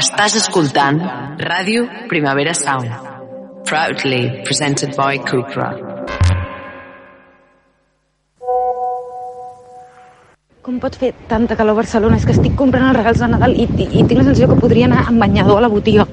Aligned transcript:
Estàs 0.00 0.32
escoltant 0.38 0.96
Ràdio 1.44 1.82
Primavera 2.08 2.54
Sound. 2.56 2.88
Proudly 3.68 4.20
presented 4.46 4.94
by 4.96 5.18
Cupra. 5.28 5.66
Com 10.64 10.80
pot 10.80 10.96
fer 10.96 11.12
tanta 11.28 11.58
calor 11.58 11.76
a 11.76 11.80
Barcelona? 11.82 12.16
És 12.16 12.24
que 12.24 12.32
estic 12.32 12.56
comprant 12.56 12.88
els 12.88 12.96
regals 12.96 13.20
de 13.20 13.28
Nadal 13.34 13.52
i, 13.52 13.68
i, 13.68 13.90
i 13.90 14.06
tinc 14.08 14.22
la 14.22 14.26
sensació 14.30 14.48
que 14.54 14.58
podria 14.64 14.88
anar 14.88 15.04
amb 15.04 15.20
banyador 15.20 15.60
a 15.60 15.66
la 15.66 15.72
botiga. 15.76 16.08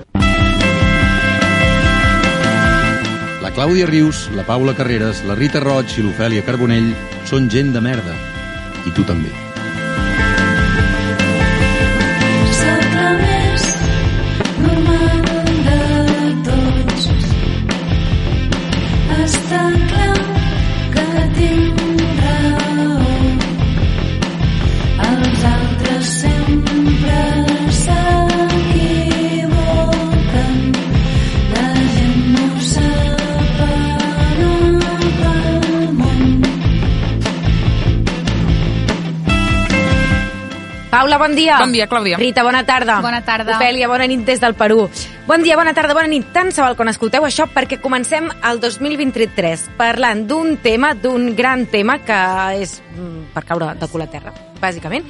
La 3.40 3.56
Clàudia 3.56 3.88
Rius, 3.88 4.28
la 4.36 4.44
Paula 4.44 4.76
Carreras, 4.76 5.24
la 5.32 5.40
Rita 5.40 5.64
Roig 5.64 5.96
i 5.96 6.04
l'Ofèlia 6.04 6.44
Carbonell 6.44 6.92
són 7.30 7.48
gent 7.48 7.72
de 7.72 7.88
merda. 7.92 8.24
I 8.84 8.92
tu 8.92 9.08
també. 9.08 9.47
Bon 41.18 41.36
dia. 41.36 41.58
Bon 41.60 41.72
dia, 41.74 41.88
Clàudia. 41.90 42.18
Rita, 42.18 42.44
bona 42.44 42.64
tarda. 42.66 43.00
Bona 43.02 43.22
tarda. 43.26 43.58
Ofèlia, 43.58 43.88
bona 43.90 44.08
nit 44.08 44.24
des 44.26 44.40
del 44.40 44.56
Perú. 44.56 44.88
Bon 45.28 45.44
dia, 45.44 45.58
bona 45.58 45.74
tarda, 45.74 45.96
bona 45.98 46.08
nit. 46.08 46.28
Tant 46.34 46.52
se 46.54 46.62
val 46.62 46.78
quan 46.78 46.92
escolteu 46.92 47.26
això 47.26 47.48
perquè 47.52 47.80
comencem 47.82 48.30
el 48.50 48.62
2023 48.64 49.68
parlant 49.78 50.26
d'un 50.30 50.58
tema, 50.64 50.94
d'un 50.94 51.34
gran 51.36 51.66
tema 51.72 52.00
que 52.06 52.20
és 52.62 52.78
mm, 52.96 53.34
per 53.34 53.44
caure 53.50 53.74
de 53.80 53.90
cul 53.92 54.06
a 54.06 54.10
terra, 54.12 54.34
bàsicament. 54.62 55.06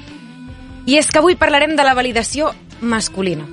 I 0.87 0.97
és 0.97 1.11
que 1.11 1.19
avui 1.19 1.35
parlarem 1.35 1.75
de 1.75 1.83
la 1.83 1.93
validació 1.97 2.53
masculina. 2.79 3.45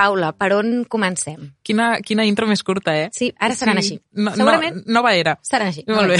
Paula, 0.00 0.30
per 0.32 0.54
on 0.56 0.70
comencem? 0.88 1.50
Quina, 1.66 1.90
quina 2.00 2.24
intro 2.24 2.46
més 2.48 2.62
curta, 2.64 2.94
eh? 2.96 3.10
Sí, 3.12 3.28
ara 3.36 3.56
seran 3.58 3.76
així. 3.82 3.98
No, 4.16 4.32
Segurament 4.32 4.78
no, 4.78 4.94
nova 4.96 5.12
era. 5.18 5.34
seran 5.44 5.68
així. 5.68 5.84
Molt 5.90 6.14
bé. 6.14 6.18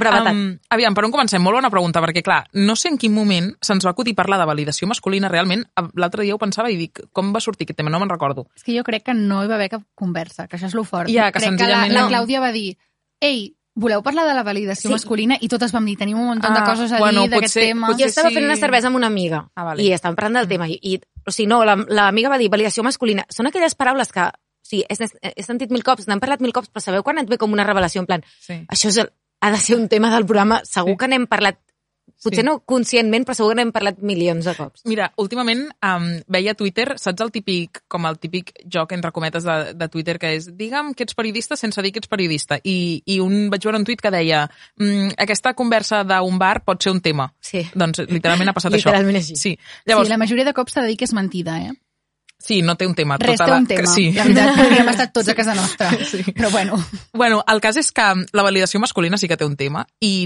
Brevetat. 0.00 0.32
Um, 0.32 0.54
aviam, 0.72 0.96
per 0.96 1.04
on 1.04 1.12
comencem? 1.12 1.44
Molt 1.44 1.58
bona 1.58 1.72
pregunta, 1.72 2.00
perquè, 2.00 2.24
clar, 2.24 2.40
no 2.56 2.78
sé 2.80 2.88
en 2.88 2.96
quin 3.00 3.12
moment 3.12 3.52
se'ns 3.60 3.84
va 3.84 3.92
acudir 3.92 4.16
parlar 4.16 4.40
de 4.40 4.48
validació 4.48 4.88
masculina 4.88 5.28
realment. 5.28 5.66
L'altre 6.00 6.24
dia 6.24 6.36
ho 6.36 6.40
pensava 6.40 6.72
i 6.72 6.80
dic, 6.80 7.04
com 7.12 7.34
va 7.36 7.44
sortir 7.44 7.68
aquest 7.68 7.82
tema? 7.82 7.92
No 7.92 8.00
me'n 8.00 8.12
recordo. 8.12 8.48
És 8.56 8.64
que 8.64 8.72
jo 8.76 8.86
crec 8.88 9.04
que 9.10 9.16
no 9.16 9.44
hi 9.44 9.52
va 9.52 9.58
haver 9.60 9.68
cap 9.76 9.84
conversa, 9.94 10.48
que 10.48 10.56
això 10.56 10.72
és 10.72 10.78
lo 10.78 10.86
fort. 10.88 11.12
Ja, 11.12 11.28
que 11.28 11.42
crec 11.42 11.52
senzillament 11.52 11.92
que 11.92 11.98
la, 11.98 12.06
no. 12.06 12.08
la 12.08 12.14
Clàudia 12.16 12.40
va 12.40 12.54
dir, 12.56 12.70
ei, 13.20 13.50
voleu 13.80 14.02
parlar 14.04 14.26
de 14.28 14.34
la 14.36 14.42
validació 14.44 14.88
Sí. 14.88 14.92
masculina? 14.92 15.36
I 15.40 15.48
totes 15.48 15.72
vam 15.72 15.86
dir, 15.88 15.96
tenim 15.98 16.18
un 16.20 16.26
munt 16.26 16.42
de 16.42 16.48
Ah, 16.48 16.64
coses 16.66 16.92
a 16.92 16.98
bueno, 16.98 17.22
dir 17.22 17.30
d'aquest 17.30 17.54
tema. 17.54 17.88
Jo 17.98 18.04
estava 18.06 18.28
sí. 18.28 18.34
fent 18.36 18.44
una 18.46 18.56
cervesa 18.56 18.88
amb 18.88 18.96
una 18.96 19.06
amiga 19.08 19.48
Ah, 19.56 19.64
vale. 19.64 19.82
i 19.82 19.92
estàvem 19.92 20.14
parlant 20.16 20.36
del 20.36 20.48
tema. 20.48 20.68
I, 20.68 20.78
i, 20.82 21.00
o 21.26 21.30
sigui, 21.32 21.46
no, 21.48 21.64
la- 21.64 21.76
l'amiga 21.88 22.28
va 22.28 22.38
dir 22.38 22.50
validació 22.50 22.82
masculina. 22.84 23.24
Són 23.30 23.46
aquelles 23.48 23.74
paraules 23.74 24.12
que, 24.12 24.20
o 24.20 24.30
sigui, 24.62 24.84
he, 24.88 25.32
he 25.36 25.42
sentit 25.42 25.70
mil 25.70 25.82
cops, 25.82 26.06
n'hem 26.06 26.20
parlat 26.20 26.40
mil 26.40 26.52
cops, 26.52 26.68
però 26.70 26.80
sabeu 26.80 27.02
quan 27.02 27.18
et 27.18 27.28
ve 27.28 27.38
com 27.38 27.50
una 27.52 27.64
revelació 27.64 28.00
en 28.00 28.06
plan, 28.06 28.22
Sí. 28.40 28.60
això 28.68 28.88
és 28.88 28.98
el, 28.98 29.10
ha 29.40 29.50
de 29.50 29.56
ser 29.58 29.76
un 29.76 29.88
tema 29.88 30.10
del 30.14 30.26
programa, 30.26 30.60
segur 30.64 30.92
Sí. 30.92 30.96
que 30.98 31.08
n'hem 31.08 31.26
parlat, 31.26 31.58
potser 32.22 32.40
Sí. 32.42 32.46
no 32.46 32.58
conscientment, 32.64 33.24
però 33.26 33.34
segur 33.36 33.50
que 33.54 33.58
n'hem 33.60 33.72
parlat 33.72 33.98
milions 34.02 34.44
de 34.44 34.54
cops. 34.56 34.82
Mira, 34.84 35.12
últimament 35.16 35.66
um, 35.82 36.06
veia 36.28 36.54
Twitter, 36.54 36.94
saps 36.98 37.20
el 37.20 37.30
típic, 37.30 37.82
com 37.88 38.06
el 38.06 38.18
típic 38.18 38.52
joc 38.66 38.92
entre 38.92 39.12
cometes 39.12 39.44
de, 39.44 39.74
de 39.74 39.88
Twitter 39.88 40.18
que 40.18 40.34
és 40.36 40.48
digue'm 40.56 40.94
que 40.94 41.04
ets 41.04 41.14
periodista 41.14 41.56
sense 41.56 41.82
dir 41.82 41.92
que 41.92 42.00
ets 42.02 42.08
periodista. 42.08 42.58
I, 42.64 43.02
i 43.06 43.20
un, 43.20 43.48
vaig 43.50 43.64
veure 43.64 43.78
un 43.78 43.84
tuit 43.84 44.00
que 44.00 44.10
deia 44.10 44.46
mm, 44.78 45.14
aquesta 45.18 45.54
conversa 45.54 46.02
d'un 46.04 46.38
bar 46.38 46.64
pot 46.64 46.82
ser 46.82 46.92
un 46.92 47.00
tema. 47.00 47.30
Sí. 47.40 47.66
Doncs 47.74 48.02
literalment 48.08 48.48
ha 48.50 48.56
passat 48.56 48.72
això. 48.72 48.88
Literalment 48.90 49.16
així. 49.20 49.36
Sí. 49.36 49.56
Llavors, 49.86 50.08
sí, 50.08 50.12
la 50.16 50.18
majoria 50.18 50.44
de 50.44 50.52
cops 50.56 50.72
s'ha 50.74 50.82
de 50.82 50.88
dir 50.94 50.96
que 50.98 51.04
és 51.08 51.12
mentida, 51.14 51.58
eh? 51.60 51.72
sí, 52.40 52.62
no 52.64 52.72
té 52.74 52.86
un 52.88 52.94
tema. 52.96 53.18
Res 53.20 53.36
tota 53.36 53.44
té 53.44 53.50
la- 53.52 53.58
un 53.60 53.66
tema. 53.68 53.86
Sí. 53.92 54.06
La 54.16 54.24
veritat, 54.24 54.54
podríem 54.56 54.88
estar 54.88 55.06
tots 55.12 55.28
a 55.28 55.34
casa 55.36 55.54
nostra. 55.54 55.90
Sí. 56.08 56.22
Però 56.32 56.48
bueno, 56.50 56.78
Bueno, 57.12 57.42
el 57.46 57.60
cas 57.60 57.76
és 57.76 57.90
que 57.92 58.06
la 58.32 58.42
validació 58.46 58.80
masculina 58.80 59.18
sí 59.20 59.28
que 59.28 59.36
té 59.36 59.44
un 59.44 59.58
tema 59.60 59.82
i, 60.00 60.24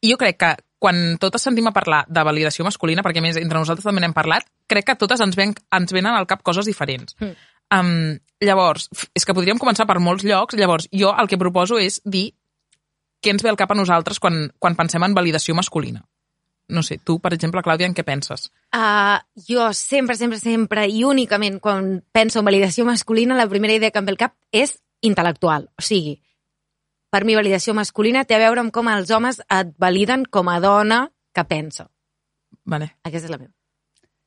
i 0.00 0.10
jo 0.10 0.16
crec 0.16 0.38
que 0.40 0.54
quan 0.80 1.18
totes 1.20 1.44
sentim 1.44 1.68
a 1.68 1.74
parlar 1.76 2.00
de 2.08 2.24
validació 2.24 2.64
masculina, 2.64 3.04
perquè 3.04 3.20
més 3.20 3.36
entre 3.36 3.60
nosaltres 3.60 3.84
també 3.84 4.00
n'hem 4.00 4.16
parlat, 4.16 4.46
crec 4.66 4.88
que 4.88 4.98
totes 4.98 5.20
ens, 5.20 5.36
ven, 5.36 5.52
ens 5.76 5.92
venen 5.92 6.16
al 6.16 6.26
cap 6.26 6.42
coses 6.46 6.66
diferents. 6.66 7.14
Mm. 7.20 7.34
Um, 7.70 8.16
llavors, 8.42 8.88
és 9.14 9.26
que 9.28 9.36
podríem 9.36 9.60
començar 9.60 9.86
per 9.86 10.00
molts 10.02 10.24
llocs, 10.26 10.56
llavors 10.58 10.88
jo 10.90 11.12
el 11.12 11.28
que 11.30 11.38
proposo 11.38 11.78
és 11.78 12.00
dir 12.02 12.30
què 13.20 13.34
ens 13.34 13.44
ve 13.44 13.52
al 13.52 13.60
cap 13.60 13.70
a 13.70 13.76
nosaltres 13.76 14.18
quan, 14.18 14.46
quan 14.58 14.78
pensem 14.78 15.04
en 15.04 15.14
validació 15.14 15.54
masculina. 15.54 16.00
No 16.70 16.82
sé, 16.86 16.96
tu, 17.02 17.18
per 17.20 17.34
exemple, 17.34 17.60
Clàudia, 17.66 17.88
en 17.90 17.94
què 17.94 18.06
penses? 18.06 18.48
Uh, 18.72 19.18
jo 19.44 19.68
sempre, 19.76 20.16
sempre, 20.16 20.38
sempre 20.40 20.86
i 20.88 21.04
únicament 21.04 21.58
quan 21.60 21.98
penso 22.14 22.40
en 22.40 22.46
validació 22.46 22.86
masculina, 22.88 23.36
la 23.36 23.48
primera 23.50 23.76
idea 23.76 23.90
que 23.90 24.00
em 24.00 24.08
ve 24.08 24.14
al 24.14 24.22
cap 24.22 24.36
és 24.54 24.78
intel·lectual. 25.04 25.68
O 25.76 25.84
sigui, 25.84 26.16
per 27.10 27.24
mi 27.26 27.34
validació 27.34 27.74
masculina 27.74 28.24
té 28.24 28.36
a 28.36 28.42
veure 28.42 28.62
amb 28.62 28.72
com 28.72 28.88
els 28.88 29.10
homes 29.10 29.40
et 29.48 29.72
validen 29.78 30.24
com 30.30 30.48
a 30.48 30.60
dona 30.62 31.08
que 31.34 31.44
pensa. 31.44 31.88
Vale. 32.64 32.92
Aquesta 33.02 33.26
és 33.26 33.32
la 33.32 33.38
meva. 33.38 33.52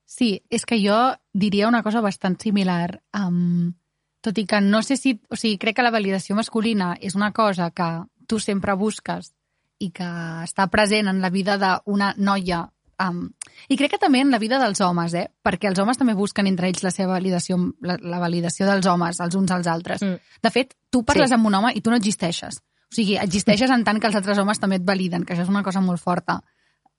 sí, 0.06 0.44
és 0.50 0.66
que 0.66 0.78
jo 0.78 0.96
diria 1.34 1.68
una 1.68 1.82
cosa 1.82 2.02
bastant 2.02 2.36
similar. 2.42 3.02
Um, 3.18 3.74
tot 4.22 4.38
i 4.38 4.46
que 4.46 4.60
no 4.62 4.84
sé 4.84 4.96
si... 4.98 5.16
O 5.30 5.36
sigui, 5.36 5.58
crec 5.58 5.76
que 5.76 5.84
la 5.84 5.92
validació 5.92 6.36
masculina 6.36 6.94
és 7.02 7.16
una 7.16 7.32
cosa 7.34 7.72
que 7.72 7.88
tu 8.28 8.38
sempre 8.40 8.76
busques 8.78 9.32
i 9.80 9.90
que 9.92 10.06
està 10.46 10.68
present 10.70 11.10
en 11.10 11.20
la 11.22 11.30
vida 11.34 11.58
d'una 11.58 12.14
noia 12.18 12.70
Um, 13.02 13.32
I 13.74 13.76
crec 13.76 13.96
que 13.96 13.98
també 13.98 14.20
en 14.22 14.30
la 14.32 14.38
vida 14.38 14.60
dels 14.62 14.80
homes, 14.86 15.16
eh? 15.18 15.26
perquè 15.44 15.66
els 15.68 15.80
homes 15.82 15.98
també 15.98 16.14
busquen 16.14 16.46
entre 16.48 16.68
ells 16.70 16.84
la 16.86 16.92
seva 16.94 17.16
validació, 17.18 17.58
la, 17.82 17.98
la 18.00 18.20
validació 18.22 18.68
dels 18.70 18.86
homes, 18.86 19.20
els 19.20 19.36
uns 19.36 19.52
als 19.52 19.68
altres. 19.68 20.04
Mm. 20.06 20.22
De 20.46 20.52
fet, 20.54 20.76
tu 20.94 21.02
parles 21.04 21.32
Sí. 21.32 21.34
amb 21.34 21.50
un 21.50 21.56
home 21.58 21.72
i 21.74 21.82
tu 21.82 21.90
no 21.90 21.98
existeixes. 21.98 22.62
O 22.94 22.96
sigui, 22.96 23.16
existeixes 23.18 23.72
en 23.74 23.82
tant 23.82 23.98
que 23.98 24.06
els 24.06 24.16
altres 24.20 24.38
homes 24.38 24.60
també 24.62 24.78
et 24.78 24.84
validen, 24.86 25.24
que 25.26 25.34
això 25.34 25.48
és 25.48 25.50
una 25.50 25.64
cosa 25.66 25.82
molt 25.82 25.98
forta. 25.98 26.44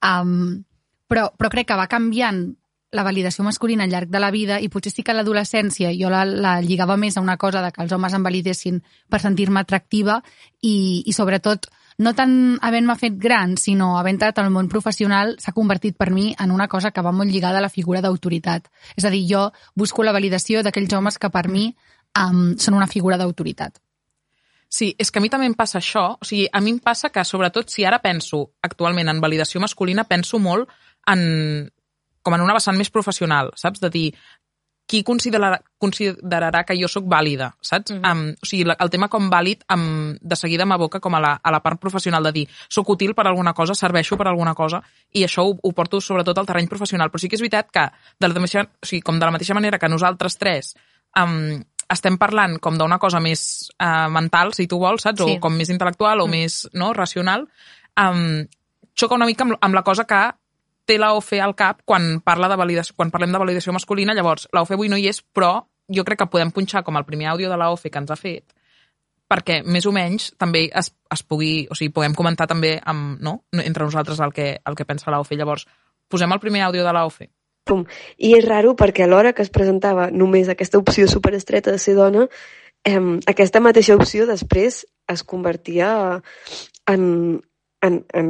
Um, 0.02 0.64
però, 1.06 1.28
però 1.38 1.52
crec 1.52 1.68
que 1.68 1.76
va 1.78 1.86
canviant 1.86 2.48
la 2.94 3.04
validació 3.06 3.44
masculina 3.46 3.86
al 3.86 3.92
llarg 3.94 4.10
de 4.10 4.18
la 4.18 4.32
vida 4.34 4.58
i 4.58 4.68
potser 4.70 4.90
sí 4.90 5.04
que 5.06 5.14
a 5.14 5.14
l'adolescència 5.14 5.92
jo 5.94 6.10
la, 6.10 6.24
la 6.26 6.56
lligava 6.66 6.96
més 6.98 7.14
a 7.16 7.22
una 7.22 7.36
cosa 7.38 7.62
de 7.62 7.70
que 7.70 7.82
els 7.84 7.94
homes 7.94 8.14
em 8.14 8.26
validessin 8.26 8.82
per 9.10 9.22
sentir-me 9.22 9.62
atractiva 9.62 10.18
i, 10.62 11.04
i 11.06 11.14
sobretot 11.14 11.70
no 12.02 12.10
tant 12.18 12.34
havent-me 12.66 12.98
fet 12.98 13.22
gran, 13.22 13.54
sinó 13.54 13.92
havent 14.00 14.18
entrat 14.18 14.42
al 14.42 14.50
món 14.50 14.66
professional, 14.70 15.36
s'ha 15.38 15.54
convertit 15.54 15.94
per 15.94 16.10
mi 16.10 16.32
en 16.42 16.50
una 16.50 16.66
cosa 16.66 16.90
que 16.90 17.06
va 17.06 17.14
molt 17.14 17.30
lligada 17.30 17.62
a 17.62 17.62
la 17.62 17.70
figura 17.70 18.02
d'autoritat. 18.02 18.66
És 18.98 19.06
a 19.06 19.14
dir, 19.14 19.22
jo 19.30 19.44
busco 19.78 20.02
la 20.02 20.14
validació 20.14 20.66
d'aquells 20.66 20.98
homes 20.98 21.22
que 21.22 21.30
per 21.30 21.46
mi 21.46 21.68
um, 22.18 22.56
són 22.58 22.74
una 22.74 22.90
figura 22.90 23.18
d'autoritat. 23.18 23.78
Sí, 24.68 24.94
és 24.98 25.10
que 25.10 25.20
a 25.20 25.22
mi 25.22 25.30
també 25.30 25.46
em 25.46 25.54
passa 25.54 25.78
això. 25.78 26.04
O 26.20 26.26
sigui, 26.26 26.48
a 26.50 26.60
mi 26.60 26.74
em 26.74 26.80
passa 26.82 27.10
que, 27.14 27.24
sobretot, 27.24 27.70
si 27.70 27.84
ara 27.86 28.00
penso 28.02 28.44
actualment 28.62 29.10
en 29.10 29.20
validació 29.22 29.62
masculina, 29.62 30.06
penso 30.08 30.40
molt 30.42 30.70
en, 31.10 31.70
com 32.22 32.34
en 32.34 32.42
una 32.42 32.56
vessant 32.56 32.78
més 32.78 32.90
professional, 32.90 33.52
saps? 33.60 33.82
De 33.84 33.90
dir, 33.92 34.08
qui 34.86 35.02
considerarà, 35.02 35.58
considerarà 35.80 36.62
que 36.68 36.76
jo 36.76 36.88
sóc 36.92 37.06
vàlida, 37.08 37.50
saps? 37.64 37.92
Mhm. 37.92 38.04
um, 38.04 38.34
o 38.42 38.46
sigui, 38.46 38.66
el 38.68 38.90
tema 38.90 39.08
com 39.08 39.30
vàlid 39.30 39.64
um, 39.72 40.16
de 40.20 40.36
seguida 40.36 40.66
m'aboca 40.66 41.00
com 41.00 41.14
a 41.14 41.20
la, 41.20 41.32
a 41.42 41.50
la 41.50 41.60
part 41.64 41.80
professional 41.80 42.22
de 42.24 42.32
dir 42.32 42.48
sóc 42.68 42.88
útil 42.90 43.14
per 43.14 43.26
alguna 43.26 43.54
cosa, 43.54 43.74
serveixo 43.74 44.16
per 44.16 44.28
alguna 44.28 44.54
cosa 44.54 44.82
i 45.12 45.24
això 45.24 45.44
ho, 45.44 45.56
ho 45.62 45.72
porto 45.72 46.00
sobretot 46.00 46.38
al 46.38 46.46
terreny 46.46 46.68
professional. 46.68 47.10
Però 47.10 47.20
sí 47.20 47.28
que 47.28 47.36
és 47.36 47.44
veritat 47.44 47.70
que, 47.70 47.86
de 48.20 48.28
la 48.28 48.34
mateixa, 48.34 48.66
o 48.82 48.86
sigui, 48.86 49.02
com 49.02 49.18
de 49.18 49.24
la 49.24 49.32
mateixa 49.32 49.54
manera 49.54 49.78
que 49.78 49.88
nosaltres 49.88 50.36
tres 50.36 50.74
um, 51.16 51.62
estem 51.90 52.16
parlant 52.18 52.58
com 52.62 52.78
d'una 52.78 52.98
cosa 52.98 53.20
més 53.20 53.70
uh, 53.76 54.08
mental, 54.12 54.54
si 54.54 54.66
tu 54.70 54.78
vols, 54.80 55.02
saps? 55.02 55.22
Sí. 55.22 55.36
O 55.36 55.42
com 55.42 55.54
més 55.56 55.70
intel·lectual 55.72 56.22
o 56.22 56.26
Mm. 56.26 56.30
més 56.30 56.68
no, 56.72 56.92
racional, 56.92 57.48
um, 58.00 58.44
xoca 58.94 59.14
una 59.14 59.26
mica 59.26 59.44
amb, 59.44 59.58
amb 59.60 59.74
la 59.74 59.82
cosa 59.82 60.04
que 60.04 60.22
té 60.84 60.98
la 60.98 61.14
OFE 61.14 61.40
al 61.40 61.54
cap 61.54 61.80
quan, 61.84 62.20
parla 62.20 62.48
de 62.48 62.56
validació, 62.56 62.94
quan 62.96 63.10
parlem 63.10 63.32
de 63.32 63.38
validació 63.38 63.72
masculina. 63.72 64.14
Llavors, 64.14 64.48
la 64.52 64.62
OFE 64.62 64.74
avui 64.74 64.88
no 64.88 64.96
hi 64.96 65.08
és, 65.08 65.22
però 65.22 65.64
jo 65.88 66.04
crec 66.04 66.18
que 66.18 66.30
podem 66.30 66.50
punxar 66.50 66.84
com 66.84 66.96
el 66.96 67.04
primer 67.04 67.28
àudio 67.28 67.50
de 67.50 67.56
la 67.56 67.70
OFE 67.72 67.90
que 67.90 67.98
ens 67.98 68.10
ha 68.10 68.16
fet 68.16 68.54
perquè 69.30 69.62
més 69.64 69.86
o 69.88 69.92
menys 69.92 70.32
també 70.38 70.66
es, 70.68 70.92
es 71.10 71.22
pugui, 71.26 71.66
o 71.70 71.74
sigui, 71.74 71.92
puguem 71.96 72.14
comentar 72.14 72.46
també 72.46 72.76
amb, 72.84 73.18
no? 73.24 73.38
entre 73.52 73.86
nosaltres 73.86 74.20
el 74.20 74.32
que, 74.36 74.60
el 74.64 74.76
que 74.76 74.84
pensa 74.84 75.10
la 75.10 75.20
OFE. 75.20 75.38
Llavors, 75.40 75.66
posem 76.08 76.32
el 76.32 76.40
primer 76.42 76.62
àudio 76.66 76.84
de 76.84 76.92
la 76.92 77.04
OFE. 77.08 77.30
I 78.18 78.34
és 78.36 78.44
raro 78.44 78.74
perquè 78.76 79.04
a 79.04 79.08
l'hora 79.08 79.32
que 79.32 79.42
es 79.42 79.52
presentava 79.52 80.10
només 80.10 80.50
aquesta 80.52 80.78
opció 80.78 81.08
superestreta 81.08 81.72
de 81.72 81.78
ser 81.78 81.94
dona, 81.96 82.28
eh, 82.84 83.00
aquesta 83.26 83.60
mateixa 83.64 83.96
opció 83.96 84.26
després 84.28 84.84
es 85.08 85.22
convertia 85.22 86.20
en, 86.86 87.40
en, 87.84 88.04
en, 88.16 88.28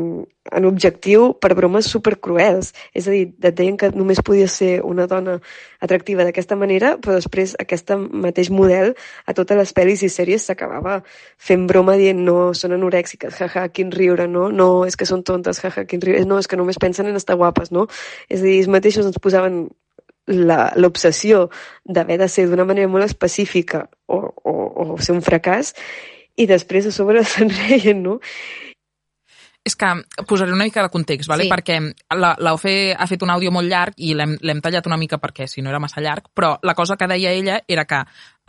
en 0.50 0.66
objectiu 0.66 1.28
per 1.40 1.52
bromes 1.54 1.86
supercruels. 1.90 2.72
És 2.96 3.06
a 3.06 3.14
dir, 3.14 3.28
et 3.38 3.54
deien 3.56 3.76
que 3.78 3.90
només 3.94 4.22
podia 4.24 4.48
ser 4.50 4.80
una 4.86 5.06
dona 5.10 5.36
atractiva 5.84 6.26
d'aquesta 6.26 6.58
manera, 6.58 6.94
però 7.02 7.16
després 7.18 7.54
aquest 7.62 7.94
mateix 8.10 8.50
model 8.50 8.94
a 9.26 9.36
totes 9.36 9.60
les 9.60 9.74
pel·lis 9.76 10.02
i 10.02 10.10
sèries 10.12 10.48
s'acabava 10.48 10.98
fent 11.38 11.68
broma 11.70 11.96
dient 12.00 12.24
no, 12.26 12.38
són 12.58 12.74
anorèxiques, 12.76 13.38
jaja, 13.38 13.68
quin 13.70 13.94
riure, 13.94 14.26
no? 14.30 14.48
No, 14.50 14.68
és 14.88 14.98
que 14.98 15.08
són 15.08 15.22
tontes, 15.22 15.62
jaja, 15.62 15.86
quin 15.88 16.02
riure, 16.02 16.24
no, 16.26 16.40
és 16.42 16.50
que 16.50 16.58
només 16.58 16.80
pensen 16.82 17.10
en 17.10 17.20
estar 17.20 17.38
guapes, 17.38 17.70
no? 17.74 17.86
És 18.28 18.42
a 18.42 18.44
dir, 18.44 18.58
ells 18.58 18.72
mateixos 18.72 19.06
ens 19.06 19.22
posaven 19.22 19.66
l'obsessió 20.26 21.50
d'haver 21.84 22.16
de 22.22 22.28
ser 22.32 22.46
d'una 22.48 22.64
manera 22.64 22.88
molt 22.88 23.04
específica 23.04 23.84
o, 24.08 24.22
o, 24.32 24.52
o 24.94 24.96
ser 24.96 25.12
un 25.12 25.20
fracàs 25.20 25.74
i 26.40 26.46
després 26.50 26.88
a 26.88 26.92
sobre 26.94 27.22
se'n 27.28 27.52
reien, 27.52 28.00
no? 28.02 28.18
És 29.64 29.76
que 29.80 29.88
posaré 30.28 30.52
una 30.52 30.66
mica 30.66 30.82
de 30.84 30.92
context, 30.92 31.28
vale? 31.30 31.46
Sí. 31.46 31.50
perquè 31.52 31.78
la, 32.18 32.34
la 32.38 32.52
OFE 32.52 32.92
ha 32.92 33.06
fet 33.08 33.22
un 33.24 33.32
àudio 33.32 33.52
molt 33.54 33.70
llarg 33.70 33.96
i 33.96 34.12
l'hem 34.14 34.36
l'hem 34.44 34.60
tallat 34.60 34.86
una 34.90 34.98
mica 35.00 35.16
perquè 35.22 35.48
si 35.48 35.64
no 35.64 35.72
era 35.72 35.80
massa 35.80 36.04
llarg, 36.04 36.28
però 36.34 36.58
la 36.62 36.74
cosa 36.76 36.98
que 37.00 37.08
deia 37.08 37.32
ella 37.32 37.62
era 37.66 37.86
que 37.88 38.02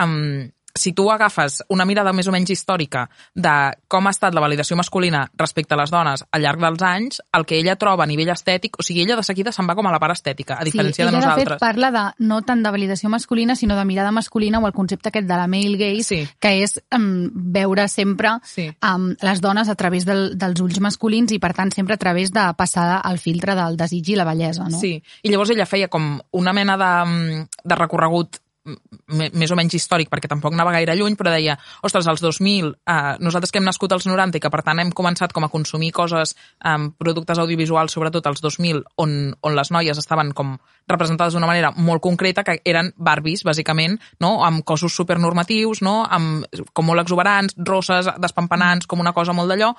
um, 0.03 0.43
si 0.75 0.91
tu 0.93 1.09
agafes 1.11 1.63
una 1.69 1.85
mirada 1.87 2.11
més 2.13 2.27
o 2.27 2.33
menys 2.35 2.51
històrica 2.51 3.05
de 3.33 3.53
com 3.87 4.05
ha 4.07 4.11
estat 4.11 4.35
la 4.35 4.41
validació 4.43 4.75
masculina 4.75 5.23
respecte 5.39 5.73
a 5.73 5.77
les 5.79 5.91
dones 5.93 6.25
al 6.31 6.41
llarg 6.43 6.59
dels 6.59 6.81
anys, 6.83 7.21
el 7.33 7.45
que 7.47 7.57
ella 7.57 7.77
troba 7.79 8.03
a 8.03 8.07
nivell 8.07 8.29
estètic, 8.33 8.75
o 8.77 8.83
sigui, 8.83 9.01
ella 9.05 9.15
de 9.15 9.23
seguida 9.23 9.53
se'n 9.55 9.69
va 9.69 9.75
com 9.75 9.87
a 9.87 9.93
la 9.95 9.99
part 10.03 10.17
estètica, 10.17 10.57
a 10.59 10.65
diferència 10.67 11.05
sí, 11.05 11.07
de 11.07 11.09
ella, 11.09 11.21
nosaltres. 11.21 11.45
de 11.45 11.53
fet, 11.55 11.59
parla 11.63 11.91
de, 11.95 12.03
no 12.27 12.41
tant 12.43 12.61
de 12.63 12.71
validació 12.75 13.09
masculina, 13.09 13.55
sinó 13.55 13.77
de 13.79 13.85
mirada 13.85 14.11
masculina 14.11 14.59
o 14.59 14.67
el 14.67 14.73
concepte 14.75 15.09
aquest 15.09 15.27
de 15.27 15.35
la 15.39 15.47
male 15.47 15.77
gaze, 15.79 16.05
Sí. 16.05 16.27
que 16.39 16.51
és 16.63 16.81
um, 16.95 17.29
veure 17.33 17.87
sempre 17.87 18.35
Sí. 18.43 18.69
um, 18.83 19.15
les 19.21 19.41
dones 19.41 19.69
a 19.69 19.75
través 19.75 20.05
del, 20.05 20.37
dels 20.37 20.59
ulls 20.61 20.79
masculins 20.81 21.31
i, 21.31 21.39
per 21.39 21.53
tant, 21.53 21.71
sempre 21.73 21.95
a 21.95 21.97
través 21.97 22.31
de 22.35 22.45
passar 22.57 23.01
el 23.09 23.17
filtre 23.19 23.55
del 23.55 23.77
desig 23.77 24.09
i 24.09 24.15
la 24.15 24.25
bellesa, 24.25 24.67
no? 24.69 24.77
Sí, 24.79 25.01
i 25.23 25.29
llavors 25.31 25.49
ella 25.51 25.65
feia 25.65 25.87
com 25.87 26.19
una 26.31 26.53
mena 26.53 26.75
de, 26.77 26.91
mm, 27.05 27.47
de 27.63 27.75
recorregut 27.75 28.37
més 28.65 29.51
o 29.53 29.57
menys 29.57 29.75
històric, 29.77 30.09
perquè 30.09 30.29
tampoc 30.29 30.55
anava 30.55 30.73
gaire 30.73 30.95
lluny, 30.97 31.15
però 31.17 31.33
deia, 31.33 31.57
ostres, 31.85 32.07
als 32.09 32.23
2000, 32.23 32.71
eh, 32.89 33.15
nosaltres 33.21 33.51
que 33.53 33.61
hem 33.61 33.67
nascut 33.67 33.93
als 33.93 34.07
90 34.09 34.39
i 34.39 34.41
que 34.41 34.51
per 34.53 34.63
tant 34.65 34.81
hem 34.81 34.91
començat 34.95 35.33
com 35.33 35.45
a 35.45 35.51
consumir 35.53 35.91
coses, 35.93 36.35
eh, 36.63 36.77
productes 36.97 37.41
audiovisuals, 37.41 37.93
sobretot 37.93 38.25
als 38.25 38.41
2000, 38.41 38.81
on, 38.97 39.35
on 39.41 39.55
les 39.55 39.71
noies 39.71 40.01
estaven 40.01 40.33
com 40.33 40.55
representades 40.87 41.33
d'una 41.33 41.49
manera 41.49 41.71
molt 41.75 42.01
concreta, 42.01 42.43
que 42.43 42.59
eren 42.65 42.93
Barbies, 42.97 43.45
bàsicament, 43.45 43.99
no? 44.19 44.39
amb 44.45 44.65
cossos 44.65 44.95
supernormatius, 44.95 45.83
no? 45.85 46.01
amb, 46.09 46.45
com 46.73 46.89
molt 46.89 47.05
exuberants, 47.05 47.57
rosses, 47.57 48.09
despampanants, 48.21 48.89
com 48.89 48.99
una 48.99 49.13
cosa 49.13 49.33
molt 49.33 49.53
d'allò, 49.53 49.73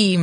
i, 0.00 0.16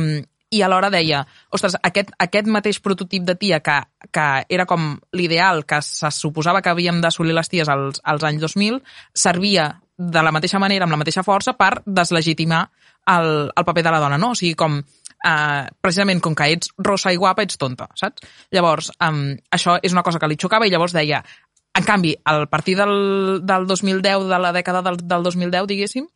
i 0.50 0.62
alhora 0.62 0.90
deia, 0.90 1.24
ostres, 1.52 1.76
aquest, 1.84 2.14
aquest 2.18 2.46
mateix 2.48 2.78
prototip 2.80 3.24
de 3.28 3.34
tia 3.36 3.60
que, 3.60 3.76
que 4.12 4.26
era 4.48 4.64
com 4.66 4.94
l'ideal 5.12 5.64
que 5.68 5.80
se 5.84 6.10
suposava 6.14 6.62
que 6.64 6.72
havíem 6.72 7.02
d'assolir 7.04 7.36
les 7.36 7.50
ties 7.52 7.68
als, 7.68 8.00
als 8.04 8.24
anys 8.24 8.40
2000, 8.46 8.80
servia 9.12 9.74
de 9.98 10.22
la 10.22 10.32
mateixa 10.32 10.60
manera, 10.62 10.86
amb 10.86 10.94
la 10.94 11.00
mateixa 11.02 11.26
força, 11.26 11.52
per 11.58 11.82
deslegitimar 11.84 12.68
el, 13.12 13.50
el 13.50 13.66
paper 13.66 13.84
de 13.84 13.92
la 13.92 14.00
dona, 14.00 14.18
no? 14.20 14.32
O 14.32 14.38
sigui, 14.38 14.54
com 14.56 14.78
eh, 14.78 15.64
precisament 15.82 16.22
com 16.24 16.36
que 16.38 16.48
ets 16.54 16.72
rossa 16.78 17.12
i 17.12 17.18
guapa, 17.20 17.44
ets 17.44 17.58
tonta, 17.60 17.88
saps? 17.98 18.24
Llavors, 18.54 18.92
um, 19.04 19.34
això 19.52 19.78
és 19.82 19.92
una 19.92 20.04
cosa 20.06 20.20
que 20.22 20.30
li 20.30 20.38
xocava 20.40 20.68
i 20.68 20.72
llavors 20.72 20.94
deia, 20.96 21.22
en 21.78 21.84
canvi, 21.86 22.14
al 22.24 22.48
partir 22.48 22.76
del, 22.78 23.42
del 23.46 23.66
2010, 23.66 24.28
de 24.30 24.38
la 24.40 24.52
dècada 24.54 24.82
del, 24.86 25.02
del 25.02 25.26
2010, 25.26 25.68
diguéssim, 25.70 26.08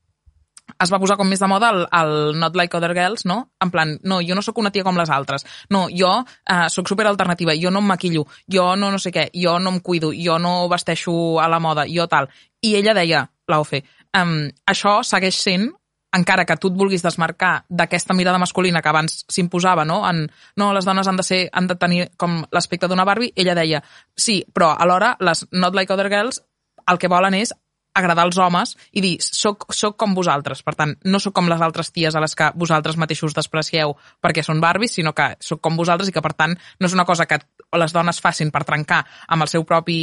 es 0.82 0.92
va 0.92 1.00
posar 1.02 1.16
com 1.18 1.28
més 1.28 1.40
de 1.42 1.48
moda 1.50 1.70
el, 1.72 1.84
el 1.98 2.38
Not 2.38 2.56
Like 2.58 2.76
Other 2.76 2.92
Girls, 2.96 3.26
no? 3.28 3.38
En 3.62 3.70
plan, 3.70 3.96
no, 4.02 4.20
jo 4.22 4.34
no 4.34 4.42
sóc 4.42 4.58
una 4.62 4.72
tia 4.74 4.84
com 4.86 4.98
les 4.98 5.10
altres. 5.10 5.46
No, 5.70 5.86
jo 5.90 6.12
eh, 6.22 6.68
sóc 6.72 6.88
super 6.90 7.06
alternativa, 7.10 7.54
jo 7.58 7.70
no 7.70 7.82
em 7.82 7.92
maquillo, 7.92 8.24
jo 8.50 8.72
no 8.76 8.90
no 8.92 9.02
sé 9.02 9.12
què, 9.14 9.28
jo 9.34 9.58
no 9.58 9.74
em 9.74 9.80
cuido, 9.80 10.12
jo 10.16 10.38
no 10.42 10.68
vesteixo 10.72 11.14
a 11.40 11.48
la 11.50 11.60
moda, 11.60 11.86
jo 11.90 12.08
tal. 12.08 12.30
I 12.62 12.76
ella 12.78 12.94
deia, 12.98 13.26
la 13.50 13.60
OFE, 13.62 13.82
um, 14.18 14.36
això 14.70 15.00
segueix 15.06 15.38
sent 15.38 15.70
encara 16.12 16.44
que 16.44 16.58
tu 16.60 16.68
et 16.68 16.76
vulguis 16.76 17.02
desmarcar 17.02 17.64
d'aquesta 17.72 18.14
mirada 18.14 18.38
masculina 18.38 18.82
que 18.84 18.90
abans 18.90 19.22
s'imposava, 19.32 19.86
no? 19.88 20.02
En, 20.08 20.26
no, 20.60 20.72
les 20.76 20.84
dones 20.84 21.08
han 21.08 21.16
de, 21.16 21.24
ser, 21.24 21.42
han 21.52 21.66
de 21.70 21.76
tenir 21.80 22.10
com 22.20 22.42
l'aspecte 22.52 22.88
d'una 22.88 23.06
Barbie, 23.08 23.32
ella 23.34 23.56
deia, 23.56 23.80
sí, 24.12 24.42
però 24.52 24.74
alhora 24.76 25.14
les 25.20 25.46
Not 25.52 25.74
Like 25.74 25.94
Other 25.94 26.10
Girls 26.12 26.42
el 26.90 26.98
que 26.98 27.08
volen 27.08 27.36
és 27.38 27.54
agradar 27.94 28.24
als 28.26 28.38
homes 28.38 28.76
i 28.92 29.02
dir, 29.04 29.16
soc, 29.20 29.66
soc 29.74 29.96
com 30.00 30.14
vosaltres. 30.14 30.62
Per 30.64 30.74
tant, 30.78 30.94
no 31.04 31.20
sóc 31.20 31.34
com 31.36 31.50
les 31.50 31.60
altres 31.64 31.92
ties 31.92 32.14
a 32.14 32.22
les 32.24 32.36
que 32.38 32.52
vosaltres 32.58 32.98
mateixos 33.00 33.36
desprecieu 33.36 33.96
perquè 34.22 34.44
són 34.44 34.60
Barbies, 34.60 34.96
sinó 34.98 35.14
que 35.16 35.32
sóc 35.40 35.60
com 35.64 35.76
vosaltres 35.76 36.08
i 36.08 36.14
que, 36.14 36.24
per 36.24 36.34
tant, 36.36 36.56
no 36.80 36.88
és 36.88 36.96
una 36.96 37.08
cosa 37.08 37.26
que 37.26 37.40
les 37.78 37.92
dones 37.92 38.20
facin 38.20 38.52
per 38.52 38.64
trencar 38.68 39.04
amb 39.28 39.44
el 39.44 39.52
seu 39.52 39.64
propi 39.68 40.00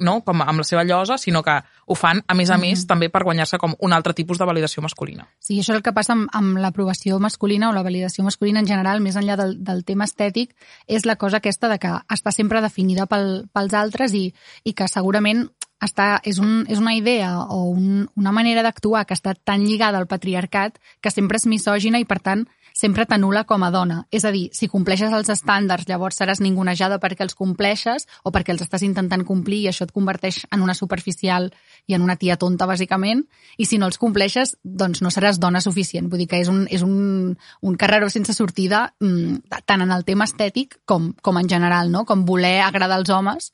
no? 0.00 0.20
com 0.24 0.42
amb 0.42 0.62
la 0.62 0.64
seva 0.64 0.84
llosa, 0.84 1.18
sinó 1.18 1.42
que 1.42 1.54
ho 1.86 1.94
fan, 1.98 2.22
a 2.26 2.34
més 2.34 2.50
a 2.50 2.58
més, 2.60 2.86
també 2.88 3.08
per 3.12 3.22
guanyar-se 3.26 3.58
com 3.60 3.74
un 3.80 3.92
altre 3.92 4.14
tipus 4.16 4.38
de 4.40 4.46
validació 4.48 4.82
masculina. 4.82 5.26
Sí, 5.38 5.58
això 5.60 5.72
és 5.72 5.78
el 5.78 5.84
que 5.84 5.94
passa 5.96 6.14
amb, 6.16 6.28
amb 6.32 6.58
l'aprovació 6.62 7.18
masculina 7.22 7.70
o 7.70 7.76
la 7.76 7.84
validació 7.84 8.24
masculina 8.24 8.62
en 8.62 8.68
general, 8.68 9.02
més 9.04 9.16
enllà 9.20 9.36
del, 9.40 9.56
del 9.64 9.84
tema 9.84 10.08
estètic, 10.08 10.54
és 10.86 11.06
la 11.08 11.16
cosa 11.16 11.42
aquesta 11.42 11.70
de 11.72 11.78
que 11.82 11.92
està 12.12 12.32
sempre 12.32 12.62
definida 12.64 13.06
pel, 13.06 13.44
pels 13.52 13.76
altres 13.78 14.16
i, 14.16 14.30
i 14.64 14.76
que 14.76 14.88
segurament 14.88 15.48
està, 15.82 16.20
és, 16.24 16.38
un, 16.38 16.62
és 16.70 16.80
una 16.80 16.94
idea 16.94 17.34
o 17.42 17.64
un, 17.72 18.08
una 18.16 18.32
manera 18.32 18.62
d'actuar 18.62 19.04
que 19.06 19.16
està 19.18 19.34
tan 19.34 19.66
lligada 19.66 19.98
al 19.98 20.08
patriarcat 20.10 20.78
que 21.02 21.10
sempre 21.10 21.40
és 21.40 21.48
misògina 21.50 22.00
i, 22.00 22.06
per 22.08 22.20
tant, 22.22 22.46
sempre 22.72 23.04
t'anula 23.06 23.44
com 23.44 23.62
a 23.62 23.70
dona. 23.70 23.98
És 24.10 24.24
a 24.24 24.32
dir, 24.32 24.46
si 24.56 24.68
compleixes 24.70 25.12
els 25.12 25.28
estàndards, 25.32 25.86
llavors 25.88 26.18
seràs 26.18 26.40
ningunejada 26.40 26.98
perquè 27.02 27.24
els 27.26 27.36
compleixes 27.38 28.06
o 28.24 28.32
perquè 28.32 28.54
els 28.54 28.64
estàs 28.64 28.84
intentant 28.86 29.24
complir 29.28 29.62
i 29.62 29.68
això 29.70 29.86
et 29.86 29.92
converteix 29.92 30.42
en 30.50 30.64
una 30.64 30.74
superficial 30.74 31.50
i 31.86 31.96
en 31.96 32.02
una 32.02 32.16
tia 32.16 32.38
tonta, 32.40 32.66
bàsicament, 32.66 33.24
i 33.58 33.68
si 33.68 33.78
no 33.78 33.90
els 33.90 34.00
compleixes, 34.00 34.56
doncs 34.62 35.02
no 35.04 35.12
seràs 35.12 35.40
dona 35.42 35.60
suficient. 35.60 36.08
Vull 36.08 36.24
dir 36.24 36.30
que 36.30 36.40
és 36.40 36.48
un, 36.48 36.64
és 36.70 36.82
un, 36.86 37.36
un 37.60 37.78
carreró 37.78 38.08
sense 38.10 38.34
sortida 38.34 38.88
mm, 39.00 39.62
tant 39.68 39.84
en 39.84 39.92
el 39.92 40.06
tema 40.08 40.28
estètic 40.30 40.80
com, 40.86 41.12
com 41.22 41.38
en 41.38 41.50
general, 41.50 41.92
no? 41.92 42.06
Com 42.08 42.26
voler 42.26 42.60
agradar 42.62 43.00
als 43.00 43.12
homes 43.12 43.52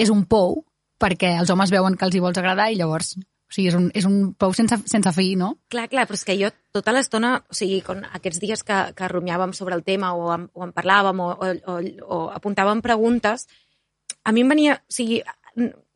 és 0.00 0.08
un 0.12 0.24
pou 0.24 0.62
perquè 1.00 1.34
els 1.40 1.50
homes 1.50 1.72
veuen 1.72 1.96
que 1.96 2.06
els 2.08 2.16
hi 2.16 2.24
vols 2.24 2.40
agradar 2.40 2.70
i 2.70 2.80
llavors... 2.80 3.16
O 3.50 3.52
sigui, 3.52 3.66
és 3.66 3.74
un, 3.74 3.88
és 3.98 4.04
un 4.06 4.18
pou 4.38 4.52
sense, 4.54 4.76
sense 4.86 5.10
fi, 5.10 5.32
no? 5.34 5.48
Clar, 5.74 5.88
clar, 5.90 6.04
però 6.06 6.14
és 6.14 6.22
que 6.22 6.36
jo 6.38 6.52
tota 6.70 6.92
l'estona, 6.94 7.32
o 7.50 7.56
sigui, 7.58 7.80
con 7.82 8.04
aquests 8.06 8.38
dies 8.38 8.62
que, 8.62 8.76
que 8.94 9.08
rumiàvem 9.10 9.50
sobre 9.58 9.74
el 9.74 9.82
tema 9.82 10.12
o 10.14 10.28
en, 10.30 10.44
o 10.54 10.62
en 10.62 10.70
parlàvem 10.70 11.18
o, 11.24 11.26
o, 11.34 11.48
o, 11.72 11.74
o 12.06 12.20
apuntàvem 12.30 12.78
preguntes, 12.84 13.48
a 14.22 14.30
mi 14.30 14.44
em 14.46 14.54
venia... 14.54 14.78
O 14.78 14.94
sigui, 14.94 15.18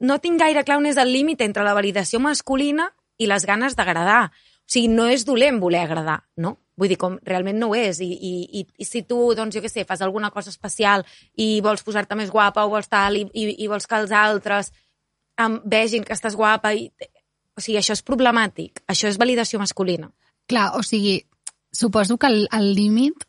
no 0.03 0.19
tinc 0.19 0.43
gaire 0.43 0.65
clar 0.67 0.81
on 0.81 0.91
és 0.91 0.99
el 0.99 1.13
límit 1.15 1.47
entre 1.47 1.63
la 1.63 1.77
validació 1.79 2.19
masculina 2.19 2.89
i 3.23 3.31
les 3.31 3.47
ganes 3.47 3.79
d'agradar. 3.79 4.27
O 4.35 4.75
sigui, 4.75 4.91
no 4.91 5.07
és 5.07 5.23
dolent 5.29 5.61
voler 5.63 5.85
agradar, 5.85 6.25
no? 6.37 6.57
Vull 6.75 6.91
dir, 6.91 6.99
com 6.99 7.21
realment 7.23 7.61
no 7.61 7.71
ho 7.71 7.77
és. 7.79 8.01
I, 8.03 8.11
i, 8.11 8.33
i, 8.61 8.65
i 8.83 8.87
si 8.89 9.05
tu, 9.07 9.19
doncs, 9.39 9.55
jo 9.55 9.63
què 9.63 9.71
sé, 9.71 9.85
fas 9.87 10.03
alguna 10.03 10.33
cosa 10.35 10.51
especial 10.51 11.05
i 11.39 11.61
vols 11.63 11.85
posar-te 11.87 12.19
més 12.19 12.33
guapa 12.35 12.65
o 12.67 12.73
vols 12.73 12.91
tal, 12.91 13.21
i, 13.21 13.29
i, 13.31 13.47
i 13.63 13.71
vols 13.71 13.87
que 13.87 14.01
els 14.01 14.15
altres 14.15 14.73
um, 15.41 15.61
vegin 15.65 16.05
que 16.05 16.17
estàs 16.17 16.37
guapa 16.39 16.75
i... 16.75 16.89
O 17.55 17.63
sigui, 17.63 17.79
això 17.79 17.95
és 17.95 18.03
problemàtic. 18.03 18.81
Això 18.91 19.07
és 19.07 19.19
validació 19.21 19.61
masculina. 19.63 20.09
Clar, 20.51 20.73
o 20.75 20.83
sigui, 20.83 21.21
suposo 21.71 22.17
que 22.19 22.27
el 22.27 22.73
límit 22.75 23.23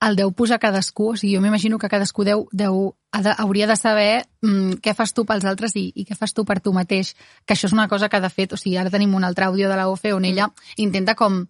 el 0.00 0.16
deu 0.16 0.32
posar 0.32 0.58
cadascú, 0.60 1.10
o 1.12 1.16
sigui, 1.16 1.34
jo 1.36 1.42
m'imagino 1.44 1.78
que 1.78 1.88
cadascú 1.92 2.24
deu, 2.24 2.46
deu, 2.56 2.94
ha 3.12 3.20
de, 3.22 3.34
hauria 3.36 3.66
de 3.68 3.76
saber 3.76 4.24
mm, 4.40 4.80
què 4.80 4.94
fas 4.96 5.12
tu 5.12 5.26
pels 5.28 5.44
altres 5.44 5.76
i, 5.76 5.90
i 5.92 6.06
què 6.08 6.16
fas 6.16 6.32
tu 6.32 6.46
per 6.48 6.58
tu 6.64 6.72
mateix, 6.72 7.12
que 7.44 7.54
això 7.54 7.68
és 7.68 7.76
una 7.76 7.86
cosa 7.88 8.08
que, 8.08 8.20
de 8.20 8.30
fet, 8.32 8.54
o 8.56 8.60
sigui, 8.60 8.78
ara 8.80 8.92
tenim 8.92 9.12
un 9.14 9.26
altre 9.28 9.44
àudio 9.44 9.68
de 9.68 9.76
la 9.76 9.88
OFE 9.92 10.14
on 10.16 10.24
ella 10.24 10.48
intenta 10.80 11.14
com 11.14 11.42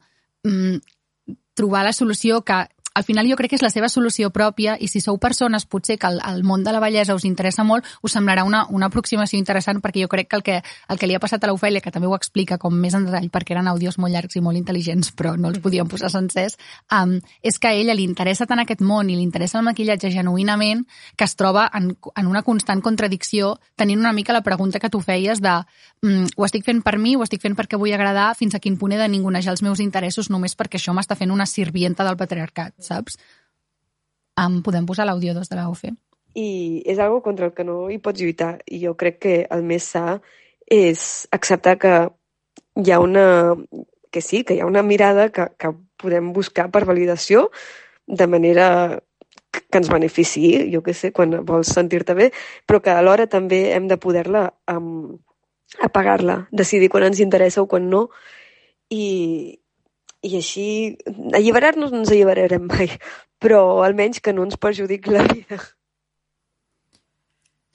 mm, 0.43 0.83
trobar 1.55 1.85
la 1.87 1.95
solució 1.95 2.43
que 2.43 2.65
al 3.01 3.05
final 3.09 3.29
jo 3.29 3.37
crec 3.41 3.55
que 3.55 3.57
és 3.57 3.65
la 3.65 3.73
seva 3.73 3.89
solució 3.89 4.29
pròpia 4.31 4.77
i 4.77 4.89
si 4.93 5.01
sou 5.01 5.17
persones 5.19 5.65
potser 5.65 5.97
que 5.99 6.09
el, 6.11 6.21
el 6.21 6.43
món 6.45 6.65
de 6.67 6.75
la 6.75 6.83
bellesa 6.85 7.17
us 7.17 7.25
interessa 7.25 7.65
molt, 7.65 7.87
us 8.05 8.13
semblarà 8.13 8.45
una, 8.45 8.67
una 8.69 8.91
aproximació 8.93 9.41
interessant 9.41 9.81
perquè 9.81 10.05
jo 10.05 10.11
crec 10.13 10.29
que 10.29 10.37
el 10.37 10.45
que, 10.45 10.59
el 10.93 11.01
que 11.01 11.09
li 11.09 11.17
ha 11.17 11.23
passat 11.23 11.45
a 11.45 11.51
l'Ofèlia, 11.51 11.81
que 11.81 11.93
també 11.95 12.11
ho 12.11 12.17
explica 12.17 12.59
com 12.61 12.77
més 12.77 12.95
en 12.95 13.07
detall 13.09 13.31
perquè 13.33 13.57
eren 13.57 13.71
àudios 13.73 13.97
molt 13.99 14.13
llargs 14.13 14.37
i 14.37 14.45
molt 14.45 14.61
intel·ligents 14.61 15.15
però 15.17 15.33
no 15.41 15.49
els 15.49 15.63
podíem 15.65 15.89
posar 15.89 16.13
sencers, 16.13 16.59
um, 16.93 17.17
és 17.43 17.59
que 17.59 17.73
a 17.73 17.75
ella 17.75 17.97
li 17.97 18.05
interessa 18.05 18.47
tant 18.47 18.61
aquest 18.61 18.85
món 18.85 19.09
i 19.09 19.17
li 19.17 19.25
interessa 19.25 19.59
el 19.59 19.67
maquillatge 19.67 20.13
genuïnament 20.13 20.85
que 21.17 21.25
es 21.25 21.37
troba 21.41 21.71
en, 21.73 21.95
en 21.97 22.29
una 22.29 22.45
constant 22.45 22.85
contradicció 22.85 23.55
tenint 23.81 24.01
una 24.01 24.13
mica 24.13 24.37
la 24.37 24.45
pregunta 24.45 24.79
que 24.79 24.93
tu 24.93 25.01
feies 25.01 25.41
de 25.41 25.57
mm, 26.03 26.37
ho 26.37 26.45
estic 26.45 26.69
fent 26.69 26.85
per 26.85 26.99
mi, 27.01 27.17
ho 27.17 27.25
estic 27.25 27.43
fent 27.43 27.57
perquè 27.57 27.81
vull 27.81 27.97
agradar, 27.97 28.35
fins 28.37 28.55
a 28.55 28.61
quin 28.61 28.77
punt 28.77 28.93
he 28.93 29.01
de 29.01 29.09
ningunejar 29.09 29.55
els 29.57 29.65
meus 29.65 29.81
interessos 29.81 30.31
només 30.31 30.57
perquè 30.59 30.81
això 30.81 30.95
m'està 30.97 31.17
fent 31.17 31.33
una 31.33 31.49
sirvienta 31.49 32.05
del 32.05 32.19
patriarcat, 32.21 32.77
saps? 32.91 33.19
Um, 34.41 34.61
podem 34.67 34.87
posar 34.89 35.07
l'àudio 35.09 35.35
2 35.37 35.51
de 35.51 35.59
la 35.59 35.69
UFE. 35.71 35.95
i 36.35 36.83
és 36.87 36.99
algo 37.03 37.23
contra 37.23 37.49
el 37.49 37.55
que 37.57 37.65
no 37.67 37.89
hi 37.91 37.99
pots 37.99 38.23
lluitar 38.23 38.61
i 38.71 38.79
jo 38.85 38.95
crec 38.95 39.19
que 39.25 39.35
el 39.51 39.65
més 39.67 39.89
sa 39.95 40.21
és 40.71 41.27
acceptar 41.35 41.75
que 41.83 41.95
hi 42.79 42.93
ha 42.93 43.01
una 43.03 43.57
que 44.11 44.23
sí, 44.23 44.45
que 44.45 44.55
hi 44.55 44.61
ha 44.61 44.67
una 44.67 44.83
mirada 44.83 45.29
que, 45.31 45.49
que 45.59 45.73
podem 45.99 46.33
buscar 46.33 46.71
per 46.71 46.85
validació 46.87 47.49
de 48.07 48.27
manera 48.27 49.01
que 49.51 49.79
ens 49.79 49.91
beneficiï, 49.91 50.69
jo 50.71 50.83
què 50.87 50.95
sé, 50.95 51.11
quan 51.15 51.41
vols 51.47 51.71
sentir-te 51.75 52.15
bé, 52.15 52.31
però 52.67 52.81
que 52.83 52.95
alhora 52.95 53.27
també 53.31 53.73
hem 53.75 53.89
de 53.91 53.99
poder-la 54.03 54.49
um, 54.71 55.19
apagar-la, 55.83 56.45
decidir 56.51 56.91
quan 56.91 57.07
ens 57.07 57.23
interessa 57.23 57.63
o 57.63 57.69
quan 57.71 57.89
no, 57.91 58.09
i, 58.91 59.60
i 60.23 60.37
així 60.37 60.67
alliberar-nos 61.37 61.93
no 61.93 62.03
ens 62.03 62.13
alliberarem 62.13 62.67
mai, 62.69 62.91
però 63.43 63.81
almenys 63.85 64.21
que 64.21 64.35
no 64.37 64.45
ens 64.45 64.59
perjudiqui 64.61 65.15
la 65.15 65.25
vida. 65.29 65.61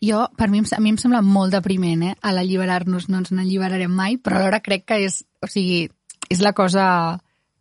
Jo, 0.05 0.25
per 0.37 0.49
mi, 0.51 0.61
a 0.61 0.79
mi 0.83 0.91
em 0.93 0.97
sembla 1.01 1.23
molt 1.25 1.55
depriment, 1.55 2.03
eh? 2.05 2.15
A 2.21 2.33
l'alliberar-nos 2.35 3.07
no 3.09 3.23
ens 3.23 3.31
n'alliberarem 3.33 3.91
mai, 3.91 4.19
però 4.21 4.37
alhora 4.37 4.61
crec 4.61 4.85
que 4.91 4.99
és, 5.07 5.23
o 5.41 5.49
sigui, 5.49 5.87
és 6.29 6.43
la 6.45 6.53
cosa 6.53 6.85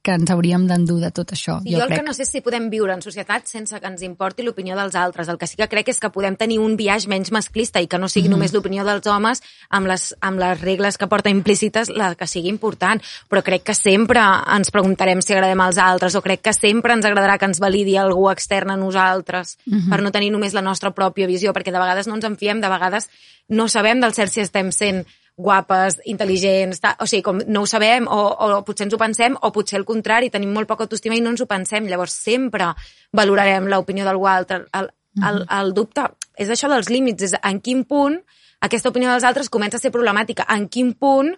que 0.04 0.12
ens 0.12 0.30
hauríem 0.30 0.66
d'endur 0.68 0.98
de 1.00 1.10
tot 1.16 1.32
això. 1.32 1.56
I 1.64 1.72
jo, 1.74 1.80
el 1.80 1.88
crec. 1.88 2.02
que 2.02 2.06
no 2.06 2.12
sé 2.12 2.26
si 2.28 2.42
podem 2.44 2.68
viure 2.70 2.92
en 2.92 3.00
societat 3.02 3.48
sense 3.48 3.78
que 3.80 3.88
ens 3.88 4.04
importi 4.04 4.44
l'opinió 4.44 4.76
dels 4.76 4.94
altres. 5.00 5.30
El 5.32 5.38
que 5.40 5.48
sí 5.48 5.56
que 5.56 5.68
crec 5.72 5.88
és 5.94 6.00
que 6.02 6.10
podem 6.12 6.36
tenir 6.36 6.60
un 6.60 6.76
viatge 6.76 7.08
menys 7.08 7.32
masclista 7.32 7.80
i 7.80 7.88
que 7.88 7.98
no 7.98 8.08
sigui 8.08 8.28
mm 8.28 8.32
-hmm. 8.32 8.36
només 8.36 8.52
l'opinió 8.52 8.84
dels 8.84 9.06
homes 9.06 9.42
amb 9.70 9.86
les, 9.86 10.14
amb 10.20 10.38
les 10.38 10.60
regles 10.60 10.98
que 10.98 11.08
porta 11.08 11.30
implícites 11.30 11.88
la 11.88 12.14
que 12.14 12.26
sigui 12.26 12.48
important. 12.48 13.00
Però 13.30 13.42
crec 13.42 13.62
que 13.62 13.74
sempre 13.74 14.20
ens 14.20 14.70
preguntarem 14.70 15.22
si 15.22 15.32
agradem 15.32 15.60
als 15.60 15.78
altres 15.78 16.14
o 16.14 16.22
crec 16.22 16.42
que 16.42 16.52
sempre 16.52 16.92
ens 16.92 17.04
agradarà 17.04 17.38
que 17.38 17.46
ens 17.46 17.60
validi 17.60 17.96
algú 17.96 18.30
extern 18.30 18.70
a 18.70 18.76
nosaltres 18.76 19.56
mm 19.64 19.78
-hmm. 19.78 19.90
per 19.90 20.02
no 20.02 20.12
tenir 20.12 20.30
només 20.30 20.52
la 20.52 20.62
nostra 20.62 20.94
pròpia 20.94 21.26
visió, 21.26 21.52
perquè 21.52 21.72
de 21.72 21.78
vegades 21.78 22.06
no 22.06 22.14
ens 22.14 22.24
en 22.24 22.36
fiem, 22.36 22.60
de 22.60 22.68
vegades 22.68 23.08
no 23.48 23.68
sabem 23.68 24.00
del 24.00 24.14
cert 24.14 24.32
si 24.32 24.40
estem 24.40 24.72
sent 24.72 25.06
guapes, 25.36 25.98
intel·ligents, 26.10 26.80
ta... 26.82 26.94
o 27.02 27.08
sigui, 27.10 27.24
com 27.26 27.40
no 27.46 27.64
ho 27.64 27.70
sabem, 27.70 28.06
o, 28.06 28.20
o 28.30 28.60
potser 28.66 28.86
ens 28.86 28.94
ho 28.94 29.00
pensem, 29.00 29.34
o 29.34 29.50
potser 29.54 29.80
al 29.80 29.86
contrari, 29.88 30.30
tenim 30.30 30.52
molt 30.54 30.70
poca 30.70 30.86
autoestima 30.86 31.16
i 31.18 31.22
no 31.24 31.32
ens 31.34 31.42
ho 31.42 31.48
pensem. 31.50 31.88
Llavors 31.90 32.14
sempre 32.14 32.70
valorarem 33.12 33.66
l'opinió 33.70 34.06
d'algú 34.06 34.28
altre. 34.30 34.64
El, 34.74 34.90
el, 35.22 35.42
el 35.58 35.74
dubte 35.74 36.06
és 36.38 36.50
això 36.50 36.70
dels 36.70 36.90
límits, 36.90 37.30
és 37.30 37.36
en 37.42 37.60
quin 37.62 37.84
punt 37.88 38.18
aquesta 38.64 38.90
opinió 38.90 39.10
dels 39.10 39.26
altres 39.26 39.50
comença 39.52 39.78
a 39.78 39.82
ser 39.82 39.92
problemàtica, 39.94 40.46
en 40.54 40.68
quin 40.72 40.94
punt 40.98 41.34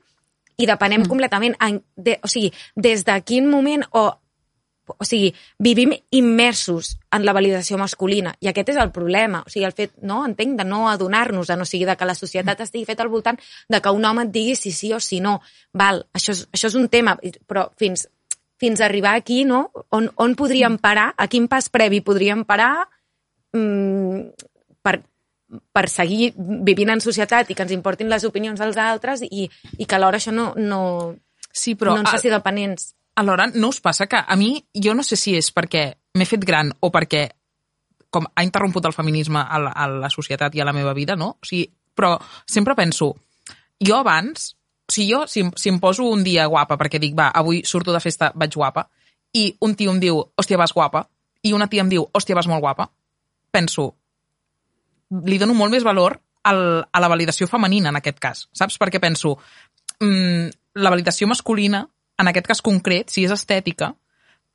i 0.56 0.68
depenem 0.68 1.02
mm. 1.02 1.10
completament, 1.10 1.56
en, 1.60 1.80
de, 1.96 2.16
o 2.24 2.30
sigui, 2.30 2.52
des 2.76 3.04
de 3.04 3.16
quin 3.26 3.48
moment 3.50 3.84
o 3.92 4.08
o 4.86 5.04
sigui, 5.04 5.32
vivim 5.58 5.92
immersos 6.10 6.96
en 7.12 7.24
la 7.26 7.34
validació 7.36 7.78
masculina 7.80 8.34
i 8.40 8.50
aquest 8.50 8.74
és 8.74 8.80
el 8.80 8.92
problema, 8.94 9.42
o 9.46 9.50
sigui, 9.50 9.64
el 9.66 9.74
fet, 9.76 9.94
no, 10.02 10.22
entenc, 10.26 10.56
de 10.58 10.66
no 10.68 10.86
adonar-nos, 10.90 11.50
o 11.50 11.68
sigui, 11.68 11.86
de 11.88 11.96
que 11.96 12.08
la 12.08 12.14
societat 12.14 12.60
estigui 12.64 12.86
feta 12.88 13.02
al 13.02 13.12
voltant 13.12 13.40
de 13.68 13.80
que 13.80 13.94
un 13.94 14.04
home 14.04 14.26
et 14.26 14.34
digui 14.34 14.56
si 14.56 14.72
sí 14.72 14.92
o 14.92 15.00
si 15.00 15.20
no. 15.20 15.40
Val, 15.72 16.04
això 16.14 16.34
és, 16.36 16.46
això 16.52 16.70
és 16.70 16.78
un 16.78 16.88
tema, 16.88 17.16
però 17.48 17.68
fins, 17.78 18.06
fins 18.60 18.80
a 18.80 18.86
arribar 18.86 19.16
aquí, 19.16 19.44
no? 19.44 19.70
On, 19.90 20.08
on 20.16 20.36
podríem 20.38 20.78
parar? 20.78 21.12
A 21.16 21.28
quin 21.28 21.48
pas 21.48 21.68
previ 21.68 22.00
podríem 22.00 22.44
parar 22.44 22.86
mm, 23.52 24.22
per, 24.82 25.00
per 25.72 25.86
seguir 25.90 26.32
vivint 26.36 26.94
en 26.94 27.04
societat 27.04 27.50
i 27.50 27.58
que 27.58 27.66
ens 27.66 27.74
importin 27.74 28.10
les 28.12 28.24
opinions 28.24 28.60
dels 28.60 28.78
altres 28.78 29.26
i, 29.26 29.50
i 29.78 29.84
que 29.84 29.98
alhora 29.98 30.22
això 30.22 30.34
no, 30.34 30.52
no, 30.56 31.16
Sí, 31.56 31.74
però 31.74 31.94
no 31.94 32.04
ens 32.04 32.12
faci 32.12 32.28
dependents. 32.28 32.92
Alhora 33.16 33.48
no 33.54 33.68
us 33.72 33.80
passa 33.80 34.06
que 34.06 34.16
a 34.16 34.36
mi, 34.36 34.64
jo 34.72 34.94
no 34.94 35.02
sé 35.02 35.16
si 35.16 35.34
és 35.36 35.48
perquè 35.52 35.88
m'he 36.14 36.28
fet 36.28 36.44
gran 36.44 36.70
o 36.80 36.92
perquè 36.92 37.26
com 38.12 38.28
ha 38.32 38.44
interromput 38.44 38.86
el 38.86 38.94
feminisme 38.94 39.40
a 39.40 39.58
la, 39.58 39.72
a 39.72 39.88
la 39.90 40.10
societat 40.12 40.54
i 40.54 40.60
a 40.60 40.68
la 40.68 40.72
meva 40.76 40.94
vida, 40.94 41.16
no? 41.16 41.36
O 41.40 41.48
sigui, 41.48 41.66
però 41.96 42.14
sempre 42.46 42.76
penso, 42.76 43.14
jo 43.82 43.96
abans, 43.96 44.52
sigui, 44.88 45.10
jo 45.12 45.24
si, 45.26 45.44
si 45.56 45.72
em 45.72 45.80
poso 45.80 46.06
un 46.12 46.22
dia 46.24 46.46
guapa 46.46 46.78
perquè 46.80 47.00
dic, 47.02 47.16
va, 47.18 47.30
avui 47.34 47.64
surto 47.64 47.92
de 47.92 48.00
festa, 48.00 48.30
vaig 48.34 48.54
guapa, 48.54 48.86
i 49.36 49.48
un 49.60 49.74
tio 49.76 49.92
em 49.92 50.00
diu, 50.00 50.20
hòstia, 50.36 50.60
vas 50.60 50.72
guapa, 50.72 51.06
i 51.42 51.52
una 51.52 51.68
tia 51.72 51.82
em 51.84 51.90
diu, 51.90 52.06
hòstia, 52.12 52.36
vas 52.38 52.48
molt 52.48 52.62
guapa, 52.64 52.88
penso, 53.52 53.90
li 55.26 55.38
dono 55.38 55.54
molt 55.54 55.72
més 55.74 55.84
valor 55.84 56.18
al, 56.46 56.62
a 56.92 57.02
la 57.02 57.10
validació 57.10 57.48
femenina 57.50 57.90
en 57.90 58.00
aquest 58.00 58.22
cas, 58.22 58.46
saps? 58.54 58.78
Perquè 58.80 59.00
penso, 59.02 59.36
mm, 60.00 60.48
la 60.82 60.92
validació 60.92 61.28
masculina, 61.28 61.84
en 62.18 62.28
aquest 62.28 62.46
cas 62.46 62.62
concret, 62.64 63.10
si 63.12 63.24
és 63.24 63.32
estètica, 63.34 63.92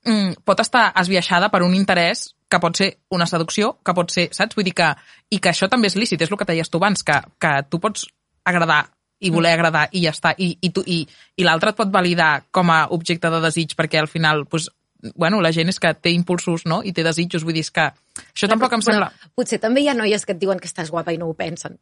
mm, 0.06 0.42
pot 0.46 0.60
estar 0.60 0.92
esbiaixada 1.02 1.50
per 1.54 1.64
un 1.64 1.76
interès 1.78 2.32
que 2.52 2.60
pot 2.60 2.76
ser 2.76 2.98
una 3.10 3.26
seducció, 3.28 3.78
que 3.86 3.94
pot 3.96 4.12
ser, 4.12 4.30
saps? 4.36 4.56
Vull 4.58 4.66
dir 4.68 4.74
que, 4.76 4.90
i 5.32 5.40
que 5.40 5.50
això 5.54 5.70
també 5.72 5.88
és 5.88 5.96
lícit, 5.96 6.22
és 6.22 6.32
el 6.32 6.38
que 6.38 6.48
deies 6.50 6.70
tu 6.70 6.82
abans, 6.82 7.04
que, 7.04 7.16
que 7.40 7.54
tu 7.70 7.80
pots 7.80 8.08
agradar 8.44 8.90
i 9.22 9.30
voler 9.30 9.54
agradar 9.54 9.86
i 9.94 10.02
ja 10.04 10.12
està, 10.12 10.34
i, 10.38 10.58
i, 10.62 10.72
tu- 10.74 10.84
i, 10.90 11.06
i 11.38 11.44
l'altre 11.46 11.70
et 11.72 11.78
pot 11.78 11.92
validar 11.94 12.48
com 12.52 12.72
a 12.74 12.88
objecte 12.90 13.30
de 13.30 13.40
desig 13.44 13.76
perquè 13.78 14.00
al 14.02 14.10
final, 14.10 14.48
pues, 14.50 14.72
bueno, 15.16 15.40
la 15.42 15.52
gent 15.54 15.70
és 15.70 15.80
que 15.80 15.94
té 15.94 16.12
impulsos, 16.12 16.66
no?, 16.66 16.82
i 16.84 16.92
té 16.92 17.06
desitjos, 17.06 17.46
vull 17.46 17.54
dir, 17.54 17.64
que 17.72 17.88
això 18.34 18.50
tampoc 18.50 18.74
em 18.74 18.82
Però 18.82 18.92
sembla... 18.92 19.12
Potser 19.38 19.62
també 19.62 19.86
hi 19.86 19.90
ha 19.90 19.96
noies 19.98 20.26
que 20.26 20.34
et 20.34 20.42
diuen 20.42 20.60
que 20.60 20.68
estàs 20.70 20.90
guapa 20.90 21.14
i 21.14 21.20
no 21.22 21.30
ho 21.30 21.38
pensen. 21.38 21.78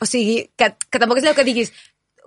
O 0.00 0.06
sigui, 0.06 0.44
que, 0.56 0.70
que 0.88 0.98
tampoc 1.02 1.18
és 1.18 1.26
allò 1.26 1.34
que 1.34 1.44
diguis 1.46 1.74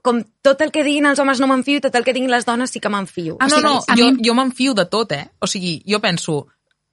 com 0.01 0.23
tot 0.41 0.61
el 0.61 0.71
que 0.71 0.83
diguin 0.83 1.05
els 1.05 1.19
homes 1.19 1.39
no 1.39 1.47
m'enfio 1.47 1.77
i 1.77 1.81
tot 1.81 1.95
el 1.95 2.03
que 2.03 2.13
diguin 2.13 2.31
les 2.31 2.45
dones 2.45 2.71
sí 2.71 2.79
que 2.79 2.89
m'enfio. 2.89 3.37
Ah, 3.39 3.45
O 3.45 3.49
no, 3.49 3.55
sigui, 3.55 3.63
no, 3.67 3.81
jo, 3.97 4.11
mi- 4.15 4.25
jo 4.29 4.33
m'enfio 4.35 4.73
de 4.73 4.85
tot, 4.85 5.11
eh? 5.11 5.27
O 5.39 5.47
sigui, 5.47 5.83
jo 5.87 5.99
penso, 6.01 6.47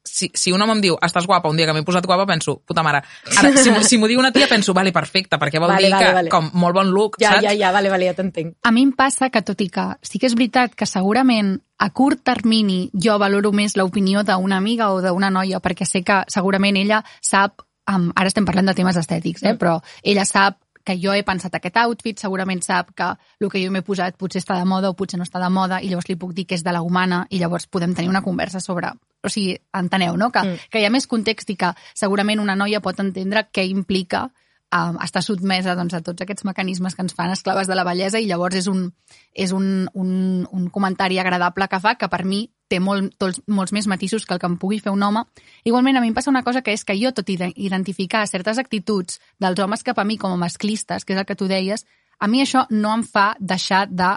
si, 0.04 0.30
si 0.32 0.52
un 0.52 0.62
home 0.62 0.72
em 0.72 0.80
diu, 0.80 0.94
estàs 1.04 1.26
guapa, 1.28 1.50
un 1.50 1.56
dia 1.58 1.66
que 1.68 1.72
m'he 1.76 1.82
posat 1.84 2.06
guapa, 2.06 2.24
penso, 2.26 2.62
puta 2.64 2.82
mare. 2.82 3.02
Ara, 3.36 3.50
si, 3.60 3.72
si 3.84 3.98
m'ho 4.00 4.08
diu 4.08 4.18
una 4.20 4.30
tia, 4.32 4.46
penso, 4.48 4.72
vale, 4.72 4.92
perfecte, 4.92 5.36
perquè 5.36 5.60
vol 5.60 5.68
Vale, 5.68 5.86
dir 5.86 5.92
vale, 5.92 6.06
que, 6.06 6.12
vale. 6.14 6.30
com, 6.32 6.50
molt 6.54 6.74
bon 6.78 6.88
look, 6.94 7.16
Ja, 7.20 7.34
saps? 7.34 7.42
ja, 7.44 7.52
ja, 7.52 7.72
vale, 7.72 7.90
vale, 7.92 8.06
ja 8.08 8.14
t'entenc. 8.16 8.54
A 8.64 8.72
mi 8.72 8.82
em 8.86 8.92
passa 8.96 9.28
que, 9.28 9.42
tot 9.42 9.60
i 9.60 9.68
que 9.68 9.84
sí 10.02 10.18
que 10.18 10.26
és 10.30 10.34
veritat 10.34 10.74
que 10.74 10.86
segurament 10.86 11.58
a 11.78 11.90
curt 11.92 12.22
termini 12.24 12.90
jo 12.94 13.18
valoro 13.18 13.52
més 13.52 13.76
l'opinió 13.76 14.22
d'una 14.24 14.56
amiga 14.56 14.90
o 14.92 15.02
d'una 15.02 15.28
noia, 15.30 15.60
perquè 15.60 15.84
sé 15.84 16.02
que 16.02 16.22
segurament 16.28 16.76
ella 16.80 17.02
sap, 17.20 17.60
um, 17.88 18.08
ara 18.16 18.28
estem 18.32 18.44
parlant 18.48 18.66
de 18.66 18.74
temes 18.74 18.96
estètics, 18.96 19.42
eh, 19.44 19.54
però 19.60 19.78
ella 20.02 20.24
sap 20.24 20.56
que 20.88 20.96
jo 20.96 21.12
he 21.12 21.20
pensat 21.26 21.54
aquest 21.58 21.76
outfit, 21.84 22.16
segurament 22.18 22.62
sap 22.64 22.94
que 22.96 23.10
el 23.44 23.52
que 23.52 23.60
jo 23.60 23.74
m'he 23.74 23.84
posat 23.84 24.16
potser 24.16 24.40
està 24.40 24.56
de 24.56 24.64
moda 24.68 24.88
o 24.88 24.96
potser 24.96 25.20
no 25.20 25.26
està 25.28 25.42
de 25.42 25.52
moda, 25.52 25.82
i 25.84 25.92
llavors 25.92 26.08
li 26.08 26.16
puc 26.16 26.32
dir 26.32 26.46
que 26.48 26.56
és 26.56 26.64
de 26.64 26.72
la 26.72 26.80
humana, 26.82 27.26
i 27.30 27.40
llavors 27.42 27.68
podem 27.68 27.94
tenir 27.94 28.08
una 28.08 28.24
conversa 28.24 28.64
sobre... 28.64 28.94
O 29.18 29.28
sigui, 29.28 29.56
enteneu, 29.74 30.16
no? 30.16 30.30
Que, 30.30 30.44
Mm. 30.46 30.68
que 30.70 30.80
hi 30.80 30.84
ha 30.86 30.90
més 30.94 31.08
context 31.10 31.50
i 31.50 31.56
que 31.58 31.72
segurament 31.94 32.38
una 32.40 32.54
noia 32.56 32.80
pot 32.80 33.00
entendre 33.02 33.48
què 33.52 33.64
implica 33.66 34.28
um, 34.72 34.98
estar 35.02 35.22
sotmesa 35.22 35.74
doncs, 35.74 35.94
a 35.94 36.00
tots 36.06 36.22
aquests 36.22 36.46
mecanismes 36.46 36.94
que 36.94 37.02
ens 37.02 37.16
fan 37.18 37.32
esclaves 37.34 37.66
de 37.66 37.74
la 37.74 37.84
bellesa 37.84 38.20
i 38.20 38.28
llavors 38.28 38.54
és 38.60 38.68
un, 38.70 38.92
és 39.34 39.52
un, 39.52 39.88
un, 39.94 40.46
un 40.52 40.68
comentari 40.70 41.18
agradable 41.18 41.68
que 41.68 41.80
fa 41.80 41.96
que 41.98 42.08
per 42.08 42.24
mi 42.24 42.44
té 42.68 42.80
molt, 42.80 43.14
tots, 43.18 43.40
molts 43.46 43.72
més 43.72 43.86
matisos 43.88 44.26
que 44.26 44.34
el 44.34 44.40
que 44.40 44.46
em 44.46 44.58
pugui 44.60 44.78
fer 44.80 44.92
un 44.92 45.02
home. 45.02 45.24
Igualment, 45.64 45.96
a 45.96 46.00
mi 46.00 46.08
em 46.12 46.14
passa 46.14 46.30
una 46.30 46.44
cosa 46.44 46.62
que 46.62 46.72
és 46.72 46.84
que 46.84 46.96
jo, 47.00 47.12
tot 47.12 47.28
i 47.28 47.36
de- 47.40 47.52
identificar 47.56 48.26
certes 48.28 48.58
actituds 48.58 49.20
dels 49.40 49.58
homes 49.58 49.82
cap 49.82 49.98
a 49.98 50.04
mi 50.04 50.18
com 50.18 50.32
a 50.32 50.36
masclistes, 50.36 51.04
que 51.04 51.14
és 51.14 51.18
el 51.18 51.26
que 51.26 51.36
tu 51.36 51.48
deies, 51.48 51.86
a 52.18 52.28
mi 52.28 52.42
això 52.42 52.66
no 52.70 52.94
em 52.94 53.04
fa 53.04 53.34
deixar 53.40 53.86
de 53.88 54.16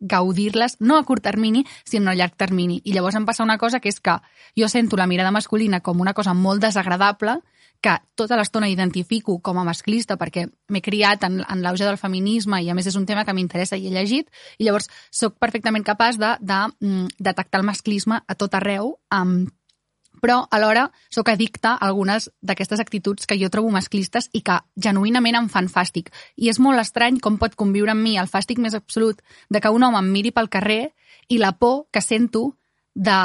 gaudir-les, 0.00 0.76
no 0.80 0.96
a 0.96 1.04
curt 1.04 1.24
termini, 1.24 1.64
sinó 1.84 2.10
a 2.12 2.14
llarg 2.14 2.36
termini. 2.36 2.80
I 2.84 2.92
llavors 2.94 3.16
em 3.18 3.26
passa 3.26 3.42
una 3.42 3.58
cosa 3.58 3.80
que 3.80 3.88
és 3.88 3.98
que 4.00 4.14
jo 4.56 4.68
sento 4.68 4.96
la 4.96 5.08
mirada 5.10 5.32
masculina 5.34 5.80
com 5.80 6.00
una 6.00 6.14
cosa 6.14 6.34
molt 6.34 6.62
desagradable, 6.62 7.40
que 7.80 7.94
tota 8.18 8.36
l'estona 8.36 8.68
identifico 8.68 9.38
com 9.38 9.58
a 9.60 9.64
masclista 9.66 10.16
perquè 10.18 10.48
m'he 10.68 10.82
criat 10.82 11.22
en, 11.28 11.42
en 11.44 11.62
l'auge 11.62 11.86
del 11.86 12.00
feminisme 12.00 12.58
i 12.62 12.70
a 12.70 12.74
més 12.74 12.88
és 12.90 12.96
un 12.98 13.06
tema 13.06 13.24
que 13.24 13.34
m'interessa 13.36 13.78
i 13.78 13.86
he 13.86 13.94
llegit 13.94 14.26
i 14.58 14.66
llavors 14.66 14.90
sóc 15.10 15.38
perfectament 15.38 15.86
capaç 15.86 16.18
de, 16.18 16.34
de 16.40 16.58
mm, 16.80 17.14
detectar 17.18 17.62
el 17.62 17.68
masclisme 17.68 18.18
a 18.18 18.34
tot 18.34 18.58
arreu 18.58 18.96
um, 19.14 19.46
però 20.18 20.40
alhora 20.50 20.88
sóc 21.14 21.30
addicta 21.30 21.76
a 21.76 21.86
algunes 21.86 22.28
d'aquestes 22.42 22.80
actituds 22.82 23.26
que 23.26 23.38
jo 23.38 23.50
trobo 23.50 23.70
masclistes 23.70 24.28
i 24.34 24.42
que 24.42 24.58
genuïnament 24.74 25.38
em 25.38 25.48
fan 25.52 25.68
fàstic. 25.70 26.10
I 26.36 26.50
és 26.50 26.58
molt 26.58 26.80
estrany 26.82 27.20
com 27.22 27.38
pot 27.38 27.54
conviure 27.54 27.94
amb 27.94 28.02
mi 28.02 28.16
el 28.18 28.30
fàstic 28.30 28.58
més 28.58 28.74
absolut 28.74 29.22
de 29.48 29.60
que 29.62 29.70
un 29.70 29.86
home 29.86 30.00
em 30.02 30.10
miri 30.10 30.34
pel 30.34 30.50
carrer 30.50 30.90
i 31.28 31.38
la 31.38 31.52
por 31.52 31.86
que 31.92 32.02
sento 32.02 32.56
de 32.94 33.18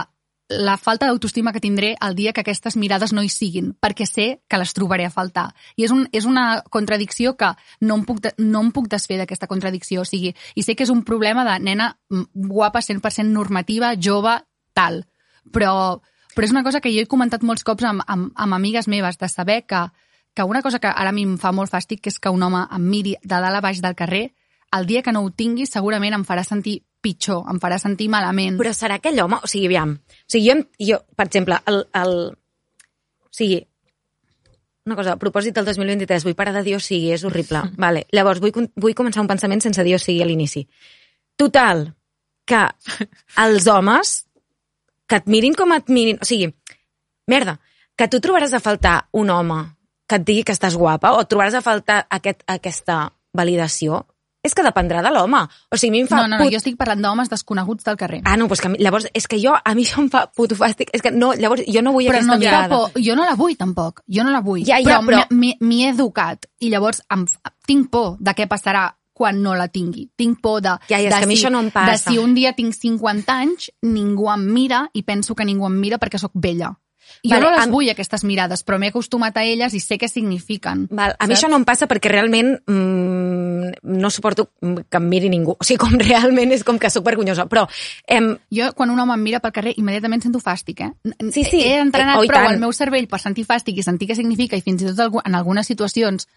la 0.60 0.78
falta 0.78 1.08
d'autoestima 1.08 1.52
que 1.54 1.62
tindré 1.64 1.96
el 2.02 2.16
dia 2.16 2.34
que 2.34 2.42
aquestes 2.42 2.76
mirades 2.78 3.14
no 3.14 3.24
hi 3.24 3.30
siguin, 3.30 3.74
perquè 3.80 4.06
sé 4.08 4.26
que 4.48 4.60
les 4.62 4.74
trobaré 4.74 5.06
a 5.08 5.14
faltar. 5.14 5.50
I 5.76 5.86
és, 5.88 5.94
un, 5.96 6.06
és 6.14 6.26
una 6.30 6.64
contradicció 6.70 7.36
que 7.40 7.54
no 7.82 7.98
em 8.00 8.06
puc, 8.06 8.22
de, 8.24 8.34
no 8.38 8.62
em 8.66 8.72
puc 8.76 8.88
desfer 8.92 9.18
d'aquesta 9.22 9.50
contradicció. 9.52 10.04
O 10.04 10.08
sigui, 10.08 10.34
I 10.56 10.64
sé 10.64 10.76
que 10.76 10.86
és 10.86 10.94
un 10.94 11.04
problema 11.04 11.46
de 11.48 11.58
nena 11.64 11.94
guapa, 12.34 12.82
100% 12.82 13.26
normativa, 13.34 13.94
jove, 13.98 14.38
tal. 14.74 15.04
Però, 15.52 16.00
però 16.36 16.48
és 16.48 16.56
una 16.56 16.64
cosa 16.64 16.82
que 16.82 16.94
jo 16.94 17.04
he 17.04 17.10
comentat 17.10 17.44
molts 17.44 17.66
cops 17.66 17.84
amb, 17.90 18.06
amb, 18.08 18.32
amb 18.36 18.60
amigues 18.60 18.88
meves, 18.88 19.18
de 19.18 19.30
saber 19.30 19.64
que, 19.66 19.88
que 20.34 20.44
una 20.44 20.62
cosa 20.62 20.80
que 20.80 20.88
ara 20.88 21.10
a 21.10 21.16
mi 21.16 21.26
em 21.28 21.38
fa 21.38 21.52
molt 21.52 21.72
fàstic 21.74 22.02
que 22.02 22.14
és 22.14 22.20
que 22.20 22.32
un 22.34 22.44
home 22.44 22.66
em 22.70 22.90
miri 22.90 23.18
de 23.22 23.36
dalt 23.36 23.58
a 23.58 23.62
baix 23.62 23.82
del 23.82 23.96
carrer, 23.96 24.32
el 24.74 24.88
dia 24.90 25.04
que 25.04 25.14
no 25.14 25.22
ho 25.22 25.30
tingui 25.30 25.68
segurament 25.70 26.16
em 26.18 26.26
farà 26.26 26.44
sentir 26.44 26.82
pitjor, 27.04 27.44
em 27.52 27.60
farà 27.62 27.78
sentir 27.82 28.08
malament. 28.12 28.58
Però 28.62 28.72
serà 28.76 28.98
aquell 29.02 29.20
home... 29.24 29.42
O 29.44 29.50
sigui, 29.50 29.68
aviam. 29.70 29.98
O 30.00 30.32
sigui, 30.32 30.50
jo, 30.50 30.64
jo 30.88 31.00
per 31.18 31.28
exemple, 31.28 31.60
el, 31.70 31.84
el... 32.00 32.16
O 33.28 33.34
sigui, 33.36 33.62
una 34.86 34.98
cosa, 35.00 35.16
a 35.16 35.20
propòsit 35.20 35.56
del 35.56 35.68
2023, 35.70 36.26
vull 36.28 36.38
parar 36.40 36.56
de 36.58 36.64
dir 36.66 36.76
o 36.78 36.82
sigui, 36.84 37.12
és 37.16 37.24
horrible. 37.28 37.64
Vale. 37.84 38.06
Llavors, 38.16 38.42
vull, 38.44 38.70
vull 38.76 38.98
començar 38.98 39.24
un 39.24 39.32
pensament 39.32 39.64
sense 39.64 39.86
dir 39.86 39.98
o 39.98 40.02
sigui 40.02 40.24
a 40.24 40.30
l'inici. 40.30 40.66
Total, 41.40 41.88
que 42.48 42.64
els 43.44 43.68
homes 43.72 44.18
que 45.08 45.20
et 45.22 45.30
mirin 45.30 45.56
com 45.58 45.72
et 45.76 45.92
mirin... 45.94 46.20
O 46.22 46.28
sigui, 46.28 46.50
merda, 47.30 47.58
que 48.00 48.10
tu 48.10 48.20
trobaràs 48.24 48.56
a 48.56 48.64
faltar 48.64 48.98
un 49.14 49.30
home 49.30 49.60
que 50.10 50.20
et 50.20 50.26
digui 50.28 50.44
que 50.48 50.56
estàs 50.56 50.76
guapa 50.80 51.14
o 51.16 51.22
et 51.24 51.30
trobaràs 51.32 51.58
a 51.60 51.64
faltar 51.66 52.04
aquest, 52.12 52.44
aquesta 52.50 53.06
validació, 53.34 54.04
és 54.44 54.54
que 54.54 54.64
dependrà 54.66 55.02
de 55.02 55.10
l'home. 55.16 55.40
O 55.72 55.78
sigui, 55.80 55.90
a 55.90 55.92
mi 55.96 56.02
em 56.04 56.08
fa 56.08 56.18
No, 56.18 56.28
no, 56.28 56.38
no, 56.38 56.44
put... 56.44 56.52
jo 56.52 56.58
estic 56.60 56.76
parlant 56.78 57.02
d'homes 57.02 57.30
desconeguts 57.32 57.86
del 57.88 57.96
carrer. 57.98 58.22
Ah, 58.26 58.36
no, 58.38 58.48
doncs 58.52 58.60
que 58.62 58.70
mi, 58.74 58.78
llavors, 58.84 59.08
és 59.16 59.28
que 59.28 59.40
jo, 59.40 59.54
a 59.56 59.74
mi 59.76 59.86
això 59.88 60.02
em 60.04 60.10
fa 60.12 60.26
puto 60.36 60.56
fàstic. 60.60 60.90
És 60.94 61.02
que 61.02 61.12
no, 61.12 61.34
llavors, 61.34 61.64
jo 61.68 61.82
no 61.82 61.94
vull 61.96 62.06
però 62.10 62.20
aquesta 62.20 62.34
no 62.34 62.40
mirada. 62.40 62.68
por. 62.76 63.02
Jo 63.02 63.16
no 63.16 63.24
la 63.26 63.36
vull, 63.40 63.56
tampoc. 63.58 64.02
Jo 64.08 64.24
no 64.28 64.32
la 64.36 64.42
vull. 64.42 64.66
Ja, 64.68 64.82
ja, 64.84 65.00
però- 65.02 65.24
m'he- 65.32 65.56
m'hi 65.62 65.86
he 65.86 65.90
educat. 65.96 66.46
I 66.60 66.70
llavors 66.70 67.02
em, 67.10 67.26
tinc 67.66 67.90
por 67.90 68.18
de 68.20 68.36
què 68.36 68.48
passarà 68.52 68.90
quan 69.14 69.42
no 69.44 69.54
la 69.56 69.68
tingui. 69.70 70.10
Tinc 70.18 70.42
por 70.42 70.60
de, 70.62 70.76
Ja, 70.90 70.98
ja, 71.00 71.10
de, 71.10 71.18
que 71.20 71.24
a 71.24 71.28
mi 71.28 71.38
si, 71.38 71.46
això 71.46 71.52
no 71.54 71.60
em 71.60 71.68
de 71.68 71.72
passa. 71.72 72.10
si 72.12 72.18
un 72.18 72.34
dia 72.34 72.52
tinc 72.54 72.74
50 72.74 73.32
anys, 73.34 73.72
ningú 73.82 74.28
em 74.34 74.44
mira 74.52 74.90
i 74.94 75.04
penso 75.04 75.36
que 75.36 75.46
ningú 75.46 75.68
em 75.68 75.80
mira 75.80 76.00
perquè 76.00 76.18
sóc 76.20 76.32
vella. 76.34 76.74
Jo 77.24 77.36
Vale, 77.36 77.42
no 77.46 77.52
les 77.52 77.62
am- 77.64 77.72
vull, 77.72 77.90
aquestes 77.92 78.24
mirades, 78.28 78.64
però 78.66 78.80
m'he 78.80 78.90
acostumat 78.92 79.38
a 79.38 79.44
elles 79.48 79.74
i 79.74 79.80
sé 79.80 79.98
què 80.02 80.10
signifiquen. 80.10 80.88
Val, 80.92 81.14
a 81.20 81.28
mi 81.28 81.36
Saps? 81.36 81.44
això 81.44 81.50
no 81.52 81.58
em 81.62 81.66
passa 81.66 81.88
perquè 81.88 82.10
realment 82.12 82.58
mm, 82.68 83.72
no 83.84 84.10
suporto 84.10 84.50
que 84.60 84.98
em 84.98 85.08
miri 85.08 85.30
ningú. 85.30 85.56
O 85.60 85.64
sigui, 85.64 85.80
com 85.86 85.94
realment 86.04 86.52
és 86.56 86.64
com 86.68 86.80
que 86.80 86.90
sóc 86.90 87.06
vergonyosa. 87.06 87.46
Però, 87.52 87.66
em, 88.08 88.34
Jo, 88.52 88.72
quan 88.76 88.90
un 88.92 89.00
home 89.00 89.14
em 89.16 89.24
mira 89.24 89.40
pel 89.44 89.54
carrer, 89.56 89.74
immediatament 89.78 90.24
sento 90.24 90.40
fàstic, 90.44 90.82
eh? 90.82 90.92
Sí, 91.32 91.44
sí. 91.44 91.62
He 91.64 91.80
entrenat 91.80 92.18
Eh, 92.18 92.26
oh, 92.26 92.28
prou 92.28 92.50
el 92.52 92.60
meu 92.60 92.74
cervell 92.76 93.08
per 93.08 93.20
sentir 93.24 93.46
fàstic 93.48 93.78
i 93.80 93.84
sentir 93.84 94.08
què 94.10 94.16
significa 94.16 94.58
i 94.58 94.62
fins 94.62 94.82
i 94.84 94.92
tot 94.92 95.22
en 95.24 95.36
algunes 95.36 95.68
situacions 95.68 96.28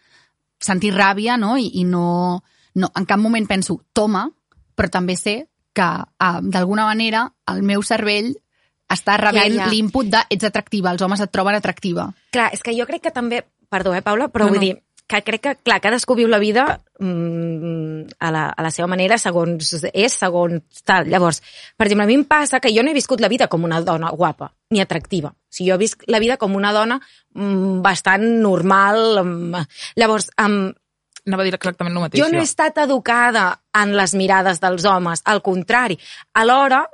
sentir 0.60 0.94
ràbia, 0.94 1.36
no? 1.36 1.56
I, 1.58 1.68
i 1.80 1.84
no, 1.84 2.42
no... 2.74 2.90
En 2.96 3.04
cap 3.04 3.18
moment 3.20 3.46
penso, 3.46 3.80
toma, 3.92 4.28
però 4.76 4.88
també 4.92 5.16
sé 5.16 5.46
que 5.76 5.84
uh, 5.84 6.40
d'alguna 6.40 6.86
manera 6.88 7.26
el 7.52 7.62
meu 7.62 7.82
cervell 7.84 8.30
està 8.92 9.16
rebent 9.18 9.54
Ja, 9.56 9.64
ja. 9.64 9.70
l'input 9.70 10.06
de 10.06 10.20
ets 10.30 10.44
atractiva, 10.44 10.90
els 10.92 11.02
homes 11.02 11.20
et 11.20 11.30
troben 11.32 11.54
atractiva. 11.54 12.12
clar, 12.30 12.50
és 12.52 12.62
que 12.62 12.74
jo 12.78 12.86
crec 12.86 13.02
que 13.02 13.10
també... 13.10 13.44
Perdó, 13.68 13.94
eh, 13.94 14.02
Paula, 14.02 14.28
però 14.30 14.44
No, 14.46 14.52
vull 14.54 14.60
no. 14.60 14.66
dir 14.68 14.76
que 15.08 15.22
crec 15.22 15.40
que, 15.42 15.54
clar, 15.62 15.80
cadascú 15.80 16.14
viu 16.18 16.28
la 16.28 16.38
vida 16.38 16.80
mm, 16.98 18.14
a, 18.18 18.30
la, 18.30 18.44
a 18.50 18.62
la 18.62 18.70
seva 18.70 18.86
manera, 18.90 19.18
segons 19.18 19.72
és, 19.92 20.12
segons 20.14 20.82
tal. 20.86 21.06
Llavors, 21.10 21.42
per 21.76 21.86
exemple, 21.86 22.04
a 22.06 22.10
mi 22.10 22.14
em 22.18 22.24
passa 22.24 22.60
que 22.62 22.72
jo 22.74 22.82
no 22.82 22.90
he 22.90 22.94
viscut 22.96 23.20
la 23.22 23.28
vida 23.30 23.46
com 23.50 23.64
una 23.66 23.80
dona 23.82 24.10
guapa, 24.10 24.52
ni 24.70 24.80
atractiva. 24.82 25.30
O 25.30 25.50
sigui, 25.50 25.70
jo 25.70 25.76
he 25.76 25.82
viscut 25.82 26.10
la 26.10 26.18
vida 26.22 26.36
com 26.38 26.54
una 26.58 26.72
dona 26.74 26.98
mm, 27.34 27.80
bastant 27.82 28.26
normal. 28.42 29.24
Mm. 29.24 29.64
Llavors, 29.96 30.30
um, 30.42 30.72
Anava 31.26 31.42
a 31.42 31.46
dir 31.48 31.54
exactament 31.56 31.96
el 31.96 32.02
mateix. 32.04 32.20
jo 32.22 32.28
no 32.30 32.38
he 32.38 32.46
estat 32.46 32.76
educada 32.78 33.48
en 33.74 33.96
les 33.98 34.12
mirades 34.14 34.60
dels 34.62 34.84
homes, 34.86 35.22
al 35.24 35.40
contrari. 35.42 35.98
Alhora, 36.38 36.84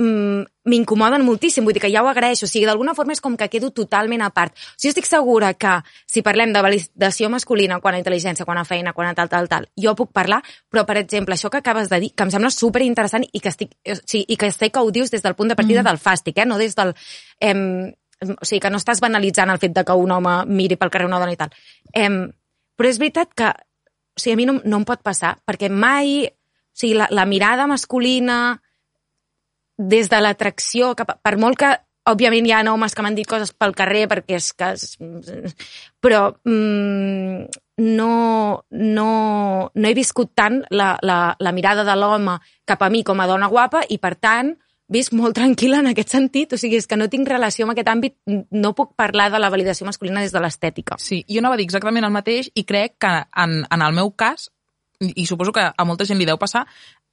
m'incomoden 0.00 1.24
moltíssim, 1.26 1.64
vull 1.64 1.74
dir 1.76 1.82
que 1.82 1.90
ja 1.92 2.02
ho 2.02 2.08
agraeixo. 2.08 2.46
O 2.46 2.50
sigui, 2.50 2.66
d'alguna 2.68 2.94
forma 2.94 3.12
és 3.12 3.20
com 3.20 3.36
que 3.36 3.48
quedo 3.52 3.70
totalment 3.74 4.22
a 4.22 4.30
part. 4.34 4.54
O 4.54 4.74
sigui, 4.76 4.90
jo 4.90 4.94
estic 4.94 5.08
segura 5.08 5.52
que 5.54 5.76
si 6.08 6.22
parlem 6.26 6.54
de 6.54 6.62
validació 6.64 7.30
masculina 7.32 7.80
quan 7.80 7.96
a 7.96 8.02
intel·ligència, 8.02 8.46
quan 8.48 8.58
a 8.58 8.64
feina, 8.64 8.94
quan 8.96 9.10
a 9.10 9.14
tal, 9.14 9.30
tal, 9.32 9.48
tal, 9.48 9.68
jo 9.76 9.94
puc 9.98 10.12
parlar, 10.16 10.40
però, 10.70 10.84
per 10.88 10.98
exemple, 11.02 11.36
això 11.36 11.50
que 11.50 11.60
acabes 11.60 11.90
de 11.92 12.00
dir, 12.00 12.12
que 12.14 12.26
em 12.26 12.34
sembla 12.34 12.50
super 12.54 12.82
interessant 12.86 13.24
i 13.30 13.40
que 13.40 13.52
estic, 13.52 13.76
o 13.86 13.98
sigui, 14.00 14.26
i 14.28 14.36
que 14.40 14.52
sé 14.52 14.70
que 14.70 14.80
ho 14.80 14.90
dius 14.90 15.10
des 15.10 15.22
del 15.22 15.36
punt 15.38 15.52
de 15.52 15.58
partida 15.58 15.82
mm. 15.82 15.88
del 15.90 16.02
fàstic, 16.02 16.38
eh? 16.38 16.46
no 16.46 16.58
des 16.58 16.76
del... 16.78 16.94
Em, 17.40 17.92
o 18.20 18.44
sigui, 18.44 18.60
que 18.60 18.70
no 18.70 18.76
estàs 18.76 19.00
banalitzant 19.00 19.48
el 19.48 19.58
fet 19.58 19.72
de 19.72 19.84
que 19.84 19.96
un 19.96 20.10
home 20.12 20.42
miri 20.46 20.76
pel 20.76 20.90
carrer 20.92 21.08
una 21.08 21.18
dona 21.18 21.32
i 21.32 21.40
tal. 21.40 21.54
Em, 21.96 22.26
però 22.76 22.88
és 22.88 22.98
veritat 23.00 23.32
que 23.32 23.48
o 24.20 24.20
sigui, 24.20 24.34
a 24.34 24.36
mi 24.36 24.46
no, 24.46 24.58
no 24.64 24.80
em 24.80 24.84
pot 24.88 25.02
passar, 25.02 25.38
perquè 25.46 25.70
mai... 25.72 26.28
O 26.70 26.80
sigui, 26.80 26.94
la, 26.96 27.08
la 27.10 27.26
mirada 27.26 27.66
masculina 27.66 28.60
des 29.80 30.10
de 30.12 30.20
l'atracció, 30.20 30.92
a- 30.92 31.16
per 31.16 31.38
molt 31.40 31.56
que 31.58 31.70
òbviament 32.10 32.46
hi 32.46 32.52
ha 32.52 32.62
homes 32.72 32.94
que 32.94 33.02
m'han 33.04 33.16
dit 33.16 33.28
coses 33.28 33.52
pel 33.56 33.74
carrer 33.76 34.06
perquè 34.10 34.36
és 34.36 34.52
que... 34.52 34.72
Però 36.00 36.22
mm, 36.44 37.44
no, 37.80 38.64
no, 38.70 39.10
no 39.74 39.88
he 39.88 39.94
viscut 39.96 40.32
tant 40.36 40.60
la, 40.70 40.94
la, 41.02 41.36
la 41.38 41.52
mirada 41.56 41.84
de 41.84 41.96
l'home 41.96 42.38
cap 42.68 42.82
a 42.82 42.90
mi 42.90 43.02
com 43.04 43.20
a 43.20 43.28
dona 43.30 43.48
guapa 43.48 43.82
i, 43.88 43.98
per 43.98 44.14
tant, 44.20 44.52
visc 44.90 45.14
molt 45.16 45.36
tranquil·la 45.38 45.80
en 45.84 45.90
aquest 45.92 46.12
sentit. 46.12 46.52
O 46.52 46.60
sigui, 46.60 46.80
és 46.80 46.88
que 46.90 46.98
no 47.00 47.08
tinc 47.12 47.28
relació 47.28 47.64
amb 47.66 47.74
aquest 47.74 47.92
àmbit, 47.92 48.16
no 48.50 48.74
puc 48.76 48.94
parlar 48.98 49.30
de 49.32 49.40
la 49.40 49.50
validació 49.52 49.88
masculina 49.88 50.24
des 50.24 50.34
de 50.34 50.42
l'estètica. 50.42 50.98
Sí, 51.00 51.22
jo 51.28 51.40
anava 51.40 51.56
a 51.56 51.60
dir 51.60 51.68
exactament 51.68 52.04
el 52.08 52.16
mateix 52.16 52.50
i 52.54 52.64
crec 52.68 52.98
que 53.00 53.12
en, 53.44 53.60
en 53.64 53.84
el 53.86 53.96
meu 53.96 54.12
cas, 54.12 54.50
i 55.00 55.24
suposo 55.24 55.52
que 55.56 55.68
a 55.72 55.84
molta 55.88 56.04
gent 56.04 56.20
li 56.20 56.28
deu 56.28 56.40
passar, 56.40 56.66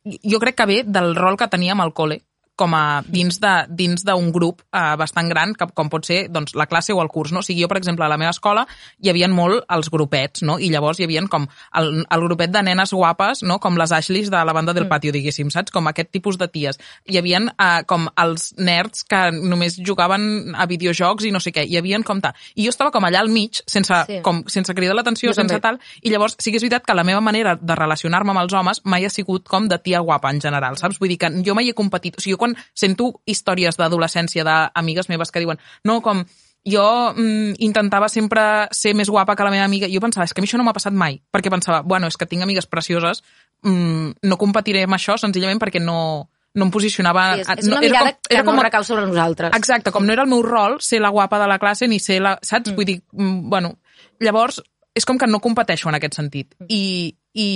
jo 0.03 0.39
crec 0.39 0.55
que 0.59 0.67
ve 0.67 0.81
del 0.83 1.15
rol 1.15 1.37
que 1.39 1.47
teníem 1.51 1.79
al 1.83 1.93
col·le 1.95 2.23
com 2.57 2.73
a 2.75 3.01
dins 3.05 3.39
de 3.39 3.53
dins 3.69 4.03
d'un 4.07 4.31
grup 4.33 4.63
eh, 4.73 4.95
bastant 4.99 5.29
gran, 5.29 5.53
que, 5.57 5.67
com 5.77 5.91
pot 5.93 6.05
ser 6.07 6.25
doncs, 6.33 6.55
la 6.57 6.65
classe 6.67 6.93
o 6.95 7.01
el 7.03 7.11
curs. 7.13 7.31
No? 7.35 7.43
O 7.43 7.45
sigui, 7.45 7.61
jo, 7.63 7.69
per 7.71 7.77
exemple, 7.79 8.05
a 8.05 8.09
la 8.11 8.17
meva 8.17 8.33
escola 8.33 8.65
hi 9.03 9.11
havia 9.11 9.27
molt 9.31 9.65
els 9.73 9.91
grupets, 9.93 10.43
no? 10.47 10.57
i 10.59 10.71
llavors 10.73 10.99
hi 10.99 11.05
havia 11.07 11.23
com 11.29 11.47
el, 11.77 12.03
el 12.03 12.25
grupet 12.25 12.51
de 12.53 12.63
nenes 12.65 12.93
guapes, 12.93 13.43
no? 13.43 13.59
com 13.63 13.77
les 13.77 13.91
Ashleys 13.93 14.31
de 14.33 14.43
la 14.45 14.53
banda 14.55 14.73
del 14.73 14.87
patio, 14.89 15.11
diguéssim, 15.13 15.51
saps? 15.53 15.71
Com 15.73 15.87
aquest 15.89 16.11
tipus 16.15 16.37
de 16.37 16.47
ties. 16.47 16.79
Hi 17.09 17.19
havia 17.21 17.41
eh, 17.51 17.83
com 17.89 18.07
els 18.17 18.53
nerds 18.57 19.03
que 19.07 19.21
només 19.35 19.77
jugaven 19.77 20.55
a 20.55 20.65
videojocs 20.69 21.27
i 21.27 21.33
no 21.35 21.41
sé 21.43 21.53
què. 21.53 21.65
Hi 21.67 21.77
havia 21.77 21.99
com 22.05 22.21
tal. 22.21 22.35
I 22.55 22.65
jo 22.65 22.71
estava 22.73 22.91
com 22.93 23.03
allà 23.05 23.21
al 23.21 23.29
mig, 23.33 23.61
sense, 23.65 23.93
Sí. 24.07 24.19
com, 24.23 24.43
sense 24.47 24.73
cridar 24.77 24.95
l'atenció, 24.95 25.33
sense 25.33 25.57
també. 25.57 25.61
tal, 25.61 25.79
i 26.01 26.11
llavors 26.13 26.35
sí 26.39 26.51
que 26.51 26.57
és 26.57 26.63
veritat 26.63 26.85
que 26.85 26.93
la 26.95 27.03
meva 27.03 27.19
manera 27.21 27.57
de 27.59 27.75
relacionar-me 27.75 28.31
amb 28.31 28.43
els 28.43 28.53
homes 28.53 28.81
mai 28.85 29.05
ha 29.05 29.09
sigut 29.09 29.47
com 29.49 29.67
de 29.67 29.77
tia 29.81 29.99
guapa 29.99 30.29
en 30.31 30.39
general, 30.41 30.77
saps? 30.77 30.99
Vull 30.99 31.09
dir 31.09 31.17
que 31.17 31.31
jo 31.43 31.55
mai 31.57 31.69
he 31.69 31.73
competit... 31.73 32.17
O 32.17 32.21
sigui, 32.21 32.37
jo 32.37 32.37
quan 32.37 32.46
sento 32.73 33.15
històries 33.25 33.79
d'adolescència 33.79 34.45
d'amigues 34.47 35.09
meves 35.09 35.33
que 35.33 35.43
diuen 35.43 35.59
no, 35.83 36.01
com 36.05 36.23
jo 36.67 37.13
mm, 37.15 37.57
intentava 37.63 38.09
sempre 38.11 38.67
ser 38.75 38.93
més 38.95 39.09
guapa 39.09 39.35
que 39.35 39.45
la 39.47 39.51
meva 39.53 39.65
amiga, 39.65 39.87
jo 39.91 40.01
pensava, 40.03 40.25
és 40.27 40.33
que 40.35 40.41
a 40.41 40.43
mi 40.43 40.49
això 40.49 40.59
no 40.59 40.65
m'ha 40.67 40.75
passat 40.75 40.93
mai, 40.93 41.21
perquè 41.31 41.51
pensava, 41.53 41.81
bueno, 41.81 42.09
és 42.11 42.17
que 42.19 42.27
tinc 42.27 42.43
amigues 42.43 42.67
precioses, 42.67 43.23
mm, 43.63 44.19
no 44.27 44.39
competiré 44.41 44.83
amb 44.83 44.97
això 44.97 45.15
senzillament 45.17 45.61
perquè 45.63 45.79
no, 45.79 46.27
no 46.57 46.67
em 46.67 46.73
posicionava... 46.73 47.29
Sí, 47.35 47.45
és, 47.45 47.51
és 47.63 47.69
no, 47.69 47.77
una 47.77 47.85
mirada 47.85 48.11
com, 48.11 48.31
era 48.31 48.41
que 48.41 48.47
com, 48.49 48.59
no 48.59 48.65
recau 48.67 48.87
sobre 48.87 49.05
nosaltres. 49.07 49.55
Exacte, 49.55 49.93
com 49.95 50.05
no 50.05 50.15
era 50.15 50.25
el 50.27 50.31
meu 50.31 50.43
rol 50.43 50.79
ser 50.83 50.99
la 51.03 51.13
guapa 51.13 51.39
de 51.39 51.47
la 51.47 51.59
classe 51.61 51.87
ni 51.87 52.01
ser 52.03 52.19
la... 52.25 52.35
Saps? 52.41 52.73
Mm. 52.73 52.75
Vull 52.75 52.89
dir, 52.89 52.97
mm, 53.13 53.49
bueno, 53.53 53.77
llavors 54.19 54.59
és 54.97 55.05
com 55.05 55.19
que 55.21 55.29
no 55.29 55.39
competeixo 55.39 55.91
en 55.91 55.95
aquest 55.95 56.17
sentit. 56.17 56.55
I, 56.67 57.13
i, 57.37 57.49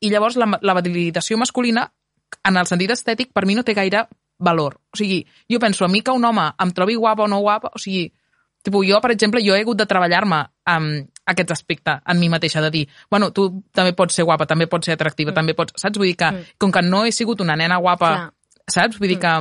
i 0.00 0.10
llavors 0.10 0.38
la, 0.40 0.48
la 0.62 0.74
validació 0.74 1.38
masculina, 1.38 1.90
en 2.46 2.56
el 2.56 2.66
sentit 2.66 2.90
estètic, 2.94 3.34
per 3.36 3.44
mi 3.46 3.54
no 3.54 3.66
té 3.66 3.76
gaire 3.76 4.06
valor. 4.38 4.80
O 4.92 4.96
sigui, 4.96 5.24
jo 5.50 5.58
penso, 5.58 5.84
a 5.84 5.88
mi 5.88 6.02
que 6.02 6.10
un 6.10 6.24
home 6.24 6.50
em 6.58 6.70
trobi 6.72 6.96
guapa 6.96 7.24
o 7.24 7.28
no 7.28 7.40
guapa, 7.40 7.70
o 7.74 7.78
sigui, 7.78 8.12
tipus, 8.62 8.86
jo, 8.88 9.00
per 9.00 9.12
exemple, 9.14 9.42
jo 9.44 9.54
he 9.54 9.62
hagut 9.62 9.78
de 9.78 9.86
treballar-me 9.86 10.42
amb 10.66 11.12
aquest 11.26 11.52
aspecte 11.54 11.98
en 12.06 12.18
mi 12.20 12.28
mateixa, 12.28 12.62
de 12.62 12.70
dir, 12.70 12.86
bueno, 13.10 13.30
tu 13.34 13.48
també 13.74 13.94
pots 13.98 14.14
ser 14.14 14.26
guapa, 14.26 14.46
també 14.46 14.66
pots 14.70 14.86
ser 14.86 14.96
atractiva, 14.96 15.32
mm. 15.32 15.38
també 15.38 15.54
pots... 15.58 15.74
Saps? 15.78 15.98
Vull 15.98 16.10
dir 16.10 16.18
que, 16.18 16.32
mm. 16.32 16.58
com 16.58 16.74
que 16.74 16.82
no 16.86 17.04
he 17.04 17.12
sigut 17.14 17.42
una 17.42 17.56
nena 17.58 17.78
guapa, 17.82 18.10
Clar. 18.14 18.66
saps? 18.78 19.00
Vull 19.00 19.14
dir 19.14 19.20
que... 19.22 19.36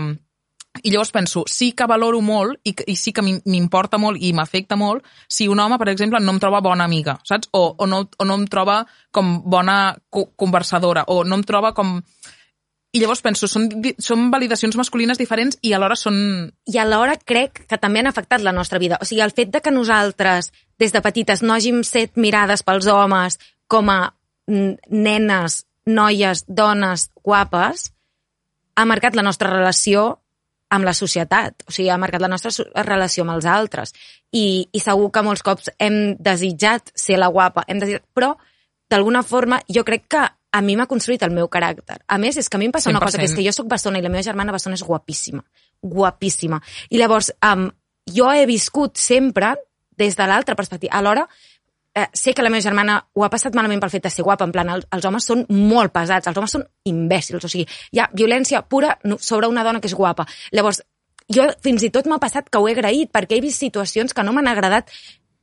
I 0.84 0.92
llavors 0.92 1.14
penso, 1.16 1.46
sí 1.48 1.70
que 1.72 1.86
valoro 1.88 2.20
molt 2.20 2.60
i, 2.68 2.74
i 2.92 2.98
sí 3.00 3.14
que 3.16 3.24
m'im- 3.24 3.40
m'importa 3.48 3.96
molt 3.96 4.20
i 4.20 4.34
m'afecta 4.36 4.76
molt 4.76 5.06
si 5.32 5.48
un 5.48 5.62
home, 5.64 5.78
per 5.80 5.88
exemple, 5.88 6.20
no 6.20 6.34
em 6.36 6.42
troba 6.44 6.60
bona 6.60 6.84
amiga, 6.84 7.16
saps? 7.24 7.48
O, 7.56 7.62
o, 7.80 7.88
no, 7.88 8.02
o 8.04 8.28
no 8.28 8.36
em 8.36 8.44
troba 8.52 8.82
com 9.16 9.38
bona 9.48 9.96
co 10.12 10.26
conversadora, 10.36 11.06
o 11.08 11.24
no 11.24 11.40
em 11.40 11.46
troba 11.48 11.72
com... 11.74 12.02
I 12.96 13.02
llavors 13.02 13.20
penso, 13.20 13.50
són, 13.52 13.68
són 14.00 14.30
validacions 14.32 14.78
masculines 14.80 15.20
diferents 15.20 15.58
i 15.68 15.74
alhora 15.76 15.98
són... 16.00 16.18
i 16.72 16.78
alhora 16.80 17.18
crec 17.20 17.66
que 17.68 17.80
també 17.82 18.00
han 18.00 18.08
afectat 18.08 18.44
la 18.46 18.54
nostra 18.56 18.80
vida. 18.80 19.00
O 19.04 19.08
sigui, 19.08 19.20
el 19.26 19.34
fet 19.36 19.52
de 19.52 19.60
que 19.60 19.74
nosaltres, 19.74 20.54
des 20.80 20.96
de 20.96 21.02
petites, 21.04 21.44
no 21.44 21.58
hàgim 21.58 21.82
set 21.84 22.16
mirades 22.16 22.64
pels 22.64 22.88
homes 22.88 23.36
com 23.68 23.92
a 23.92 24.00
nenes, 24.48 25.66
noies, 25.86 26.46
dones 26.48 27.10
guapes, 27.20 27.90
ha 28.76 28.86
marcat 28.88 29.16
la 29.20 29.26
nostra 29.28 29.52
relació 29.52 30.08
amb 30.72 30.88
la 30.88 30.96
societat, 30.96 31.66
o 31.68 31.76
sigui, 31.76 31.90
ha 31.92 32.00
marcat 32.00 32.24
la 32.24 32.32
nostra 32.32 32.52
relació 32.84 33.26
amb 33.26 33.36
els 33.36 33.46
altres. 33.50 33.92
I, 34.32 34.68
I 34.72 34.80
segur 34.84 35.12
que 35.12 35.24
molts 35.26 35.44
cops 35.46 35.70
hem 35.80 36.16
desitjat 36.20 36.96
ser 36.96 37.20
la 37.20 37.30
guapa, 37.32 37.64
hem 37.68 37.84
desitjat, 37.84 38.08
però 38.16 38.34
d'alguna 38.92 39.24
forma 39.24 39.62
jo 39.68 39.84
crec 39.84 40.08
que 40.16 40.26
a 40.56 40.62
mi 40.64 40.78
m'ha 40.80 40.88
construït 40.88 41.24
el 41.28 41.34
meu 41.36 41.50
caràcter. 41.52 41.98
A 42.08 42.18
més, 42.22 42.38
és 42.40 42.48
que 42.48 42.56
a 42.56 42.62
mi 42.62 42.70
em 42.70 42.74
passa 42.76 42.90
una 42.90 43.02
cosa, 43.04 43.20
que 43.20 43.28
és 43.28 43.34
100%. 43.34 43.42
que 43.42 43.48
jo 43.48 43.52
sóc 43.56 43.68
bessona 43.68 44.00
i 44.00 44.04
la 44.06 44.12
meva 44.14 44.24
germana 44.24 44.54
bessona 44.56 44.78
és 44.80 44.84
guapíssima. 44.88 45.44
Guapíssima. 45.82 46.62
I 46.90 47.02
llavors, 47.02 47.34
um, 47.44 47.68
jo 48.08 48.30
he 48.32 48.46
viscut 48.48 48.96
sempre 48.98 49.56
des 49.98 50.16
de 50.16 50.28
l'altra 50.28 50.56
perspectiva. 50.56 50.96
Alhora, 50.96 51.28
eh, 51.94 52.08
sé 52.14 52.34
que 52.34 52.44
la 52.44 52.50
meva 52.50 52.62
germana 52.62 52.96
ho 53.14 53.26
ha 53.26 53.30
passat 53.30 53.56
malament 53.56 53.82
pel 53.84 53.92
fet 53.92 54.04
de 54.04 54.10
ser 54.14 54.24
guapa, 54.24 54.46
en 54.46 54.54
plan, 54.56 54.70
el, 54.70 54.86
els 54.92 55.06
homes 55.06 55.28
són 55.28 55.46
molt 55.50 55.92
pesats, 55.92 56.28
els 56.28 56.38
homes 56.38 56.56
són 56.56 56.64
imbècils, 56.86 57.44
o 57.44 57.52
sigui, 57.52 57.68
hi 57.92 58.00
ha 58.00 58.10
violència 58.14 58.62
pura 58.62 58.98
sobre 59.20 59.48
una 59.52 59.64
dona 59.64 59.82
que 59.82 59.92
és 59.92 59.96
guapa. 59.96 60.28
Llavors, 60.52 60.82
jo 61.28 61.50
fins 61.66 61.84
i 61.84 61.92
tot 61.92 62.08
m'ha 62.08 62.22
passat 62.22 62.50
que 62.50 62.60
ho 62.60 62.68
he 62.68 62.76
agraït, 62.76 63.12
perquè 63.12 63.38
he 63.38 63.44
vist 63.44 63.60
situacions 63.60 64.14
que 64.14 64.24
no 64.24 64.36
m'han 64.36 64.52
agradat, 64.52 64.92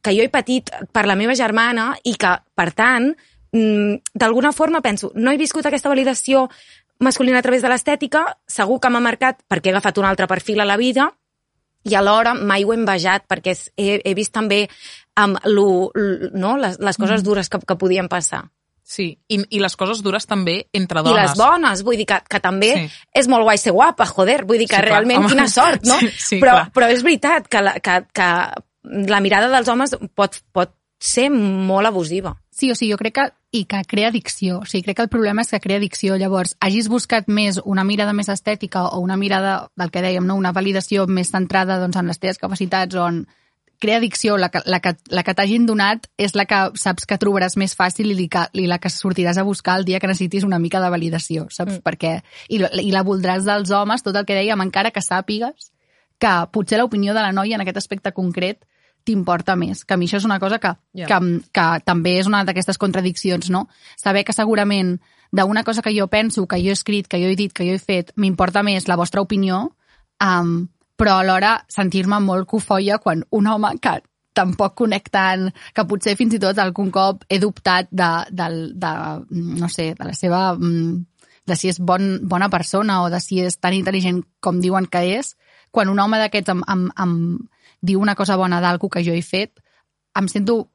que 0.03 0.17
jo 0.17 0.25
he 0.25 0.33
patit 0.33 0.71
per 0.93 1.07
la 1.07 1.17
meva 1.17 1.37
germana 1.39 1.93
i 2.05 2.17
que, 2.19 2.33
per 2.57 2.73
tant, 2.75 3.13
d'alguna 3.53 4.53
forma 4.53 4.81
penso, 4.81 5.13
no 5.15 5.31
he 5.31 5.37
viscut 5.37 5.67
aquesta 5.69 5.91
validació 5.93 6.47
masculina 7.03 7.39
a 7.41 7.43
través 7.43 7.63
de 7.63 7.69
l'estètica, 7.69 8.25
segur 8.49 8.79
que 8.81 8.91
m'ha 8.91 9.01
marcat 9.03 9.43
perquè 9.51 9.69
he 9.69 9.75
agafat 9.75 9.99
un 9.99 10.07
altre 10.09 10.29
perfil 10.31 10.61
a 10.63 10.65
la 10.69 10.77
vida, 10.81 11.11
i 11.85 11.97
alhora 11.99 12.33
mai 12.39 12.63
ho 12.65 12.73
he 12.73 12.77
envejat 12.79 13.25
perquè 13.29 13.57
he, 13.77 14.01
he 14.05 14.15
vist 14.15 14.33
també 14.33 14.69
um, 15.19 15.35
lo, 15.51 15.91
no? 16.33 16.57
les, 16.57 16.79
les 16.79 16.97
coses 16.97 17.25
dures 17.27 17.49
que, 17.51 17.59
que 17.59 17.77
podien 17.77 18.09
passar. 18.09 18.45
Sí, 18.93 19.09
i, 19.31 19.39
i 19.51 19.61
les 19.63 19.75
coses 19.79 20.01
dures 20.03 20.25
també 20.27 20.67
entre 20.75 21.01
I 21.01 21.05
dones. 21.07 21.23
les 21.23 21.39
bones, 21.39 21.83
vull 21.87 21.97
dir 21.99 22.07
que, 22.07 22.19
que 22.29 22.41
també 22.43 22.73
Sí. 22.77 22.87
és 23.15 23.29
molt 23.31 23.45
guai 23.47 23.59
ser 23.59 23.73
guapa, 23.73 24.07
joder, 24.07 24.45
vull 24.45 24.59
dir 24.59 24.67
que 24.69 24.77
Sí, 24.77 24.83
clar, 24.83 24.91
realment 24.91 25.21
home. 25.25 25.29
quina 25.33 25.49
sort, 25.49 25.85
no? 25.87 25.99
Sí, 26.03 26.11
sí, 26.19 26.41
però, 26.43 26.57
clar. 26.61 26.71
però 26.75 26.89
és 26.93 27.03
veritat 27.03 27.49
que 27.49 27.63
la, 27.63 27.75
que, 27.81 27.99
que 28.15 28.29
la 29.11 29.21
mirada 29.21 29.49
dels 29.55 29.69
homes 29.69 29.97
pot, 30.15 30.39
pot 30.53 30.75
ser 31.03 31.29
molt 31.31 31.87
abusiva. 31.91 32.37
Sí, 32.53 32.71
o 32.71 32.77
sigui, 32.77 32.93
jo 32.93 32.99
crec 33.01 33.15
que 33.17 33.29
i 33.57 33.65
que 33.65 33.81
crea 33.89 34.11
addicció. 34.13 34.61
O 34.61 34.69
sigui, 34.69 34.85
crec 34.85 34.99
que 34.99 35.07
el 35.07 35.13
problema 35.13 35.41
és 35.45 35.51
que 35.53 35.61
crea 35.61 35.81
addicció. 35.81 36.17
Llavors, 36.21 36.55
hagis 36.61 36.91
buscat 36.93 37.29
més 37.29 37.59
una 37.65 37.85
mirada 37.89 38.13
més 38.13 38.29
estètica 38.29 38.85
o 38.93 39.01
una 39.01 39.17
mirada, 39.17 39.71
del 39.77 39.93
que 39.93 40.03
dèiem, 40.05 40.27
no? 40.29 40.37
una 40.37 40.53
validació 40.53 41.07
més 41.09 41.33
centrada 41.33 41.79
doncs, 41.81 41.97
en 41.97 42.13
les 42.13 42.21
teves 42.21 42.41
capacitats 42.41 42.97
o 42.97 43.07
en 43.09 43.23
crea 43.83 43.97
addicció, 43.99 44.37
la 44.39 44.51
que, 44.53 44.61
la 44.65 44.79
que, 44.79 44.93
la 45.11 45.25
que 45.27 45.35
t'hagin 45.35 45.65
donat 45.67 46.05
és 46.21 46.37
la 46.39 46.45
que 46.47 46.61
saps 46.79 47.09
que 47.09 47.19
trobaràs 47.19 47.57
més 47.59 47.73
fàcil 47.75 48.13
i, 48.15 48.29
que, 48.31 48.45
i 48.55 48.69
la 48.71 48.79
que 48.79 48.93
sortiràs 48.93 49.41
a 49.41 49.47
buscar 49.49 49.81
el 49.81 49.89
dia 49.89 49.99
que 49.99 50.07
necessitis 50.07 50.47
una 50.47 50.61
mica 50.63 50.79
de 50.79 50.91
validació, 50.93 51.49
saps? 51.51 51.81
Mm. 51.81 51.83
Perquè, 51.89 52.13
i, 52.53 52.61
I 52.63 52.93
la 52.95 53.03
voldràs 53.03 53.49
dels 53.49 53.73
homes, 53.75 54.05
tot 54.07 54.15
el 54.15 54.29
que 54.29 54.37
dèiem, 54.39 54.61
encara 54.63 54.93
que 54.95 55.03
sàpigues 55.03 55.73
que 56.23 56.35
potser 56.55 56.79
l'opinió 56.79 57.17
de 57.17 57.25
la 57.25 57.33
noia 57.35 57.57
en 57.59 57.65
aquest 57.65 57.81
aspecte 57.83 58.13
concret 58.15 58.63
t'importa 59.05 59.57
més. 59.57 59.85
Que 59.85 59.95
a 59.95 60.01
mi 60.01 60.09
això 60.09 60.21
és 60.21 60.29
una 60.29 60.39
cosa 60.43 60.59
que, 60.63 60.75
yeah. 60.97 61.09
que, 61.09 61.19
que 61.55 61.67
també 61.87 62.19
és 62.21 62.31
una 62.31 62.45
d'aquestes 62.49 62.79
contradiccions, 62.79 63.51
no? 63.51 63.67
Saber 64.01 64.25
que 64.25 64.37
segurament 64.37 64.97
d'una 65.33 65.65
cosa 65.65 65.83
que 65.83 65.95
jo 65.97 66.09
penso, 66.13 66.47
que 66.47 66.61
jo 66.61 66.71
he 66.71 66.77
escrit, 66.77 67.09
que 67.09 67.21
jo 67.23 67.31
he 67.33 67.37
dit, 67.37 67.53
que 67.53 67.67
jo 67.67 67.75
he 67.75 67.83
fet, 67.83 68.13
m'importa 68.17 68.63
més 68.63 68.89
la 68.89 68.99
vostra 69.01 69.25
opinió, 69.25 69.65
um, 70.23 70.57
però 70.97 71.19
alhora 71.19 71.57
sentir-me 71.73 72.21
molt 72.21 72.47
cofoia 72.49 72.99
quan 73.03 73.25
un 73.31 73.49
home 73.49 73.73
que 73.83 74.01
tampoc 74.33 74.75
connectant, 74.81 75.51
que 75.75 75.85
potser 75.89 76.17
fins 76.17 76.37
i 76.37 76.41
tot 76.41 76.59
algun 76.61 76.91
cop 76.93 77.25
he 77.29 77.39
dubtat 77.41 77.89
de, 77.91 78.11
de, 78.31 78.49
de 78.81 78.93
no 79.61 79.69
sé, 79.69 79.93
de 79.99 80.09
la 80.09 80.17
seva 80.17 80.53
mm, 80.55 81.01
de 81.49 81.57
si 81.59 81.73
és 81.73 81.81
bon, 81.83 82.21
bona 82.29 82.49
persona 82.53 83.03
o 83.03 83.11
de 83.13 83.21
si 83.21 83.41
és 83.43 83.59
tan 83.59 83.75
intel·ligent 83.77 84.23
com 84.41 84.61
diuen 84.63 84.87
que 84.87 85.03
és, 85.19 85.35
quan 85.73 85.91
un 85.91 85.99
home 85.99 86.21
d'aquests 86.21 86.53
em, 86.55 86.63
em, 86.71 86.87
em 87.03 87.17
diu 87.83 88.01
una 88.01 88.15
cosa 88.15 88.39
bona 88.39 88.61
d'algú 88.63 88.89
que 88.89 89.03
jo 89.05 89.15
he 89.15 89.23
fet, 89.27 89.59
em 90.19 90.29
sento 90.29 90.69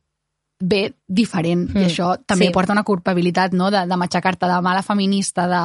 bé 0.59 0.97
diferent. 1.07 1.67
Mm, 1.69 1.83
I 1.83 1.85
això 1.87 2.15
també 2.25 2.49
sí. 2.49 2.53
porta 2.53 2.75
una 2.75 2.85
culpabilitat, 2.87 3.53
no?, 3.53 3.69
de, 3.71 3.85
de 3.87 3.99
matxacar-te 3.99 4.49
de 4.49 4.59
mala 4.61 4.83
feminista, 4.83 5.47
de... 5.47 5.63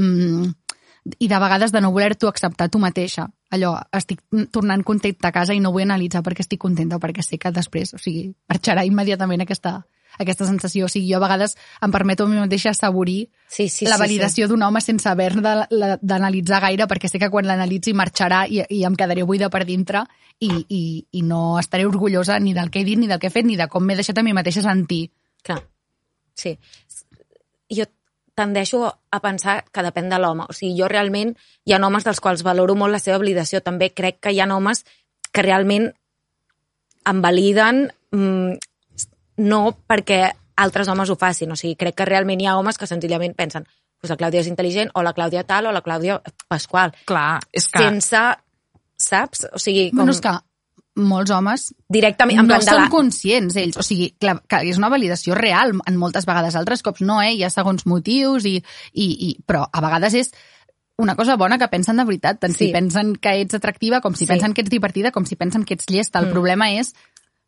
Mm, 0.00 0.52
i 1.20 1.28
de 1.28 1.38
vegades 1.38 1.72
de 1.72 1.82
no 1.84 1.90
voler-t'ho 1.92 2.30
acceptar 2.30 2.70
tu 2.72 2.80
mateixa. 2.80 3.26
Allò, 3.52 3.74
estic 3.92 4.22
tornant 4.50 4.82
contenta 4.88 5.28
a 5.28 5.34
casa 5.34 5.52
i 5.52 5.60
no 5.60 5.72
vull 5.74 5.84
analitzar 5.84 6.22
perquè 6.24 6.40
estic 6.40 6.62
contenta, 6.62 6.96
perquè 6.98 7.22
sé 7.22 7.36
que 7.38 7.52
després, 7.52 7.92
o 7.92 8.00
sigui, 8.00 8.30
marxarà 8.48 8.86
immediatament 8.88 9.44
aquesta, 9.44 9.82
aquesta 10.18 10.46
sensació. 10.46 10.86
O 10.86 10.92
sigui, 10.92 11.10
jo 11.12 11.18
a 11.18 11.24
vegades 11.24 11.56
em 11.82 11.94
permeto 11.94 12.24
a 12.24 12.30
mi 12.30 12.38
mateixa 12.40 12.70
assaborir 12.70 13.28
Sí, 13.48 13.68
sí, 13.68 13.86
la 13.86 13.96
sí, 13.98 14.02
validació 14.02 14.48
d'un 14.50 14.62
home 14.66 14.80
sense 14.82 15.08
haver 15.08 15.32
d'analitzar 15.40 16.60
gaire, 16.64 16.88
perquè 16.90 17.10
sé 17.10 17.20
que 17.22 17.30
quan 17.30 17.46
l'analitzi 17.46 17.94
marxarà 17.94 18.44
i, 18.50 18.62
i 18.68 18.84
em 18.84 18.96
quedaré 18.98 19.22
buida 19.22 19.50
per 19.50 19.64
dintre 19.68 20.04
i, 20.40 20.50
i, 20.68 20.82
i 21.12 21.22
no 21.22 21.58
estaré 21.60 21.86
orgullosa 21.86 22.38
ni 22.40 22.54
del 22.54 22.70
que 22.70 22.82
he 22.82 22.88
dit, 22.88 22.98
ni 22.98 23.06
del 23.10 23.20
que 23.22 23.30
he 23.30 23.34
fet, 23.34 23.46
ni 23.46 23.56
de 23.56 23.68
com 23.70 23.84
m'he 23.84 23.98
deixat 23.98 24.18
a 24.18 24.26
mi 24.26 24.34
mateixa 24.34 24.64
sentir. 24.64 25.08
Clar. 25.44 25.60
Sí. 26.34 26.56
Jo 27.70 27.86
tendeixo 28.34 28.88
a 28.90 29.20
pensar 29.22 29.62
que 29.70 29.84
depèn 29.86 30.10
de 30.10 30.18
l'home. 30.18 30.48
O 30.50 30.56
sigui, 30.56 30.74
jo 30.80 30.90
realment 30.90 31.34
hi 31.64 31.74
ha 31.74 31.78
homes 31.78 32.06
dels 32.06 32.20
quals 32.20 32.42
valoro 32.42 32.74
molt 32.74 32.92
la 32.92 33.02
seva 33.02 33.20
validació. 33.22 33.62
També 33.62 33.92
crec 33.94 34.18
que 34.20 34.34
hi 34.34 34.40
ha 34.42 34.50
homes 34.50 34.82
que 35.30 35.42
realment 35.46 35.92
em 37.06 37.20
validen 37.22 37.86
mm, 38.10 38.58
no 39.36 39.76
perquè 39.86 40.30
altres 40.56 40.88
homes 40.88 41.10
ho 41.10 41.16
facin. 41.16 41.52
O 41.52 41.56
sigui, 41.56 41.74
crec 41.76 41.96
que 41.98 42.04
realment 42.08 42.40
hi 42.40 42.46
ha 42.46 42.56
homes 42.58 42.78
que 42.78 42.86
senzillament 42.86 43.34
pensen 43.36 43.66
pues 44.04 44.10
la 44.10 44.18
Clàudia 44.20 44.42
és 44.42 44.48
intel·ligent, 44.50 44.90
o 44.92 45.00
la 45.02 45.14
Clàudia 45.16 45.46
tal, 45.48 45.64
o 45.64 45.72
la 45.72 45.80
Clàudia 45.80 46.18
Pasqual. 46.46 46.92
Clar, 47.08 47.40
és 47.56 47.68
que... 47.72 47.80
Sense, 47.80 48.20
saps? 49.00 49.46
O 49.54 49.58
sigui, 49.58 49.86
com. 49.94 50.02
Bueno, 50.02 50.12
és 50.12 50.20
que 50.20 50.34
molts 51.00 51.32
homes 51.32 51.62
directament, 51.88 52.38
en 52.38 52.44
no 52.46 52.52
plan 52.52 52.60
de 52.66 52.70
són 52.70 52.82
la... 52.84 52.90
conscients 52.92 53.56
ells. 53.56 53.78
O 53.80 53.82
sigui, 53.86 54.10
clar, 54.20 54.42
que 54.46 54.60
és 54.68 54.76
una 54.76 54.90
validació 54.92 55.34
real 55.34 55.72
en 55.88 55.96
moltes 55.96 56.28
vegades. 56.28 56.54
Altres 56.60 56.84
cops 56.84 57.00
no, 57.00 57.16
eh? 57.24 57.32
Hi 57.32 57.46
ha 57.46 57.50
segons 57.50 57.86
motius, 57.88 58.44
i, 58.44 58.58
i, 58.92 59.08
i, 59.30 59.30
però 59.40 59.64
a 59.72 59.80
vegades 59.80 60.14
és 60.20 60.30
una 61.00 61.16
cosa 61.16 61.38
bona 61.40 61.56
que 61.58 61.66
pensen 61.72 61.96
de 61.96 62.04
veritat, 62.04 62.38
tant 62.44 62.52
Sí. 62.52 62.66
si 62.66 62.72
pensen 62.76 63.16
que 63.16 63.32
ets 63.40 63.56
atractiva, 63.56 64.02
com 64.04 64.14
si 64.14 64.26
Sí. 64.26 64.30
pensen 64.30 64.52
que 64.52 64.60
ets 64.60 64.70
divertida, 64.70 65.10
com 65.16 65.24
si 65.24 65.34
pensen 65.34 65.64
que 65.64 65.74
ets 65.74 65.88
llesta. 65.88 66.20
El 66.20 66.26
Mm. 66.28 66.36
problema 66.36 66.70
és 66.76 66.92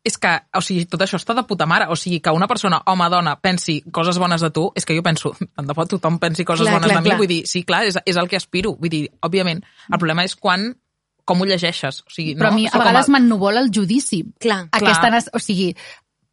és 0.06 0.14
que, 0.22 0.30
o 0.54 0.62
sigui, 0.62 0.84
tot 0.86 1.02
això 1.02 1.18
està 1.18 1.34
de 1.34 1.42
puta 1.48 1.66
mare. 1.66 1.88
O 1.90 1.96
sigui, 1.98 2.20
que 2.22 2.30
una 2.34 2.46
persona, 2.46 2.78
home, 2.86 3.08
dona, 3.10 3.34
pensi 3.42 3.80
coses 3.92 4.20
bones 4.22 4.44
de 4.44 4.52
tu, 4.54 4.68
és 4.78 4.86
que 4.86 4.94
jo 4.94 5.02
penso, 5.02 5.32
tant 5.56 5.66
de 5.66 5.74
bo 5.74 5.86
tothom 5.90 6.20
pensi 6.22 6.46
coses 6.46 6.68
Clar, 6.68 6.78
bones 6.78 6.90
clar, 6.92 7.00
de 7.00 7.04
mi, 7.04 7.10
clar. 7.10 7.18
vull 7.20 7.30
dir, 7.32 7.42
sí, 7.50 7.64
clar, 7.66 7.82
és, 7.90 7.98
és 8.06 8.16
el 8.22 8.30
que 8.30 8.38
aspiro. 8.38 8.76
Vull 8.78 8.92
dir, 8.92 9.04
òbviament, 9.26 9.64
el 9.90 9.98
problema 9.98 10.24
és 10.26 10.36
quan, 10.38 10.70
com 11.26 11.42
ho 11.42 11.48
llegeixes. 11.48 12.04
O 12.06 12.14
sigui, 12.14 12.36
Però 12.38 12.52
no? 12.52 12.54
a 12.54 12.60
mi 12.60 12.68
a 12.68 12.74
com 12.74 12.84
vegades 12.84 13.10
m'ennuvola 13.10 13.64
el 13.64 13.72
judici. 13.74 14.22
Clar. 14.38 14.68
Aquesta, 14.70 15.10
nes- 15.10 15.30
o 15.34 15.42
sigui, 15.42 15.72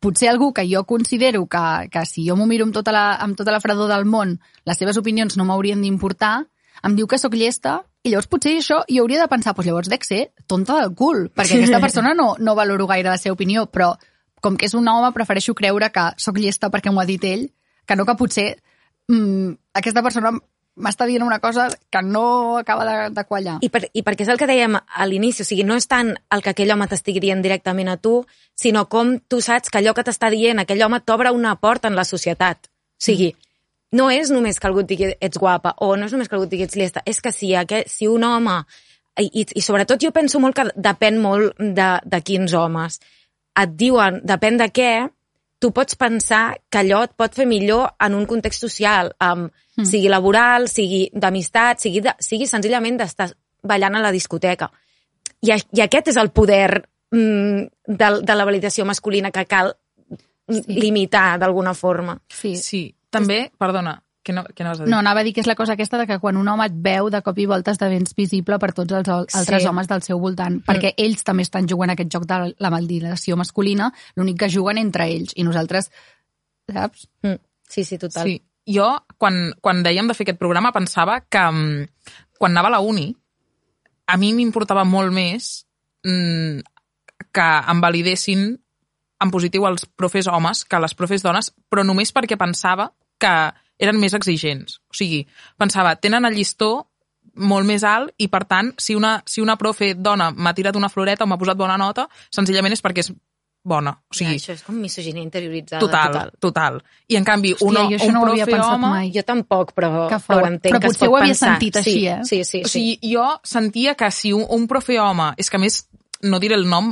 potser 0.04 0.30
algú 0.30 0.52
que 0.54 0.68
jo 0.70 0.84
considero 0.86 1.46
que, 1.48 1.64
que 1.90 2.06
si 2.06 2.28
jo 2.28 2.36
m'ho 2.38 2.46
miro 2.46 2.68
amb 2.68 2.76
tota, 2.76 2.94
la, 2.94 3.06
amb 3.24 3.38
tota 3.40 3.56
la 3.56 3.62
fredor 3.64 3.90
del 3.90 4.06
món, 4.06 4.38
les 4.70 4.78
seves 4.78 5.00
opinions 5.02 5.38
no 5.40 5.48
m'haurien 5.50 5.82
d'importar, 5.82 6.44
em 6.84 6.98
diu 7.00 7.08
que 7.08 7.18
sóc 7.18 7.34
llesta, 7.40 7.80
i 8.04 8.12
llavors 8.12 8.28
potser 8.28 8.58
això 8.60 8.82
jo 8.89 9.04
hauria 9.04 9.22
de 9.22 9.30
pensar, 9.32 9.54
doncs 9.56 9.68
llavors 9.68 9.92
dec 9.92 10.04
ser 10.04 10.22
tonta 10.48 10.82
del 10.82 10.94
cul, 10.96 11.30
perquè 11.32 11.60
aquesta 11.60 11.80
persona 11.84 12.13
no, 12.18 12.34
no 12.39 12.56
valoro 12.56 12.88
gaire 12.88 13.10
la 13.10 13.20
seva 13.20 13.38
opinió, 13.38 13.66
però 13.72 13.94
com 14.44 14.58
que 14.60 14.68
és 14.68 14.76
un 14.76 14.88
home 14.92 15.13
prefereixo 15.16 15.56
creure 15.56 15.89
que 15.96 16.10
sóc 16.20 16.38
llesta 16.38 16.70
perquè 16.72 16.92
m'ho 16.92 17.02
ha 17.04 17.08
dit 17.08 17.24
ell, 17.24 17.48
que 17.88 17.96
no 17.96 18.06
que 18.06 18.18
potser 18.20 18.50
mm, 19.08 19.54
aquesta 19.80 20.04
persona 20.04 20.34
m'està 20.76 21.06
dient 21.08 21.24
una 21.24 21.39
cosa 21.39 21.68
que 21.70 22.02
no 22.02 22.58
acaba 22.58 22.86
de, 22.86 23.10
de 23.13 23.24
quallar. 23.30 23.58
I, 23.62 23.70
per, 23.70 23.86
I 23.94 24.04
perquè 24.04 24.26
és 24.26 24.32
el 24.34 24.39
que 24.42 24.50
dèiem 24.50 24.76
a 24.76 25.08
l'inici, 25.08 25.44
o 25.44 25.48
sigui, 25.48 25.63
no 25.63 25.78
és 25.78 25.88
tant 25.88 26.12
el 26.34 26.44
que 26.44 26.54
aquell 26.54 26.74
home 26.74 26.88
t'estigui 26.89 27.22
dient 27.24 27.44
directament 27.46 27.92
a 27.94 27.98
tu, 28.02 28.24
sinó 28.58 28.88
com 28.89 29.16
tu 29.30 29.39
saps 29.46 29.70
que 29.70 29.80
allò 29.80 29.94
que 29.94 30.04
t'està 30.04 30.32
dient 30.34 30.63
aquell 30.63 30.82
home 30.84 31.04
t'obre 31.06 31.32
una 31.32 31.56
porta 31.62 31.92
en 31.92 31.96
la 31.96 32.08
societat. 32.10 32.68
O 32.68 33.06
sigui, 33.06 33.32
no 33.94 34.10
és 34.12 34.32
només 34.34 34.60
que 34.60 34.70
algú 34.70 34.84
et 34.84 34.90
digui 34.90 35.12
ets 35.14 35.40
guapa, 35.40 35.76
o 35.86 35.94
no 35.96 36.08
és 36.10 36.14
només 36.16 36.30
que 36.30 36.38
algú 36.38 36.48
et 36.48 36.54
digui 36.56 36.68
ets 36.68 36.78
llesta, 36.80 37.04
és 37.06 37.22
que 37.22 37.32
si, 37.32 37.54
aquell, 37.56 37.86
si 37.90 38.10
un 38.10 38.26
home, 38.28 38.60
i, 39.22 39.28
i, 39.30 39.46
i 39.60 39.62
sobretot 39.62 40.02
jo 40.02 40.12
penso 40.16 40.42
molt 40.42 40.58
que 40.58 40.68
depèn 40.74 41.20
molt 41.22 41.60
de, 41.62 41.90
de 42.04 42.22
quins 42.26 42.56
homes, 42.58 43.00
et 43.62 43.76
diuen, 43.78 44.22
depèn 44.26 44.58
de 44.58 44.70
què, 44.74 44.94
tu 45.64 45.70
pots 45.72 45.96
pensar 45.96 46.58
que 46.68 46.82
allò 46.82 47.04
et 47.06 47.14
pot 47.16 47.36
fer 47.38 47.46
millor 47.48 47.94
en 48.04 48.18
un 48.18 48.26
context 48.28 48.66
social, 48.66 49.14
um, 49.24 49.46
mm. 49.78 49.86
sigui 49.88 50.10
laboral, 50.12 50.68
sigui 50.68 51.06
d'amistat, 51.14 51.80
sigui, 51.86 52.02
de, 52.04 52.12
sigui 52.20 52.50
senzillament 52.50 52.98
d'estar 53.00 53.30
ballant 53.64 53.96
a 53.96 54.02
la 54.04 54.12
discoteca. 54.12 54.68
I, 55.46 55.54
a- 55.56 55.62
I 55.78 55.86
aquest 55.86 56.12
és 56.12 56.20
el 56.20 56.34
poder 56.36 56.82
mm, 57.16 57.64
de, 57.88 58.10
de 58.28 58.36
la 58.36 58.50
validació 58.50 58.84
masculina 58.90 59.32
que 59.32 59.46
cal 59.48 59.72
sí. 60.50 60.66
limitar 60.68 61.38
d'alguna 61.40 61.72
forma. 61.78 62.18
Sí. 62.28 62.58
Sí, 62.60 62.84
també, 63.13 63.38
perdona, 63.62 63.93
què, 64.23 64.32
no, 64.36 64.43
què 64.56 64.63
anaves 64.63 64.80
a 64.82 64.86
dir? 64.86 64.91
No, 64.93 64.99
anava 65.04 65.19
a 65.19 65.23
dir 65.28 65.34
que 65.36 65.41
és 65.43 65.47
la 65.49 65.56
cosa 65.60 65.73
aquesta 65.76 65.97
de 65.99 66.06
que 66.08 66.17
quan 66.19 66.38
un 66.39 66.47
home 66.47 66.65
et 66.69 66.76
veu, 66.86 67.10
de 67.12 67.19
cop 67.26 67.39
i 67.43 67.45
volta 67.49 67.73
esdevens 67.76 68.13
visible 68.15 68.58
per 68.60 68.71
tots 68.73 68.93
els 68.95 69.10
al- 69.12 69.28
altres 69.34 69.63
Sí. 69.63 69.67
homes 69.67 69.88
del 69.91 70.02
seu 70.06 70.19
voltant, 70.19 70.62
perquè 70.63 70.93
ells 70.97 71.23
també 71.28 71.43
estan 71.43 71.67
jugant 71.67 71.91
aquest 71.91 72.10
joc 72.13 72.26
de 72.30 72.54
la 72.58 72.69
validació 72.71 73.36
masculina, 73.36 73.91
l'únic 74.15 74.39
que 74.39 74.49
juguen 74.49 74.78
entre 74.80 75.10
ells, 75.12 75.34
i 75.36 75.43
nosaltres, 75.43 75.91
saps? 76.71 77.08
Mm. 77.23 77.39
Sí, 77.69 77.84
sí, 77.84 77.97
total. 77.97 78.28
Sí. 78.30 78.41
Jo, 78.65 78.93
quan, 79.17 79.52
quan 79.60 79.84
dèiem 79.84 80.08
de 80.08 80.13
fer 80.15 80.23
aquest 80.23 80.39
programa, 80.39 80.71
pensava 80.71 81.19
que 81.28 81.39
mm, 81.52 81.88
quan 82.39 82.54
anava 82.56 82.69
a 82.71 82.78
la 82.78 82.80
uni, 82.80 83.10
a 84.08 84.15
mi 84.17 84.32
m'importava 84.34 84.86
molt 84.88 85.12
més 85.12 85.65
mm, 86.06 86.60
que 87.34 87.47
em 87.71 87.82
validessin 87.82 88.45
en 89.23 89.32
positiu 89.32 89.65
els 89.67 89.86
profes 89.99 90.28
homes 90.28 90.63
que 90.65 90.80
les 90.80 90.93
profes 90.95 91.23
dones, 91.23 91.52
però 91.69 91.84
només 91.84 92.12
perquè 92.13 92.38
pensava 92.39 92.89
que 93.24 93.34
eren 93.84 94.00
més 94.00 94.14
exigents. 94.16 94.78
O 94.92 94.96
sigui, 95.00 95.24
pensava, 95.60 95.96
tenen 96.00 96.28
el 96.30 96.36
llistó 96.38 96.74
molt 97.40 97.66
més 97.66 97.82
alt 97.88 98.12
i, 98.22 98.28
per 98.30 98.44
tant, 98.46 98.74
si 98.78 98.94
una, 98.96 99.16
si 99.26 99.42
una 99.42 99.56
profe 99.58 99.94
dona 99.98 100.30
m'ha 100.36 100.54
tirat 100.54 100.76
una 100.78 100.92
floreta 100.94 101.26
o 101.26 101.28
m'ha 101.32 101.40
posat 101.42 101.58
bona 101.58 101.80
nota, 101.82 102.06
senzillament 102.30 102.76
és 102.76 102.84
perquè 102.86 103.02
és 103.08 103.10
bona. 103.66 103.94
O 103.96 104.12
Ja, 104.14 104.18
sigui, 104.20 104.36
això 104.38 104.54
és 104.54 104.62
com 104.68 104.76
misoginia 104.76 105.24
interioritzada. 105.24 105.80
total, 105.82 106.12
total. 106.12 106.32
total. 106.44 106.80
I, 107.08 107.16
en 107.18 107.24
canvi, 107.26 107.54
Hòstia, 107.56 107.68
un, 107.70 107.94
jo 107.94 107.98
això 107.98 108.10
un 108.12 108.14
no 108.14 108.22
ho 108.22 108.28
havia 108.34 108.46
profe 108.46 108.58
pensat 108.60 108.76
home... 108.76 108.90
mai. 108.92 109.12
Jo 109.16 109.24
tampoc, 109.24 109.72
però, 109.74 109.92
Que 110.12 110.20
però 110.20 110.20
fort. 110.28 110.44
ho 110.44 110.50
entenc 110.52 110.74
Però 110.76 110.82
que 110.84 110.92
es 110.92 110.94
potser 110.98 111.08
pot 111.08 111.14
ho 111.14 111.18
havia 111.22 111.32
pensar. 111.34 111.50
sentit 111.56 111.80
així, 111.82 111.94
sí, 111.96 112.06
eh? 112.12 112.20
Sí, 112.28 112.42
sí, 112.44 112.62
O 112.62 112.68
sí. 112.68 112.74
sigui, 112.76 113.14
jo 113.16 113.26
sentia 113.56 113.96
que 113.96 114.12
si 114.12 114.34
un, 114.36 114.44
un 114.50 114.68
profe 114.68 115.00
home, 115.00 115.32
és 115.40 115.50
que 115.50 115.58
a 115.58 115.64
més, 115.64 115.80
no 116.28 116.40
diré 116.44 116.60
el 116.60 116.68
nom, 116.70 116.92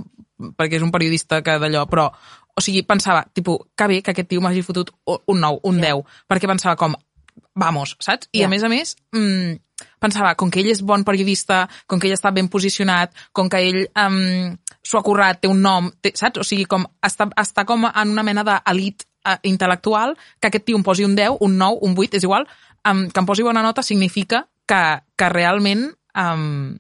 perquè 0.58 0.80
és 0.80 0.88
un 0.88 0.90
periodista 0.96 1.44
que 1.46 1.60
d'allò, 1.62 1.84
però, 1.92 2.08
o 2.56 2.62
sigui, 2.64 2.84
pensava, 2.88 3.26
tipus, 3.34 3.68
que 3.78 3.88
bé 3.88 4.02
que 4.02 4.14
aquest 4.14 4.30
tio 4.30 4.42
m'hagi 4.42 4.64
fotut 4.66 4.92
un 5.06 5.42
9, 5.42 5.62
un 5.68 5.82
10, 5.82 6.04
perquè 6.30 6.50
pensava 6.50 6.76
com, 6.80 6.96
vamos, 7.56 7.96
saps? 8.00 8.30
I 8.32 8.42
Ja. 8.42 8.46
a 8.48 8.50
més 8.50 8.64
a 8.64 8.70
més, 8.70 8.96
mm, 9.14 9.58
pensava, 10.00 10.36
com 10.36 10.52
que 10.52 10.60
ell 10.60 10.72
és 10.72 10.82
bon 10.82 11.04
periodista, 11.04 11.68
com 11.88 12.00
que 12.00 12.08
ell 12.08 12.14
està 12.14 12.32
ben 12.34 12.48
posicionat, 12.48 13.14
com 13.34 13.50
que 13.50 13.58
ell 13.58 13.88
um, 13.96 14.58
s'ho 14.84 14.98
ha 14.98 15.04
currat, 15.04 15.42
té 15.42 15.48
un 15.48 15.62
nom, 15.62 15.92
té, 16.02 16.12
saps? 16.16 16.40
O 16.40 16.44
sigui, 16.44 16.66
com 16.66 16.86
està, 17.02 17.30
està 17.38 17.66
com 17.66 17.86
en 17.86 18.10
una 18.10 18.24
mena 18.24 18.44
d'elit 18.44 19.06
uh, 19.28 19.38
intel·lectual, 19.44 20.16
que 20.40 20.48
aquest 20.48 20.66
tio 20.66 20.78
em 20.78 20.84
posi 20.84 21.06
un 21.06 21.16
10, 21.16 21.38
un 21.42 21.58
9, 21.58 21.80
un 21.82 21.96
8, 21.98 22.18
és 22.18 22.24
igual, 22.24 22.48
um, 22.88 23.08
que 23.10 23.20
em 23.20 23.26
posi 23.26 23.44
bona 23.44 23.62
nota 23.62 23.84
significa 23.84 24.48
que, 24.68 24.82
que 25.18 25.30
realment 25.30 25.92
um, 26.16 26.78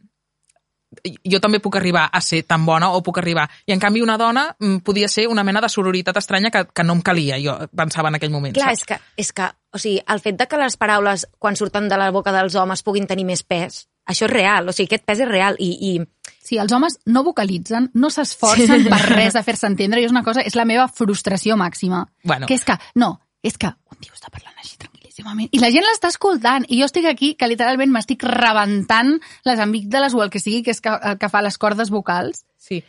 jo 1.23 1.39
també 1.39 1.62
puc 1.63 1.77
arribar 1.80 2.08
a 2.12 2.21
ser 2.21 2.43
tan 2.43 2.65
bona 2.65 2.91
o 2.95 3.01
puc 3.04 3.21
arribar. 3.21 3.47
I 3.65 3.75
en 3.75 3.80
canvi 3.80 4.01
una 4.04 4.17
dona 4.19 4.47
mm, 4.60 4.82
podia 4.86 5.08
ser 5.08 5.27
una 5.32 5.43
mena 5.43 5.62
de 5.62 5.69
sororitat 5.69 6.17
estranya 6.17 6.51
que, 6.51 6.65
que 6.73 6.84
no 6.84 6.97
em 6.97 7.01
calia, 7.01 7.39
jo 7.41 7.58
pensava 7.75 8.12
en 8.12 8.19
aquell 8.19 8.34
moment. 8.34 8.56
Clar, 8.58 8.75
saps? 8.75 8.82
és 8.82 8.89
que, 8.89 8.99
és 9.23 9.32
que, 9.38 9.51
o 9.71 9.82
sigui, 9.82 10.01
el 10.08 10.23
fet 10.23 10.39
de 10.39 10.47
que 10.47 10.60
les 10.60 10.77
paraules, 10.77 11.27
quan 11.39 11.56
surten 11.56 11.88
de 11.89 11.99
la 11.99 12.12
boca 12.12 12.34
dels 12.36 12.56
homes, 12.60 12.84
puguin 12.84 13.08
tenir 13.08 13.25
més 13.27 13.43
pes, 13.43 13.86
això 14.08 14.27
és 14.27 14.34
real, 14.34 14.67
o 14.67 14.75
sigui, 14.75 14.91
aquest 14.91 15.08
pes 15.08 15.23
és 15.23 15.32
real 15.32 15.60
i, 15.60 15.71
i 15.93 15.93
Sí, 16.41 16.58
els 16.58 16.73
homes 16.73 16.95
no 17.06 17.21
vocalitzen, 17.23 17.91
no 17.93 18.10
s'esforcen 18.10 18.88
per 18.89 18.97
res 19.13 19.38
a 19.38 19.43
fer-se 19.45 19.69
entendre, 19.69 20.01
i 20.01 20.08
és 20.08 20.12
una 20.12 20.23
cosa, 20.25 20.41
és 20.41 20.58
la 20.58 20.65
meva 20.65 20.88
frustració 20.89 21.54
màxima. 21.56 22.08
Bueno. 22.25 22.49
Que 22.49 22.58
és 22.58 22.65
que, 22.65 22.75
no, 22.97 23.13
és 23.45 23.62
que 23.62 23.69
un 23.69 24.01
tio 24.01 24.17
està 24.17 24.34
parlant 24.34 24.58
així 24.58 24.82
tranquil·líssimament, 25.12 25.50
i 25.52 25.60
la 25.60 25.71
gent 25.71 25.86
l'està 25.86 26.10
escoltant, 26.12 26.65
i 26.69 26.80
jo 26.80 26.88
estic 26.88 27.06
aquí 27.10 27.34
que 27.36 27.50
literalment 27.50 27.91
m'estic 27.91 28.24
rebentant 28.24 29.19
les 29.45 29.60
amígdales 29.60 30.13
o 30.13 30.24
el 30.24 30.30
que 30.30 30.39
sigui 30.39 30.63
que 30.63 30.71
és 30.71 30.82
que, 30.82 30.91
que 31.19 31.30
fa 31.30 31.41
les 31.41 31.58
cordes 31.58 31.91
vocals. 31.91 32.45
Sí. 32.58 32.84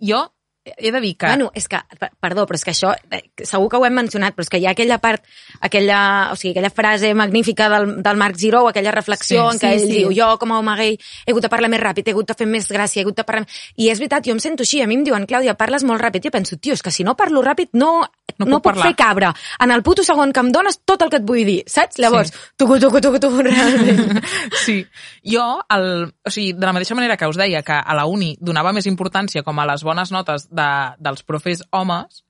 Jo 0.00 0.32
he 0.64 0.92
de 0.92 1.00
dir 1.00 1.16
que... 1.16 1.26
Bueno, 1.26 1.50
és 1.54 1.66
que, 1.68 1.78
per- 1.98 2.12
perdó, 2.20 2.44
però 2.46 2.54
és 2.58 2.64
que 2.64 2.70
això, 2.74 2.92
eh, 3.10 3.22
segur 3.44 3.68
que 3.68 3.76
ho 3.80 3.86
hem 3.86 3.94
mencionat, 3.98 4.34
però 4.36 4.44
és 4.46 4.50
que 4.52 4.60
hi 4.62 4.66
ha 4.66 4.72
aquella 4.76 4.98
part, 5.02 5.24
aquella, 5.60 6.28
o 6.32 6.36
sigui, 6.36 6.52
aquella 6.54 6.70
frase 6.70 7.12
magnífica 7.14 7.68
del, 7.72 8.02
del 8.02 8.16
Marc 8.16 8.38
Giró, 8.38 8.68
aquella 8.68 8.92
reflexió 8.94 9.48
Sí, 9.50 9.56
en 9.56 9.60
què 9.60 9.72
sí, 9.72 9.74
ell 9.82 9.86
sí. 9.88 9.98
diu, 9.98 10.12
jo 10.16 10.30
com 10.38 10.52
a 10.52 10.58
home 10.60 10.76
gay 10.78 10.96
he 11.26 11.32
hagut 11.32 11.42
de 11.46 11.50
parlar 11.52 11.70
més 11.72 11.80
ràpid, 11.82 12.06
he 12.08 12.14
hagut 12.14 12.28
de 12.30 12.38
fer 12.38 12.46
més 12.46 12.68
gràcia, 12.70 13.00
he 13.00 13.04
hagut 13.06 13.16
de 13.18 13.24
parlar... 13.28 13.46
I 13.76 13.90
és 13.90 13.98
veritat, 13.98 14.24
jo 14.26 14.32
em 14.36 14.42
sento 14.42 14.62
així, 14.66 14.80
a 14.82 14.86
mi 14.90 14.94
em 15.00 15.04
diuen, 15.06 15.26
Clàudia, 15.26 15.54
parles 15.58 15.84
molt 15.88 16.00
ràpid, 16.02 16.28
jo 16.28 16.34
penso, 16.34 16.56
tio, 16.58 16.74
és 16.78 16.82
que 16.82 16.90
si 16.94 17.02
no 17.04 17.16
parlo 17.18 17.42
ràpid 17.42 17.74
no, 17.74 18.02
No 18.40 18.46
no, 18.48 18.62
puc 18.62 18.72
puc 18.72 18.78
fer 18.86 18.94
cabra. 18.96 19.28
En 19.60 19.70
el 19.74 19.82
puto 19.84 20.00
segon 20.02 20.30
que 20.32 20.40
em 20.40 20.48
dones 20.54 20.78
tot 20.88 21.02
el 21.04 21.10
que 21.12 21.18
et 21.20 21.24
vull 21.28 21.42
dir, 21.44 21.58
saps? 21.68 21.98
Llavors, 22.00 22.30
Sí. 22.32 22.38
tucu, 22.56 22.78
tucu, 22.80 22.98
tucu, 23.04 23.18
tucu, 23.20 23.42
realment. 23.44 24.22
Sí. 24.64 24.78
Jo, 25.22 25.60
el, 25.68 26.08
o 26.24 26.30
sigui, 26.32 26.54
de 26.56 26.64
la 26.64 26.72
mateixa 26.72 26.94
manera 26.96 27.18
que 27.20 27.28
us 27.28 27.36
deia 27.36 27.60
que 27.62 27.76
a 27.76 27.94
la 27.94 28.06
uni 28.08 28.32
donava 28.40 28.72
més 28.72 28.86
importància 28.88 29.42
com 29.44 29.58
a 29.60 29.66
les 29.68 29.84
bones 29.84 30.10
notes 30.14 30.48
de, 30.52 30.68
dels 31.02 31.24
profes 31.26 31.64
homes, 31.72 32.22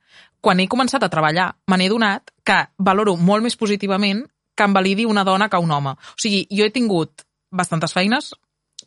quan 0.42 0.60
he 0.60 0.68
començat 0.70 1.02
a 1.04 1.10
treballar 1.10 1.52
me 1.70 1.78
n'he 1.78 1.90
donat 1.90 2.32
que 2.46 2.58
valoro 2.78 3.16
molt 3.16 3.44
més 3.44 3.56
positivament 3.58 4.24
que 4.56 4.66
em 4.66 4.74
validi 4.74 5.06
una 5.08 5.24
dona 5.24 5.48
que 5.48 5.60
un 5.60 5.70
home. 5.70 5.94
O 5.94 6.20
sigui, 6.20 6.44
jo 6.50 6.66
he 6.66 6.74
tingut 6.74 7.24
bastantes 7.52 7.94
feines, 7.94 8.32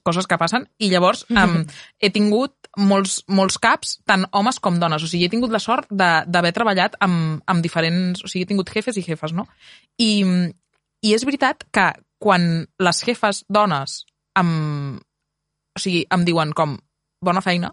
coses 0.06 0.28
que 0.30 0.38
passen, 0.38 0.67
i 0.78 0.91
llavors 0.91 1.24
um, 1.34 1.63
he 2.00 2.12
tingut 2.13 2.69
molts, 2.78 3.21
molts 3.32 3.58
caps, 3.62 3.98
tant 4.06 4.28
homes 4.36 4.60
com 4.62 4.78
dones. 4.82 5.04
O 5.04 5.10
sigui, 5.10 5.26
he 5.26 5.34
tingut 5.34 5.54
la 5.54 5.63
sort 5.63 5.89
de- 5.89 6.26
d'haver 6.28 6.54
treballat 6.54 7.00
amb, 7.02 7.41
amb 7.48 7.63
diferents... 7.65 8.21
O 8.24 8.30
sigui, 8.30 8.43
he 8.45 8.52
tingut 8.52 8.74
jefes 8.76 9.00
i 9.00 9.06
jefes, 9.06 9.34
no? 9.34 9.48
I, 9.98 10.12
i 11.02 11.15
és 11.15 11.26
veritat 11.26 11.65
que 11.74 11.89
quan 12.21 12.65
les 12.82 13.02
jefes 13.06 13.43
dones 13.50 14.04
em, 14.38 15.00
o 15.76 15.82
sigui, 15.82 16.06
em 16.12 16.28
diuen 16.28 16.54
com 16.56 16.78
bona 17.26 17.41
feina, 17.41 17.71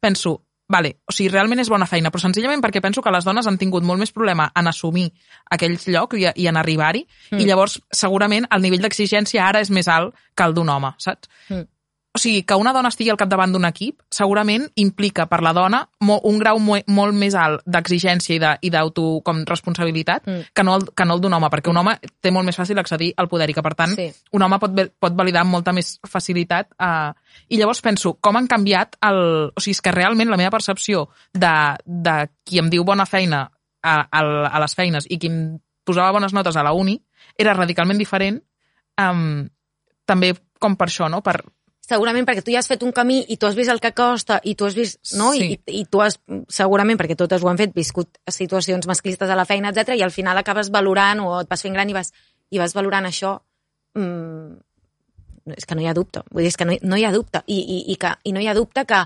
penso, 0.00 0.38
vale, 0.68 0.96
o 1.06 1.14
sigui, 1.14 1.30
realment 1.30 1.62
és 1.62 1.70
bona 1.70 1.86
feina, 1.86 2.10
però 2.10 2.22
senzillament 2.22 2.62
perquè 2.64 2.82
penso 2.82 3.02
que 3.02 3.12
les 3.14 3.26
dones 3.26 3.46
han 3.46 3.58
tingut 3.60 3.86
molt 3.86 4.02
més 4.02 4.12
problema 4.14 4.48
en 4.58 4.66
assumir 4.66 5.06
aquell 5.54 5.78
lloc 5.86 6.16
i, 6.18 6.26
i 6.26 6.48
en 6.50 6.58
arribar-hi, 6.58 7.04
mm. 7.30 7.40
i 7.40 7.46
llavors 7.46 7.78
segurament 7.94 8.48
el 8.50 8.66
nivell 8.66 8.82
d'exigència 8.82 9.46
ara 9.46 9.62
és 9.62 9.70
més 9.70 9.88
alt 9.88 10.16
que 10.34 10.46
el 10.46 10.56
d'un 10.56 10.70
home, 10.72 10.92
saps? 10.98 11.30
Mm. 11.48 11.68
O 12.16 12.18
sigui, 12.18 12.46
que 12.48 12.56
una 12.56 12.72
dona 12.72 12.88
estigui 12.88 13.10
al 13.12 13.18
capdavant 13.20 13.52
d'un 13.52 13.66
equip 13.68 13.98
segurament 14.14 14.62
implica 14.80 15.26
per 15.28 15.42
la 15.44 15.50
dona 15.52 15.82
un 16.00 16.38
grau 16.40 16.56
mo, 16.64 16.78
molt 16.88 17.12
més 17.12 17.34
alt 17.36 17.60
d'exigència 17.68 18.54
i 18.64 18.70
d'auto 18.72 19.20
com 19.26 19.42
responsabilitat 19.44 20.24
Mm. 20.26 20.46
que 20.54 20.64
no 20.64 20.76
el, 20.78 20.86
que 20.96 21.04
no 21.04 21.14
el 21.14 21.20
d'un 21.20 21.34
home, 21.36 21.50
perquè 21.52 21.68
un 21.68 21.76
home 21.76 21.98
té 22.24 22.30
molt 22.32 22.46
més 22.46 22.56
fàcil 22.56 22.78
accedir 22.80 23.12
al 23.16 23.28
poder 23.28 23.50
i 23.50 23.54
que, 23.54 23.62
per 23.62 23.74
tant, 23.74 23.92
Sí. 23.94 24.08
un 24.32 24.42
home 24.42 24.58
pot, 24.58 24.72
pot 24.98 25.12
validar 25.12 25.42
amb 25.42 25.52
molta 25.52 25.72
més 25.76 25.98
facilitat. 26.08 26.72
Eh, 26.80 27.12
I 27.48 27.58
llavors 27.58 27.82
penso, 27.82 28.14
com 28.20 28.36
han 28.36 28.46
canviat 28.48 28.96
el... 29.02 29.52
O 29.54 29.60
sigui, 29.60 29.76
és 29.76 29.82
que 29.82 29.92
realment 29.92 30.30
la 30.30 30.38
meva 30.40 30.50
percepció 30.50 31.10
de, 31.34 31.52
de 31.84 32.16
qui 32.44 32.58
em 32.58 32.70
diu 32.70 32.82
bona 32.84 33.04
feina 33.04 33.50
a, 33.82 33.94
a, 34.10 34.20
a 34.48 34.60
les 34.64 34.74
feines 34.74 35.06
i 35.10 35.18
qui 35.18 35.28
em 35.28 35.60
posava 35.84 36.12
bones 36.16 36.32
notes 36.32 36.56
a 36.56 36.64
la 36.64 36.72
uni 36.72 36.96
era 37.36 37.52
radicalment 37.54 37.98
diferent, 38.00 38.40
um, 38.98 39.44
també 40.06 40.32
com 40.58 40.76
per 40.76 40.88
això, 40.88 41.10
no? 41.12 41.20
Per, 41.22 41.36
segurament 41.86 42.26
perquè 42.26 42.42
tu 42.42 42.50
ja 42.50 42.58
has 42.58 42.66
fet 42.68 42.82
un 42.82 42.90
camí 42.92 43.20
i 43.30 43.36
tu 43.38 43.46
has 43.46 43.54
vist 43.54 43.70
el 43.70 43.78
que 43.80 43.92
costa 43.94 44.40
i 44.44 44.56
tu 44.58 44.66
has 44.66 44.74
vist, 44.74 44.98
no? 45.14 45.30
Sí. 45.36 45.52
I, 45.54 45.80
I 45.80 45.84
tu 45.86 46.00
has, 46.02 46.18
segurament, 46.50 46.98
perquè 46.98 47.14
totes 47.18 47.42
ho 47.44 47.48
han 47.50 47.58
fet, 47.60 47.74
viscut 47.76 48.18
situacions 48.26 48.88
masclistes 48.90 49.30
a 49.30 49.36
la 49.38 49.44
feina, 49.46 49.70
etc 49.70 49.94
i 49.94 50.02
al 50.02 50.10
final 50.14 50.38
acabes 50.38 50.72
valorant 50.74 51.22
o 51.22 51.36
et 51.40 51.48
vas 51.50 51.62
fent 51.62 51.74
gran 51.78 51.88
i 51.90 51.94
vas, 51.94 52.10
i 52.50 52.58
vas 52.58 52.74
valorant 52.74 53.06
això 53.06 53.36
mm, 53.94 54.56
és 55.56 55.66
que 55.66 55.76
no 55.78 55.82
hi 55.84 55.86
ha 55.86 55.94
dubte. 55.94 56.24
Vull 56.32 56.42
dir, 56.42 56.50
és 56.50 56.56
que 56.58 56.66
no, 56.66 56.74
hi- 56.74 56.82
no 56.82 56.98
hi 56.98 57.04
ha 57.06 57.12
dubte. 57.14 57.44
I, 57.46 57.60
i, 57.60 57.78
i, 57.92 57.96
que, 58.02 58.10
I 58.24 58.32
no 58.34 58.42
hi 58.42 58.48
ha 58.50 58.54
dubte 58.58 58.82
que 58.84 58.98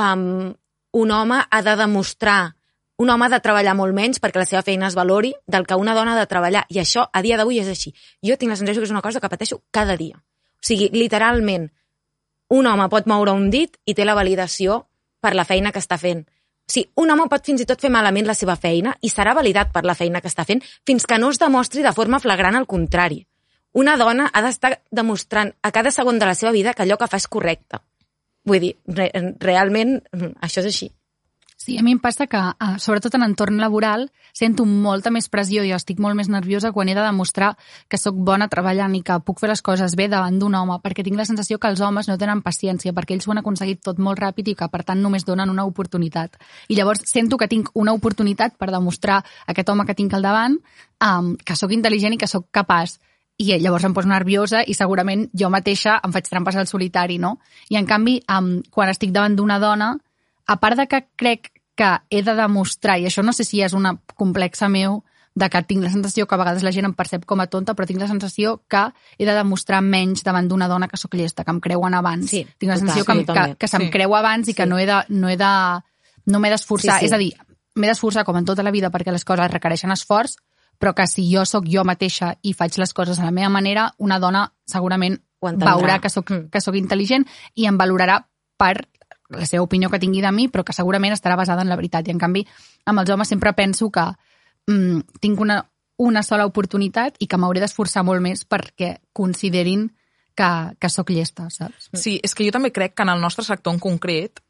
um, 0.00 0.54
un 1.02 1.10
home 1.12 1.42
ha 1.50 1.62
de 1.62 1.76
demostrar 1.76 2.54
un 3.02 3.10
home 3.10 3.26
ha 3.26 3.30
de 3.32 3.40
treballar 3.42 3.72
molt 3.74 3.96
menys 3.96 4.20
perquè 4.22 4.38
la 4.38 4.46
seva 4.46 4.60
feina 4.62 4.86
es 4.86 4.94
valori 4.94 5.32
del 5.50 5.64
que 5.66 5.74
una 5.74 5.94
dona 5.96 6.12
ha 6.14 6.18
de 6.20 6.26
treballar. 6.30 6.64
I 6.70 6.78
això, 6.78 7.02
a 7.12 7.22
dia 7.24 7.36
d'avui, 7.36 7.58
és 7.58 7.68
així. 7.68 7.90
Jo 8.22 8.36
tinc 8.38 8.52
la 8.52 8.56
sensació 8.60 8.80
que 8.80 8.86
és 8.86 8.92
una 8.94 9.02
cosa 9.02 9.18
que 9.20 9.28
pateixo 9.32 9.62
cada 9.74 9.96
dia. 9.98 10.16
O 10.20 10.62
sigui, 10.68 10.88
literalment, 10.94 11.72
un 12.52 12.68
home 12.68 12.88
pot 12.92 13.08
moure 13.08 13.32
un 13.32 13.48
dit 13.50 13.76
i 13.86 13.94
té 13.96 14.04
la 14.04 14.16
validació 14.18 14.82
per 15.24 15.32
la 15.38 15.46
feina 15.48 15.72
que 15.72 15.80
està 15.80 15.98
fent. 15.98 16.22
O 16.22 16.72
sigui, 16.72 16.90
un 17.00 17.10
home 17.10 17.26
pot 17.30 17.44
fins 17.46 17.62
i 17.62 17.66
tot 17.68 17.80
fer 17.80 17.90
malament 17.90 18.28
la 18.28 18.36
seva 18.38 18.56
feina 18.60 18.94
i 19.00 19.10
serà 19.10 19.34
validat 19.34 19.72
per 19.72 19.84
la 19.88 19.96
feina 19.98 20.20
que 20.20 20.30
està 20.30 20.44
fent 20.48 20.62
fins 20.86 21.06
que 21.08 21.18
no 21.18 21.30
es 21.32 21.40
demostri 21.40 21.82
de 21.82 21.94
forma 21.96 22.20
flagrant 22.20 22.58
el 22.58 22.68
contrari. 22.70 23.22
Una 23.72 23.96
dona 23.96 24.28
ha 24.32 24.42
d'estar 24.44 24.74
demostrant 24.90 25.54
a 25.62 25.72
cada 25.72 25.90
segon 25.90 26.18
de 26.20 26.28
la 26.28 26.36
seva 26.36 26.52
vida 26.52 26.74
que 26.74 26.84
allò 26.84 26.98
que 27.00 27.08
fa 27.08 27.20
és 27.20 27.28
correcte. 27.28 27.80
Vull 28.44 28.60
dir, 28.60 28.72
re 28.86 29.08
realment, 29.40 30.00
això 30.42 30.60
és 30.60 30.68
així. 30.68 30.90
Sí, 31.62 31.78
a 31.78 31.82
mi 31.86 31.92
em 31.92 32.00
passa 32.02 32.26
que, 32.26 32.38
eh, 32.38 32.78
sobretot 32.78 33.14
en 33.14 33.22
entorn 33.22 33.60
laboral, 33.60 34.08
sento 34.32 34.64
molta 34.66 35.12
més 35.14 35.28
pressió 35.28 35.62
i 35.62 35.70
estic 35.70 36.00
molt 36.02 36.16
més 36.18 36.28
nerviosa 36.28 36.72
quan 36.72 36.88
he 36.88 36.94
de 36.96 37.04
demostrar 37.06 37.56
que 37.88 37.98
sóc 37.98 38.16
bona 38.16 38.48
treballant 38.48 38.96
i 38.96 39.02
que 39.02 39.20
puc 39.20 39.38
fer 39.38 39.48
les 39.48 39.62
coses 39.62 39.94
bé 39.94 40.08
davant 40.08 40.40
d'un 40.40 40.56
home, 40.56 40.80
perquè 40.82 41.04
tinc 41.04 41.16
la 41.16 41.24
sensació 41.24 41.60
que 41.60 41.68
els 41.68 41.80
homes 41.80 42.08
no 42.08 42.18
tenen 42.18 42.42
paciència, 42.42 42.92
perquè 42.92 43.14
ells 43.14 43.28
ho 43.28 43.30
han 43.30 43.42
aconseguit 43.44 43.80
tot 43.80 44.00
molt 44.00 44.18
ràpid 44.18 44.48
i 44.48 44.56
que, 44.56 44.68
per 44.68 44.82
tant, 44.82 45.00
només 45.00 45.24
donen 45.24 45.50
una 45.50 45.64
oportunitat. 45.64 46.36
I 46.66 46.74
llavors 46.74 47.06
sento 47.06 47.38
que 47.38 47.46
tinc 47.46 47.70
una 47.74 47.92
oportunitat 47.92 48.58
per 48.58 48.72
demostrar 48.72 49.22
a 49.22 49.52
aquest 49.52 49.68
home 49.68 49.86
que 49.86 49.94
tinc 49.94 50.14
al 50.14 50.22
davant 50.22 50.58
um, 50.58 51.36
que 51.36 51.54
sóc 51.54 51.70
intel·ligent 51.70 52.14
i 52.14 52.18
que 52.18 52.26
sóc 52.26 52.50
capaç 52.50 52.98
i 53.38 53.54
llavors 53.56 53.84
em 53.84 53.94
poso 53.94 54.08
nerviosa 54.08 54.64
i 54.66 54.74
segurament 54.74 55.28
jo 55.32 55.48
mateixa 55.48 56.00
em 56.02 56.10
faig 56.10 56.26
trampes 56.28 56.56
al 56.56 56.66
solitari, 56.66 57.18
no? 57.18 57.38
I 57.70 57.76
en 57.76 57.86
canvi, 57.86 58.20
um, 58.26 58.56
quan 58.68 58.90
estic 58.90 59.12
davant 59.12 59.36
d'una 59.36 59.60
dona, 59.62 59.96
a 60.46 60.58
part 60.60 60.76
de 60.76 60.86
que 60.88 61.06
crec 61.16 61.52
que 61.74 61.98
he 62.10 62.22
de 62.22 62.34
demostrar, 62.34 62.98
i 63.00 63.06
això 63.06 63.22
no 63.24 63.32
sé 63.32 63.44
si 63.44 63.62
és 63.62 63.72
una 63.72 63.96
complexa 64.14 64.68
meu, 64.68 65.04
de 65.34 65.48
que 65.48 65.62
tinc 65.64 65.82
la 65.82 65.88
sensació 65.90 66.26
que 66.28 66.34
a 66.34 66.38
vegades 66.38 66.62
la 66.62 66.70
gent 66.72 66.84
em 66.84 66.92
percep 66.92 67.24
com 67.24 67.40
a 67.40 67.46
tonta, 67.46 67.72
però 67.74 67.86
tinc 67.88 67.98
la 67.98 68.06
sensació 68.08 68.58
que 68.68 68.82
he 69.16 69.24
de 69.24 69.32
demostrar 69.32 69.80
menys 69.80 70.22
davant 70.22 70.46
d'una 70.48 70.68
dona 70.68 70.88
que 70.88 70.98
sóc 71.00 71.14
llesta, 71.16 71.42
que 71.44 71.50
em 71.50 71.60
creuen 71.60 71.94
abans. 71.94 72.28
Sí, 72.28 72.42
tinc 72.58 72.68
la 72.68 72.74
total, 72.76 72.88
sensació 72.88 73.04
que, 73.06 73.12
sí, 73.12 73.24
que, 73.24 73.32
també. 73.32 73.56
que 73.56 73.68
se'm 73.68 73.82
Sí. 73.86 73.90
creu 73.90 74.14
abans 74.14 74.48
i 74.48 74.54
que 74.54 74.64
Sí. 74.64 74.68
no 74.68 74.78
he 74.78 74.84
de, 74.84 74.98
no 75.08 75.30
he 75.30 75.36
de, 75.38 75.82
no 76.26 76.38
m'he 76.38 76.50
d'esforçar. 76.50 76.98
Sí, 77.00 77.00
sí. 77.00 77.06
És 77.06 77.12
a 77.12 77.18
dir, 77.18 77.32
m'he 77.74 77.88
d'esforçar 77.88 78.24
com 78.26 78.36
en 78.36 78.44
tota 78.44 78.62
la 78.62 78.70
vida 78.70 78.90
perquè 78.90 79.10
les 79.10 79.24
coses 79.24 79.50
requereixen 79.50 79.90
esforç, 79.90 80.36
però 80.78 80.92
que 80.94 81.06
si 81.06 81.24
jo 81.34 81.46
sóc 81.46 81.64
jo 81.66 81.82
mateixa 81.84 82.36
i 82.42 82.52
faig 82.52 82.76
les 82.76 82.92
coses 82.92 83.18
a 83.18 83.24
la 83.24 83.30
meva 83.30 83.48
manera, 83.48 83.94
una 83.96 84.18
dona 84.18 84.52
segurament 84.66 85.22
veurà 85.40 85.98
que 86.00 86.10
sóc, 86.10 86.30
Mm. 86.30 86.50
que 86.50 86.60
sóc 86.60 86.74
intel·ligent 86.74 87.24
i 87.54 87.64
em 87.66 87.78
valorarà 87.78 88.26
per 88.58 88.86
la 89.38 89.46
seva 89.46 89.64
opinió 89.64 89.90
que 89.90 89.98
tingui 90.02 90.22
de 90.22 90.32
mi, 90.32 90.48
però 90.48 90.64
que 90.64 90.74
segurament 90.76 91.14
estarà 91.14 91.36
basada 91.36 91.62
en 91.62 91.70
la 91.72 91.76
veritat. 91.76 92.08
I 92.08 92.14
en 92.14 92.20
canvi, 92.20 92.44
amb 92.86 93.02
els 93.02 93.10
homes 93.10 93.28
sempre 93.28 93.52
penso 93.58 93.90
que 93.90 94.04
mm, 94.68 95.18
tinc 95.20 95.40
una, 95.40 95.60
una 96.02 96.22
sola 96.22 96.46
oportunitat 96.46 97.16
i 97.20 97.26
que 97.30 97.38
m'hauré 97.38 97.60
d'esforçar 97.62 98.04
molt 98.04 98.22
més 98.24 98.44
perquè 98.44 98.96
considerin 99.12 99.88
que, 100.34 100.50
que 100.80 100.88
sóc 100.88 101.10
llesta, 101.12 101.48
saps? 101.52 101.90
Sí, 101.94 102.18
és 102.24 102.34
que 102.34 102.46
jo 102.46 102.52
també 102.54 102.72
crec 102.72 102.94
que 102.96 103.04
en 103.04 103.12
el 103.12 103.20
nostre 103.20 103.44
sector 103.44 103.74
en 103.74 103.80
concret 103.82 104.40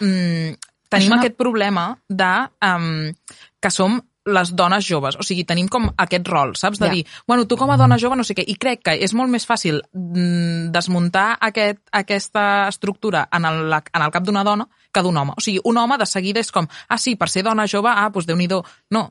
mm, 0.00 0.58
tenim 0.90 1.14
Això- 1.14 1.18
aquest 1.18 1.36
problema 1.38 1.94
de 2.08 2.30
um, 2.66 3.12
que 3.60 3.70
som 3.70 4.00
les 4.24 4.52
dones 4.54 4.84
joves. 4.84 5.16
O 5.16 5.24
sigui, 5.24 5.44
tenim 5.48 5.68
com 5.68 5.88
aquest 5.96 6.28
rol, 6.28 6.54
saps? 6.56 6.78
De 6.78 6.86
Ja. 6.86 6.92
dir, 6.92 7.06
bueno, 7.26 7.46
tu 7.46 7.56
com 7.56 7.70
a 7.70 7.76
dona 7.76 7.98
jove 7.98 8.16
no 8.16 8.24
sé 8.24 8.34
què. 8.34 8.44
I 8.46 8.56
crec 8.56 8.82
que 8.82 8.92
és 8.92 9.14
molt 9.14 9.30
més 9.30 9.46
fàcil 9.46 9.80
mm, 9.92 10.70
desmuntar 10.70 11.38
aquest, 11.40 11.80
aquesta 11.90 12.68
estructura 12.68 13.28
en 13.32 13.44
el, 13.44 13.72
en 13.72 14.02
el 14.02 14.10
cap 14.10 14.22
d'una 14.24 14.44
dona 14.44 14.68
que 14.92 15.02
d'un 15.02 15.16
home. 15.16 15.32
O 15.36 15.40
sigui, 15.40 15.60
un 15.64 15.78
home 15.78 15.96
de 15.98 16.06
seguida 16.06 16.40
és 16.40 16.52
com, 16.52 16.66
ah, 16.88 16.98
sí, 16.98 17.16
per 17.16 17.28
ser 17.28 17.42
dona 17.42 17.66
jove, 17.66 17.88
ah, 17.88 18.10
doncs 18.10 18.26
déu 18.26 18.36
nhi 18.36 18.48
No, 18.90 19.10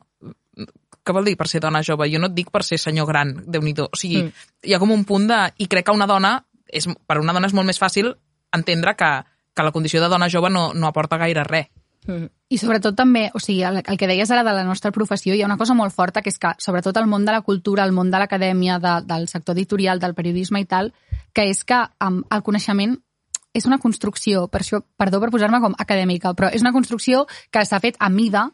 què 1.04 1.12
vol 1.12 1.24
dir 1.24 1.36
per 1.36 1.48
ser 1.48 1.60
dona 1.60 1.82
jove? 1.82 2.08
Jo 2.12 2.20
no 2.20 2.26
et 2.26 2.34
dic 2.34 2.50
per 2.50 2.62
ser 2.62 2.78
senyor 2.78 3.06
gran, 3.06 3.42
déu 3.46 3.62
nhi 3.62 3.74
O 3.80 3.96
sigui, 3.96 4.22
mm. 4.22 4.32
hi 4.64 4.74
ha 4.74 4.78
com 4.78 4.90
un 4.90 5.04
punt 5.04 5.26
de... 5.26 5.52
I 5.58 5.66
crec 5.66 5.86
que 5.86 5.92
una 5.92 6.06
dona, 6.06 6.44
és, 6.66 6.86
per 7.06 7.18
una 7.18 7.32
dona 7.32 7.46
és 7.46 7.54
molt 7.56 7.66
més 7.66 7.80
fàcil 7.80 8.14
entendre 8.52 8.94
que, 8.94 9.24
que 9.54 9.62
la 9.62 9.72
condició 9.72 10.00
de 10.00 10.08
dona 10.08 10.28
jove 10.28 10.50
no, 10.50 10.72
no 10.74 10.86
aporta 10.86 11.18
gaire 11.18 11.44
res. 11.44 11.66
I 12.50 12.58
sobretot 12.58 12.96
també, 12.98 13.28
o 13.34 13.40
sigui, 13.42 13.62
el, 13.66 13.80
el 13.80 13.98
que 13.98 14.08
deies 14.10 14.30
ara 14.30 14.42
de 14.46 14.54
la 14.56 14.64
nostra 14.66 14.90
professió, 14.90 15.34
hi 15.34 15.42
ha 15.42 15.46
una 15.46 15.58
cosa 15.60 15.76
molt 15.78 15.94
forta, 15.94 16.22
que 16.22 16.32
és 16.32 16.38
que 16.38 16.50
sobretot 16.58 16.96
el 16.98 17.06
món 17.06 17.24
de 17.24 17.34
la 17.36 17.44
cultura, 17.46 17.84
el 17.86 17.94
món 17.94 18.10
de 18.10 18.18
l'acadèmia, 18.18 18.80
de, 18.82 18.96
del 19.06 19.28
sector 19.30 19.54
editorial, 19.54 20.02
del 20.02 20.16
periodisme 20.18 20.62
i 20.62 20.66
tal, 20.66 20.92
que 21.32 21.46
és 21.50 21.62
que 21.64 21.78
um, 22.02 22.22
el 22.30 22.42
coneixement 22.42 22.96
és 23.54 23.66
una 23.66 23.78
construcció, 23.82 24.46
per 24.48 24.62
això, 24.62 24.82
perdó 24.98 25.20
per 25.22 25.30
posar-me 25.30 25.60
com 25.62 25.74
acadèmica, 25.78 26.34
però 26.38 26.50
és 26.54 26.62
una 26.62 26.74
construcció 26.74 27.26
que 27.50 27.64
s'ha 27.66 27.82
fet 27.82 27.98
a 27.98 28.10
mida 28.10 28.48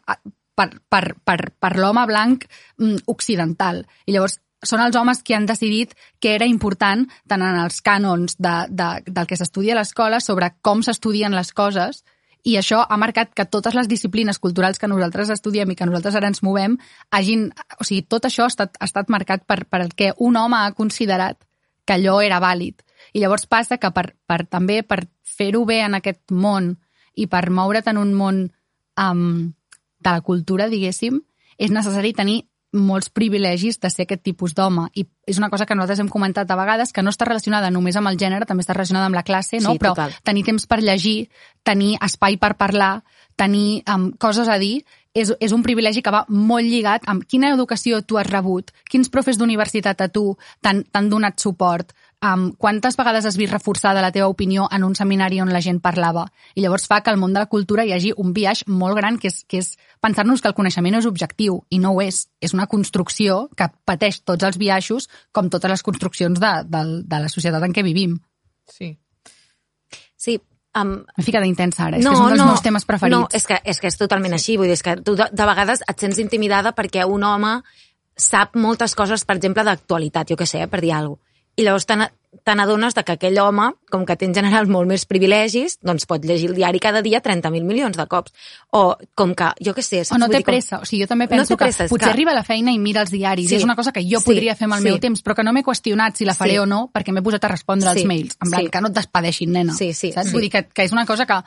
per, 0.57 0.71
per, 0.89 1.03
per, 1.25 1.37
per 1.57 1.71
l'home 1.77 2.05
blanc 2.09 2.45
mm, 2.77 3.05
occidental. 3.13 3.83
I 4.05 4.15
llavors 4.15 4.39
són 4.65 4.81
els 4.81 4.97
homes 4.97 5.21
que 5.21 5.35
han 5.37 5.45
decidit 5.45 5.93
que 6.19 6.33
era 6.33 6.47
important 6.49 7.05
tant 7.29 7.43
en 7.45 7.59
els 7.61 7.81
cànons 7.85 8.37
de, 8.41 8.55
de, 8.69 8.89
del 9.05 9.29
que 9.29 9.37
s'estudia 9.37 9.75
a 9.75 9.79
l'escola 9.81 10.19
sobre 10.23 10.55
com 10.65 10.81
s'estudien 10.81 11.35
les 11.37 11.53
coses 11.53 12.03
i 12.47 12.55
això 12.55 12.79
ha 12.87 12.97
marcat 12.99 13.33
que 13.35 13.45
totes 13.45 13.75
les 13.75 13.89
disciplines 13.91 14.39
culturals 14.39 14.79
que 14.79 14.87
nosaltres 14.87 15.29
estudiem 15.33 15.73
i 15.73 15.75
que 15.75 15.85
nosaltres 15.89 16.15
ara 16.15 16.29
ens 16.31 16.43
movem 16.45 16.77
hagin... 17.11 17.49
O 17.81 17.87
sigui, 17.87 18.05
tot 18.07 18.27
això 18.29 18.45
ha 18.45 18.53
estat, 18.53 18.77
ha 18.79 18.87
estat 18.87 19.11
marcat 19.11 19.43
per, 19.43 19.65
per 19.67 19.81
el 19.83 19.91
que 19.97 20.13
un 20.23 20.39
home 20.39 20.55
ha 20.55 20.71
considerat 20.77 21.41
que 21.83 21.97
allò 21.97 22.21
era 22.23 22.39
vàlid. 22.39 22.79
I 23.11 23.19
llavors 23.19 23.47
passa 23.51 23.79
que 23.81 23.91
per, 23.91 24.13
per 24.27 24.45
també 24.47 24.79
per 24.87 25.01
fer-ho 25.27 25.65
bé 25.67 25.81
en 25.83 25.99
aquest 25.99 26.31
món 26.31 26.75
i 27.15 27.27
per 27.27 27.49
moure't 27.51 27.91
en 27.91 27.99
un 27.99 28.13
món 28.15 28.39
um, 28.95 29.51
de 29.99 30.13
la 30.13 30.23
cultura, 30.23 30.69
diguéssim, 30.71 31.19
és 31.57 31.73
necessari 31.73 32.13
tenir 32.15 32.45
molts 32.73 33.09
privilegis 33.09 33.79
de 33.79 33.89
ser 33.89 34.05
aquest 34.05 34.23
tipus 34.25 34.53
d'home. 34.55 34.87
I 34.95 35.05
és 35.27 35.39
una 35.39 35.49
cosa 35.49 35.65
que 35.65 35.75
nosaltres 35.75 36.01
hem 36.03 36.11
comentat 36.11 36.49
a 36.51 36.57
vegades, 36.59 36.91
que 36.93 37.03
no 37.03 37.11
està 37.13 37.27
relacionada 37.27 37.71
només 37.71 37.95
amb 37.95 38.11
el 38.11 38.19
gènere, 38.19 38.45
també 38.45 38.65
està 38.65 38.75
relacionada 38.75 39.07
amb 39.07 39.15
la 39.15 39.23
classe, 39.27 39.61
no? 39.63 39.75
Sí, 39.75 39.81
però 39.81 39.93
total. 39.95 40.15
tenir 40.23 40.43
temps 40.47 40.67
per 40.67 40.81
llegir, 40.83 41.29
tenir 41.63 41.95
espai 42.03 42.37
per 42.37 42.55
parlar, 42.59 43.03
tenir 43.37 43.83
um, 43.87 44.11
coses 44.19 44.49
a 44.49 44.57
dir, 44.59 44.83
és, 45.17 45.31
és 45.39 45.53
un 45.55 45.63
privilegi 45.65 46.03
que 46.05 46.13
va 46.13 46.25
molt 46.29 46.67
lligat 46.67 47.07
amb 47.09 47.25
quina 47.25 47.51
educació 47.53 48.01
tu 48.05 48.19
has 48.19 48.27
rebut, 48.29 48.71
quins 48.89 49.09
profes 49.09 49.39
d'universitat 49.39 50.01
a 50.03 50.09
tu 50.13 50.35
t'han 50.61 51.09
donat 51.09 51.39
suport, 51.41 51.93
um, 52.21 52.51
quantes 52.57 52.97
vegades 52.97 53.25
has 53.25 53.37
vist 53.37 53.53
reforçada 53.53 54.01
la 54.01 54.11
teva 54.11 54.27
opinió 54.27 54.67
en 54.71 54.83
un 54.83 54.95
seminari 54.95 55.39
on 55.41 55.51
la 55.53 55.61
gent 55.61 55.79
parlava. 55.81 56.25
I 56.55 56.63
llavors 56.63 56.87
fa 56.89 57.01
que 57.01 57.11
al 57.11 57.19
món 57.21 57.33
de 57.33 57.41
la 57.43 57.49
cultura 57.51 57.85
hi 57.85 57.93
hagi 57.93 58.13
un 58.17 58.33
viatge 58.33 58.65
molt 58.67 58.97
gran 58.97 59.19
que 59.21 59.29
és, 59.29 59.43
que 59.47 59.61
és 59.61 59.75
pensar-nos 60.01 60.41
que 60.41 60.49
el 60.49 60.57
coneixement 60.57 60.97
és 60.97 61.09
objectiu, 61.09 61.61
i 61.69 61.79
no 61.79 61.93
ho 61.93 62.01
és. 62.01 62.25
És 62.41 62.53
una 62.57 62.67
construcció 62.67 63.47
que 63.55 63.69
pateix 63.85 64.21
tots 64.23 64.43
els 64.43 64.57
viatges 64.57 65.09
com 65.31 65.49
totes 65.49 65.71
les 65.71 65.83
construccions 65.83 66.39
de, 66.39 66.53
de, 66.65 66.83
de 67.05 67.23
la 67.23 67.29
societat 67.29 67.63
en 67.63 67.75
què 67.75 67.85
vivim. 67.85 68.17
Sí. 68.67 68.95
Sí, 70.17 70.39
um, 70.79 70.97
M'he 71.17 71.23
ficat 71.25 71.45
intensa 71.45 71.85
ara, 71.85 71.99
és 71.99 72.05
que 72.05 72.13
és 72.13 72.19
un 72.19 72.33
dels 72.33 72.41
meus 72.41 72.63
temes 72.65 72.85
preferits. 72.89 73.13
No, 73.13 73.27
és 73.31 73.45
que, 73.45 73.59
és 73.63 73.79
que 73.79 73.91
és 73.91 73.99
totalment 73.99 74.33
sí. 74.33 74.41
així. 74.41 74.57
Vull 74.57 74.71
dir, 74.71 74.79
és 74.79 74.85
que 74.85 74.97
tu 75.05 75.13
de, 75.19 75.29
de 75.31 75.49
vegades 75.49 75.85
et 75.85 76.01
sents 76.01 76.17
intimidada 76.23 76.73
perquè 76.73 77.05
un 77.05 77.23
home 77.23 77.59
sap 78.17 78.57
moltes 78.57 78.97
coses, 78.97 79.21
per 79.29 79.37
exemple, 79.37 79.61
d'actualitat, 79.63 80.33
jo 80.33 80.35
què 80.39 80.47
sé, 80.49 80.63
eh, 80.65 80.67
per 80.67 80.81
dir 80.81 80.95
alguna 80.97 81.19
cosa. 81.21 81.26
I 81.57 81.63
llavors 81.65 81.85
te 81.89 81.95
te 82.43 82.53
n'adones 82.55 82.93
de 82.93 83.01
que 83.03 83.13
aquell 83.15 83.39
home, 83.41 83.71
com 83.91 84.03
que 84.05 84.15
té 84.15 84.27
en 84.27 84.33
general 84.35 84.67
molt 84.71 84.87
més 84.87 85.05
privilegis, 85.09 85.79
doncs 85.83 86.05
pot 86.07 86.23
llegir 86.23 86.49
el 86.51 86.55
diari 86.55 86.79
cada 86.79 87.01
dia 87.01 87.19
30.000 87.23 87.63
milions 87.65 87.97
de 87.97 88.05
cops. 88.07 88.31
O 88.71 88.95
com 89.15 89.33
que, 89.35 89.47
jo 89.65 89.73
què 89.75 89.81
sé... 89.83 90.01
O 90.01 90.05
saps? 90.05 90.19
no 90.21 90.27
Vull 90.27 90.35
té 90.35 90.37
dir, 90.37 90.45
com- 90.45 90.53
pressa. 90.53 90.79
O 90.79 90.85
sigui, 90.85 91.01
jo 91.03 91.07
també 91.09 91.25
No 91.25 91.29
penso 91.33 91.55
té 91.55 91.63
pressa, 91.63 91.83
que 91.87 91.89
potser 91.89 92.05
que- 92.07 92.13
arriba 92.13 92.31
a 92.31 92.35
la 92.35 92.43
feina 92.47 92.71
i 92.71 92.77
mira 92.79 93.01
els 93.01 93.11
diaris. 93.11 93.47
Sí. 93.49 93.55
Sí. 93.55 93.59
És 93.59 93.65
una 93.67 93.75
cosa 93.75 93.91
que 93.91 94.03
jo 94.05 94.19
Sí, 94.21 94.25
podria 94.29 94.55
fer 94.55 94.65
amb 94.69 94.75
el 94.77 94.83
sí. 94.83 94.89
meu 94.91 94.99
temps, 94.99 95.23
però 95.23 95.35
que 95.35 95.43
no 95.43 95.51
m'he 95.55 95.63
qüestionat 95.65 96.15
si 96.15 96.25
la 96.29 96.35
faré 96.35 96.51
Sí. 96.53 96.57
o 96.59 96.65
no, 96.67 96.91
perquè 96.93 97.11
m'he 97.11 97.23
posat 97.25 97.43
a 97.43 97.47
respondre 97.55 97.89
Sí, 97.89 97.97
als 97.99 98.05
mails. 98.05 98.37
En 98.43 98.51
plan, 98.51 98.61
sí. 98.63 98.69
que 98.69 98.81
no 98.81 98.87
et 98.87 98.93
despedeixin, 98.93 99.51
nena. 99.51 99.73
Sí, 99.73 99.91
sí, 99.93 100.11
Saps? 100.13 100.27
sí. 100.27 100.33
Vull 100.33 100.41
dir 100.47 100.51
que, 100.51 100.67
que 100.67 100.83
és 100.83 100.91
una 100.93 101.05
cosa 101.05 101.25
que, 101.25 101.41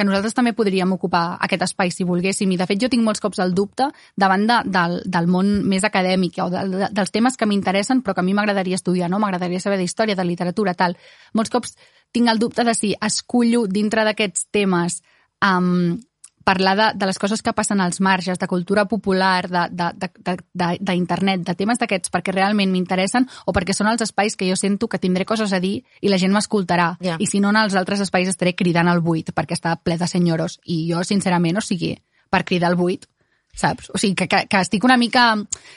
que 0.00 0.06
nosaltres 0.08 0.32
també 0.32 0.54
podríem 0.56 0.94
ocupar 0.96 1.36
aquest 1.44 1.66
espai 1.66 1.92
si 1.92 2.06
volguéssim. 2.08 2.48
I, 2.54 2.56
de 2.56 2.66
fet, 2.70 2.80
jo 2.80 2.88
tinc 2.88 3.04
molts 3.04 3.20
cops 3.20 3.42
el 3.44 3.52
dubte 3.52 3.90
davant 4.16 4.46
de, 4.48 4.56
del, 4.72 4.96
del 5.04 5.28
món 5.28 5.50
més 5.68 5.84
acadèmic 5.84 6.40
o 6.40 6.48
de, 6.52 6.64
de, 6.72 6.88
dels 6.96 7.12
temes 7.12 7.36
que 7.36 7.48
m'interessen 7.50 8.00
però 8.00 8.16
que 8.16 8.24
a 8.24 8.26
mi 8.26 8.32
m'agradaria 8.36 8.80
estudiar, 8.80 9.10
no? 9.12 9.20
M'agradaria 9.20 9.60
saber 9.60 9.76
d'història, 9.82 10.16
de 10.16 10.24
literatura, 10.24 10.72
tal. 10.72 10.96
Molts 11.36 11.52
cops 11.52 11.76
tinc 12.16 12.32
el 12.32 12.40
dubte 12.40 12.64
de 12.64 12.74
si 12.74 12.94
escullo 12.96 13.66
dintre 13.68 14.06
d'aquests 14.08 14.48
temes 14.56 15.02
um, 15.44 15.98
parlar 16.44 16.76
de, 16.76 16.86
de 16.98 17.06
les 17.06 17.18
coses 17.18 17.42
que 17.42 17.52
passen 17.52 17.80
als 17.80 18.00
marges, 18.00 18.38
de 18.38 18.48
cultura 18.48 18.86
popular, 18.88 19.48
d'internet, 19.48 19.96
de, 20.00 20.10
de, 20.24 20.36
de, 20.52 20.68
d'internet, 20.80 21.44
de 21.44 21.54
temes 21.54 21.80
d'aquests 21.80 22.12
perquè 22.12 22.34
realment 22.34 22.72
m'interessen 22.72 23.28
o 23.46 23.54
perquè 23.56 23.76
són 23.76 23.90
els 23.92 24.02
espais 24.06 24.36
que 24.36 24.48
jo 24.48 24.56
sento 24.56 24.88
que 24.88 24.98
tindré 24.98 25.26
coses 25.28 25.52
a 25.52 25.60
dir 25.60 25.80
i 26.00 26.12
la 26.12 26.18
gent 26.18 26.32
m'escoltarà. 26.34 26.94
Ja. 27.04 27.18
I 27.20 27.28
si 27.28 27.40
no, 27.40 27.52
en 27.52 27.60
els 27.60 27.76
altres 27.76 28.00
espais 28.00 28.28
estaré 28.28 28.54
cridant 28.56 28.88
al 28.88 29.04
buit 29.04 29.34
perquè 29.36 29.58
està 29.58 29.76
ple 29.76 29.98
de 30.00 30.08
senyoros. 30.08 30.58
I 30.64 30.86
jo, 30.90 31.04
sincerament, 31.04 31.60
o 31.60 31.64
sigui, 31.64 31.94
per 32.30 32.44
cridar 32.48 32.70
al 32.70 32.78
buit, 32.80 33.06
saps? 33.54 33.90
O 33.94 33.98
sigui, 33.98 34.16
que, 34.16 34.28
que, 34.28 34.46
que 34.48 34.64
estic 34.64 34.84
una 34.84 34.96
mica... 34.96 35.34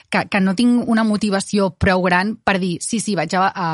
Que, 0.10 0.28
que 0.30 0.41
no 0.41 0.56
tinc 0.56 0.88
una 0.89 1.04
motivació 1.04 1.73
prou 1.76 2.04
gran 2.06 2.38
per 2.38 2.60
dir, 2.62 2.78
sí, 2.82 3.02
sí, 3.04 3.17
vaig 3.19 3.34
a, 3.36 3.47
a, 3.49 3.69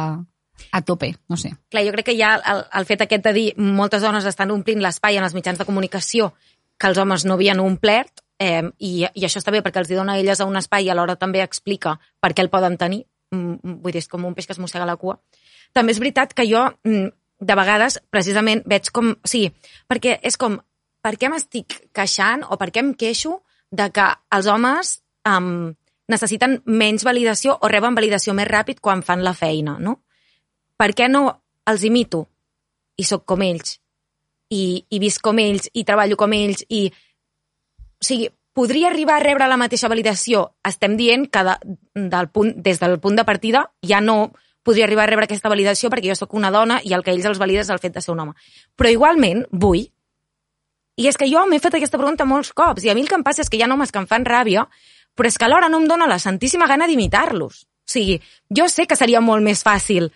a 0.71 0.81
tope, 0.81 1.13
no 1.29 1.37
sé. 1.37 1.53
Clar, 1.69 1.83
jo 1.87 1.93
crec 1.95 2.11
que 2.11 2.17
ja 2.17 2.35
el, 2.39 2.63
el 2.79 2.87
fet 2.89 3.03
aquest 3.05 3.25
de 3.27 3.35
dir 3.35 3.49
moltes 3.57 4.03
dones 4.05 4.25
estan 4.25 4.51
omplint 4.55 4.81
l'espai 4.83 5.19
en 5.19 5.27
els 5.27 5.35
mitjans 5.37 5.59
de 5.59 5.67
comunicació 5.67 6.33
que 6.79 6.89
els 6.89 6.97
homes 6.97 7.25
no 7.27 7.35
havien 7.35 7.59
omplert, 7.59 8.23
eh, 8.39 8.63
i, 8.79 8.91
i 9.03 9.27
això 9.27 9.41
està 9.41 9.51
bé 9.51 9.61
perquè 9.65 9.81
els 9.83 9.91
dona 9.91 10.15
a 10.15 10.21
elles 10.21 10.41
un 10.45 10.57
espai 10.59 10.87
i 10.87 10.91
alhora 10.93 11.17
també 11.19 11.43
explica 11.43 11.97
per 12.21 12.33
què 12.33 12.45
el 12.45 12.51
poden 12.53 12.77
tenir. 12.79 13.03
Mm, 13.35 13.79
vull 13.83 13.93
dir, 13.93 14.01
és 14.01 14.09
com 14.09 14.25
un 14.25 14.35
peix 14.35 14.47
que 14.47 14.55
es 14.55 14.61
mossega 14.63 14.87
la 14.87 14.97
cua. 14.97 15.19
També 15.75 15.93
és 15.93 15.99
veritat 16.01 16.33
que 16.33 16.47
jo, 16.49 16.63
mm, 16.87 17.11
de 17.39 17.59
vegades, 17.59 17.99
precisament, 18.09 18.63
veig 18.65 18.89
com... 18.95 19.13
Sigui, 19.27 19.51
perquè 19.87 20.17
és 20.23 20.39
com, 20.39 20.57
per 21.03 21.13
què 21.19 21.29
m'estic 21.29 21.77
queixant 21.95 22.47
o 22.49 22.57
per 22.57 22.71
què 22.71 22.81
em 22.81 22.95
queixo 22.97 23.41
de 23.71 23.91
que 23.93 24.07
els 24.35 24.47
homes 24.49 24.97
um, 25.29 25.69
necessiten 26.09 26.61
menys 26.65 27.05
validació 27.05 27.59
o 27.61 27.69
reben 27.69 27.95
validació 27.95 28.33
més 28.33 28.49
ràpid 28.49 28.81
quan 28.81 29.03
fan 29.05 29.23
la 29.23 29.35
feina, 29.37 29.77
no? 29.79 29.99
per 30.79 30.93
què 30.95 31.09
no 31.11 31.27
els 31.67 31.83
imito 31.83 32.23
i 32.99 33.05
sóc 33.07 33.25
com 33.27 33.43
ells 33.43 33.77
i, 34.49 34.85
i 34.89 34.99
visc 34.99 35.21
com 35.23 35.39
ells 35.39 35.69
i 35.73 35.85
treballo 35.87 36.17
com 36.17 36.33
ells 36.33 36.65
i 36.69 36.87
o 36.89 38.05
sigui, 38.05 38.29
podria 38.55 38.89
arribar 38.89 39.19
a 39.19 39.23
rebre 39.23 39.47
la 39.47 39.59
mateixa 39.59 39.89
validació 39.91 40.49
estem 40.67 40.97
dient 40.97 41.27
que 41.31 41.43
de, 41.45 41.55
del 41.95 42.29
punt, 42.33 42.53
des 42.57 42.79
del 42.81 42.99
punt 42.99 43.19
de 43.19 43.25
partida 43.27 43.67
ja 43.85 44.01
no 44.01 44.33
podria 44.63 44.85
arribar 44.85 45.05
a 45.05 45.11
rebre 45.11 45.29
aquesta 45.29 45.49
validació 45.49 45.89
perquè 45.89 46.11
jo 46.11 46.17
sóc 46.19 46.33
una 46.33 46.51
dona 46.51 46.79
i 46.83 46.93
el 46.93 47.03
que 47.03 47.15
ells 47.15 47.29
els 47.29 47.39
valida 47.39 47.63
és 47.65 47.71
el 47.73 47.81
fet 47.81 47.95
de 47.95 48.03
ser 48.03 48.13
un 48.15 48.25
home 48.25 48.37
però 48.75 48.91
igualment 48.91 49.45
vull 49.51 49.85
i 50.99 51.07
és 51.07 51.15
que 51.15 51.29
jo 51.31 51.45
m'he 51.47 51.61
fet 51.63 51.77
aquesta 51.77 51.97
pregunta 51.97 52.27
molts 52.27 52.51
cops 52.53 52.83
i 52.83 52.91
a 52.91 52.95
mi 52.95 53.05
el 53.05 53.11
que 53.11 53.19
em 53.19 53.23
passa 53.23 53.45
és 53.45 53.49
que 53.49 53.59
hi 53.59 53.63
ha 53.63 53.71
homes 53.71 53.91
que 53.91 54.01
em 54.01 54.07
fan 54.09 54.27
ràbia 54.27 54.65
però 55.19 55.27
és 55.27 55.37
que 55.37 55.43
alhora 55.43 55.67
no 55.67 55.81
em 55.81 55.87
dóna 55.87 56.07
la 56.07 56.19
santíssima 56.19 56.67
gana 56.67 56.87
d'imitar-los. 56.87 57.63
O 57.65 57.91
sigui, 57.91 58.21
jo 58.55 58.69
sé 58.71 58.85
que 58.87 58.95
seria 58.95 59.19
molt 59.19 59.43
més 59.43 59.65
fàcil 59.65 60.07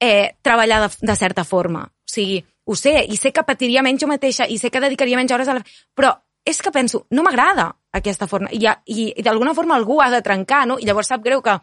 eh, 0.00 0.32
treballar 0.40 0.78
de, 0.86 0.88
de 1.04 1.16
certa 1.18 1.44
forma. 1.44 1.82
O 1.84 2.08
sigui, 2.08 2.38
ho 2.70 2.76
sé, 2.78 3.00
i 3.08 3.18
sé 3.18 3.32
que 3.34 3.42
patiria 3.46 3.82
menys 3.82 4.02
jo 4.02 4.08
mateixa, 4.10 4.46
i 4.46 4.58
sé 4.58 4.70
que 4.70 4.82
dedicaria 4.82 5.18
menys 5.18 5.34
hores 5.34 5.50
a 5.50 5.58
la... 5.58 5.64
Però 5.98 6.14
és 6.46 6.62
que 6.62 6.72
penso, 6.72 7.04
no 7.10 7.24
m'agrada 7.26 7.68
aquesta 7.92 8.28
forma. 8.30 8.50
I, 8.54 8.64
i, 8.86 9.10
i 9.18 9.26
d'alguna 9.26 9.54
forma 9.54 9.76
algú 9.76 10.00
ha 10.00 10.10
de 10.12 10.22
trencar, 10.22 10.64
no? 10.70 10.78
I 10.78 10.88
llavors 10.88 11.10
sap 11.10 11.24
greu 11.24 11.42
que, 11.42 11.56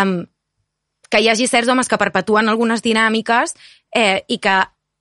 um, 0.00 0.18
que 1.10 1.20
hi 1.20 1.28
hagi 1.30 1.48
certs 1.50 1.68
homes 1.68 1.90
que 1.90 2.00
perpetuen 2.00 2.48
algunes 2.48 2.82
dinàmiques 2.82 3.54
eh, 3.94 4.24
i 4.28 4.40
que 4.42 4.56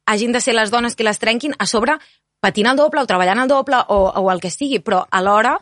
hagin 0.09 0.33
de 0.33 0.41
ser 0.41 0.55
les 0.57 0.71
dones 0.73 0.95
que 0.97 1.05
les 1.05 1.21
trenquin 1.21 1.55
a 1.57 1.67
sobre 1.69 1.99
patint 2.41 2.69
el 2.71 2.79
doble 2.79 3.03
o 3.03 3.07
treballant 3.09 3.43
el 3.43 3.51
doble 3.51 3.79
o, 3.87 3.99
o 4.09 4.31
el 4.31 4.41
que 4.41 4.51
sigui, 4.51 4.79
però 4.83 5.03
alhora 5.11 5.57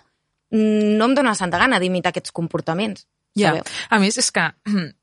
mm, 0.54 0.96
no 0.98 1.10
em 1.10 1.16
dóna 1.18 1.36
santa 1.36 1.60
gana 1.62 1.82
d'imitar 1.84 2.14
aquests 2.14 2.34
comportaments. 2.36 3.08
Ja. 3.38 3.52
sabeu? 3.52 3.68
A 3.90 4.00
més, 4.02 4.18
és 4.18 4.32
que... 4.34 4.50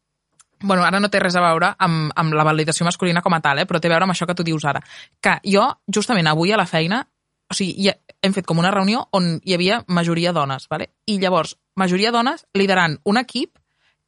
Bueno, 0.65 0.85
ara 0.85 1.01
no 1.01 1.11
té 1.13 1.21
res 1.21 1.35
a 1.37 1.43
veure 1.45 1.75
amb, 1.85 2.13
amb 2.17 2.33
la 2.33 2.45
validació 2.47 2.87
masculina 2.87 3.21
com 3.23 3.35
a 3.37 3.41
tal, 3.45 3.61
eh? 3.61 3.67
però 3.69 3.81
té 3.81 3.91
a 3.91 3.93
veure 3.93 4.07
amb 4.07 4.15
això 4.15 4.27
que 4.27 4.37
tu 4.37 4.47
dius 4.47 4.65
ara. 4.65 4.81
Que 5.21 5.37
jo, 5.45 5.67
justament 5.93 6.31
avui 6.31 6.55
a 6.55 6.61
la 6.61 6.65
feina, 6.65 7.03
o 7.51 7.57
sigui, 7.57 7.91
hem 8.25 8.33
fet 8.33 8.47
com 8.49 8.63
una 8.63 8.71
reunió 8.73 9.03
on 9.13 9.35
hi 9.45 9.55
havia 9.57 9.83
majoria 9.89 10.33
dones, 10.33 10.65
vale? 10.73 10.95
i 11.07 11.19
llavors, 11.21 11.59
majoria 11.77 12.13
dones 12.15 12.47
liderant 12.57 12.97
un 13.05 13.21
equip 13.21 13.59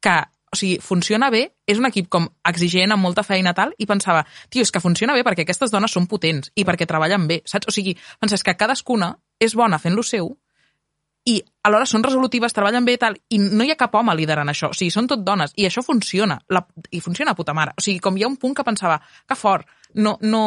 que, 0.01 0.15
o 0.49 0.57
sigui, 0.57 0.79
funciona 0.81 1.29
bé, 1.29 1.43
és 1.69 1.77
un 1.77 1.85
equip 1.85 2.09
com 2.09 2.25
exigent, 2.49 2.95
amb 2.95 3.05
molta 3.05 3.23
feina 3.27 3.53
tal, 3.53 3.75
i 3.77 3.85
pensava, 3.85 4.25
tio, 4.49 4.65
és 4.65 4.73
que 4.73 4.81
funciona 4.81 5.13
bé 5.13 5.21
perquè 5.27 5.45
aquestes 5.45 5.73
dones 5.73 5.93
són 5.93 6.09
potents 6.09 6.49
i 6.55 6.65
perquè 6.65 6.89
treballen 6.89 7.29
bé, 7.29 7.43
saps? 7.45 7.69
O 7.69 7.75
sigui, 7.75 7.93
penses 8.17 8.41
que 8.41 8.57
cadascuna 8.57 9.13
és 9.39 9.53
bona 9.53 9.77
fent 9.77 9.93
lo 9.93 10.05
seu, 10.05 10.33
i 11.27 11.37
alhora 11.67 11.85
són 11.89 12.03
resolutives, 12.05 12.53
treballen 12.55 12.85
bé 12.87 12.93
i 12.95 12.99
tal, 13.01 13.17
i 13.35 13.39
no 13.41 13.65
hi 13.67 13.71
ha 13.73 13.75
cap 13.79 13.95
home 13.99 14.13
liderant 14.15 14.47
això, 14.51 14.69
o 14.71 14.75
sigui, 14.77 14.91
són 14.93 15.09
tot 15.11 15.25
dones, 15.27 15.51
i 15.59 15.65
això 15.67 15.83
funciona, 15.83 16.37
la, 16.55 16.61
i 16.95 17.01
funciona 17.03 17.33
a 17.33 17.35
puta 17.35 17.53
mare. 17.57 17.73
O 17.77 17.83
sigui, 17.83 17.99
com 17.99 18.15
hi 18.17 18.23
ha 18.23 18.29
un 18.31 18.37
punt 18.39 18.55
que 18.55 18.63
pensava, 18.63 19.01
que 19.27 19.35
fort, 19.35 19.67
no, 19.95 20.17
no, 20.21 20.43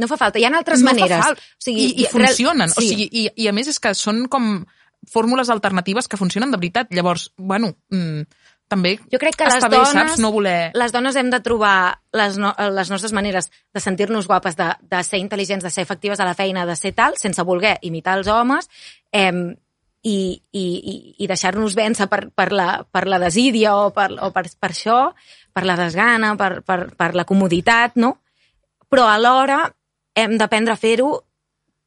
No 0.00 0.08
fa 0.08 0.16
falta, 0.16 0.40
hi 0.40 0.44
ha 0.44 0.50
altres 0.56 0.80
no 0.82 0.88
fa 0.88 0.94
maneres. 0.96 1.24
fal- 1.24 1.36
O 1.36 1.62
sigui, 1.62 1.82
I, 1.84 1.90
i 2.02 2.06
real- 2.06 2.12
funcionen, 2.32 2.70
o 2.72 2.80
sí. 2.80 2.88
sigui, 2.88 3.08
i, 3.12 3.26
i 3.44 3.48
a 3.48 3.52
més 3.52 3.68
és 3.68 3.78
que 3.78 3.92
són 3.94 4.24
com 4.32 4.64
fórmules 5.12 5.50
alternatives 5.52 6.08
que 6.08 6.16
funcionen 6.16 6.50
de 6.50 6.56
veritat. 6.56 6.88
Llavors, 6.90 7.28
bueno, 7.36 7.74
mm, 7.90 8.22
també 8.72 8.94
Jo 9.12 9.20
crec 9.22 9.36
que 9.38 9.46
les 9.48 9.58
està 9.60 9.68
bé, 9.70 9.78
dones, 9.78 9.92
saps? 10.16 10.20
No 10.24 10.32
voler... 10.34 10.70
les 10.74 10.92
dones 10.94 11.16
hem 11.20 11.28
de 11.32 11.40
trobar 11.44 11.74
les, 12.16 12.38
no, 12.40 12.54
les 12.76 12.90
nostres 12.92 13.12
maneres 13.12 13.50
de 13.72 13.80
sentir-nos 13.84 14.26
guapes, 14.30 14.56
de, 14.58 14.70
de 14.90 15.02
ser 15.06 15.20
intel·ligents, 15.22 15.62
de 15.64 15.70
ser 15.70 15.84
efectives 15.84 16.20
a 16.20 16.26
la 16.28 16.34
feina, 16.38 16.64
de 16.68 16.76
ser 16.76 16.94
tal, 16.96 17.14
sense 17.20 17.44
voler 17.44 17.76
imitar 17.86 18.16
els 18.18 18.28
homes, 18.32 18.68
eh, 19.12 19.30
i, 20.02 20.16
i, 20.50 20.64
i- 20.92 21.14
i 21.22 21.26
deixar-nos 21.30 21.76
vèncer 21.78 22.08
per, 22.10 22.24
per, 22.34 22.48
la, 22.50 22.82
per 22.90 23.04
la 23.06 23.20
desídia 23.22 23.76
o, 23.78 23.92
per, 23.94 24.08
o 24.18 24.32
per, 24.34 24.48
per 24.58 24.70
això, 24.72 24.96
per 25.54 25.62
la 25.68 25.76
desgana, 25.78 26.32
per, 26.40 26.64
per, 26.66 26.80
per 26.98 27.12
la 27.14 27.24
comoditat, 27.28 27.94
no? 28.02 28.16
Però 28.90 29.06
alhora 29.06 29.60
hem 30.18 30.34
d'aprendre 30.40 30.74
a 30.74 30.80
fer-ho 30.80 31.12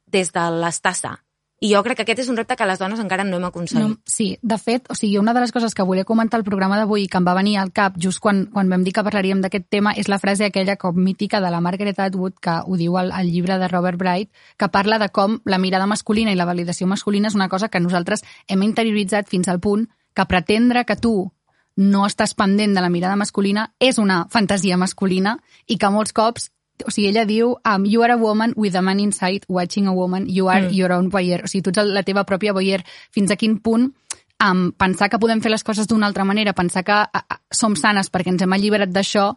des 0.08 0.32
de 0.32 0.46
l'estar 0.62 0.94
sa. 0.96 1.12
I 1.58 1.70
jo 1.72 1.80
crec 1.80 1.96
que 1.96 2.04
aquest 2.04 2.20
és 2.20 2.28
un 2.28 2.36
repte 2.36 2.52
que 2.52 2.66
les 2.68 2.78
dones 2.78 3.00
encara 3.00 3.24
no 3.24 3.38
hem 3.38 3.46
aconseguit. 3.48 3.88
No, 3.88 3.96
sí, 4.04 4.26
de 4.42 4.58
fet, 4.60 4.90
o 4.92 4.94
sigui, 4.98 5.16
una 5.16 5.32
de 5.32 5.40
les 5.40 5.54
coses 5.56 5.72
que 5.74 5.86
volia 5.88 6.04
comentar 6.04 6.36
al 6.36 6.44
programa 6.44 6.76
d'avui 6.76 7.06
que 7.08 7.16
em 7.16 7.24
va 7.24 7.32
venir 7.38 7.56
al 7.56 7.72
cap 7.72 7.96
just 7.96 8.20
quan, 8.20 8.44
quan 8.52 8.68
vam 8.68 8.84
dir 8.84 8.92
que 8.92 9.04
parlaríem 9.06 9.40
d'aquest 9.40 9.70
tema 9.72 9.94
és 9.96 10.10
la 10.12 10.18
frase 10.20 10.44
aquella 10.44 10.76
com 10.76 10.98
mítica 11.00 11.40
de 11.40 11.50
la 11.50 11.62
Margaret 11.64 11.98
Atwood 11.98 12.36
que 12.44 12.58
ho 12.60 12.76
diu 12.76 12.98
al, 13.00 13.08
al 13.10 13.30
llibre 13.32 13.56
de 13.56 13.68
Robert 13.72 13.96
Bright 13.96 14.28
que 14.58 14.68
parla 14.68 14.98
de 15.00 15.08
com 15.08 15.38
la 15.46 15.58
mirada 15.58 15.86
masculina 15.88 16.32
i 16.32 16.36
la 16.36 16.44
validació 16.44 16.86
masculina 16.86 17.32
és 17.32 17.38
una 17.38 17.48
cosa 17.48 17.70
que 17.70 17.80
nosaltres 17.80 18.24
hem 18.48 18.62
interioritzat 18.62 19.32
fins 19.32 19.48
al 19.48 19.60
punt 19.60 19.88
que 20.12 20.28
pretendre 20.28 20.84
que 20.84 20.96
tu 21.00 21.32
no 21.76 22.04
estàs 22.04 22.34
pendent 22.36 22.76
de 22.76 22.84
la 22.84 22.92
mirada 22.92 23.16
masculina 23.16 23.70
és 23.80 23.96
una 23.96 24.26
fantasia 24.28 24.76
masculina 24.76 25.38
i 25.66 25.80
que 25.80 25.92
molts 25.92 26.12
cops 26.12 26.50
o 26.84 26.90
sigui, 26.90 27.08
ella 27.08 27.24
diu, 27.28 27.54
um, 27.64 27.86
you 27.86 28.02
are 28.02 28.12
a 28.12 28.20
woman 28.20 28.52
with 28.56 28.76
a 28.76 28.82
man 28.82 29.00
inside 29.00 29.46
watching 29.48 29.86
a 29.86 29.94
woman, 29.94 30.26
you 30.28 30.48
are 30.48 30.68
mm. 30.68 30.74
your 30.74 30.92
own 30.92 31.10
voyeur. 31.10 31.44
O 31.44 31.48
sigui, 31.48 31.62
tu 31.62 31.72
ets 31.72 31.88
la 31.88 32.04
teva 32.04 32.26
pròpia 32.28 32.52
voyeur. 32.52 32.84
Fins 33.14 33.30
a 33.30 33.36
quin 33.40 33.58
punt 33.58 33.92
um, 34.42 34.72
pensar 34.76 35.08
que 35.08 35.20
podem 35.22 35.40
fer 35.40 35.52
les 35.52 35.64
coses 35.64 35.88
d'una 35.88 36.06
altra 36.06 36.24
manera, 36.24 36.52
pensar 36.52 36.84
que 36.84 36.92
a, 36.92 37.06
a, 37.06 37.40
som 37.52 37.76
sanes 37.76 38.10
perquè 38.12 38.34
ens 38.34 38.42
hem 38.44 38.52
alliberat 38.52 38.92
d'això, 38.92 39.32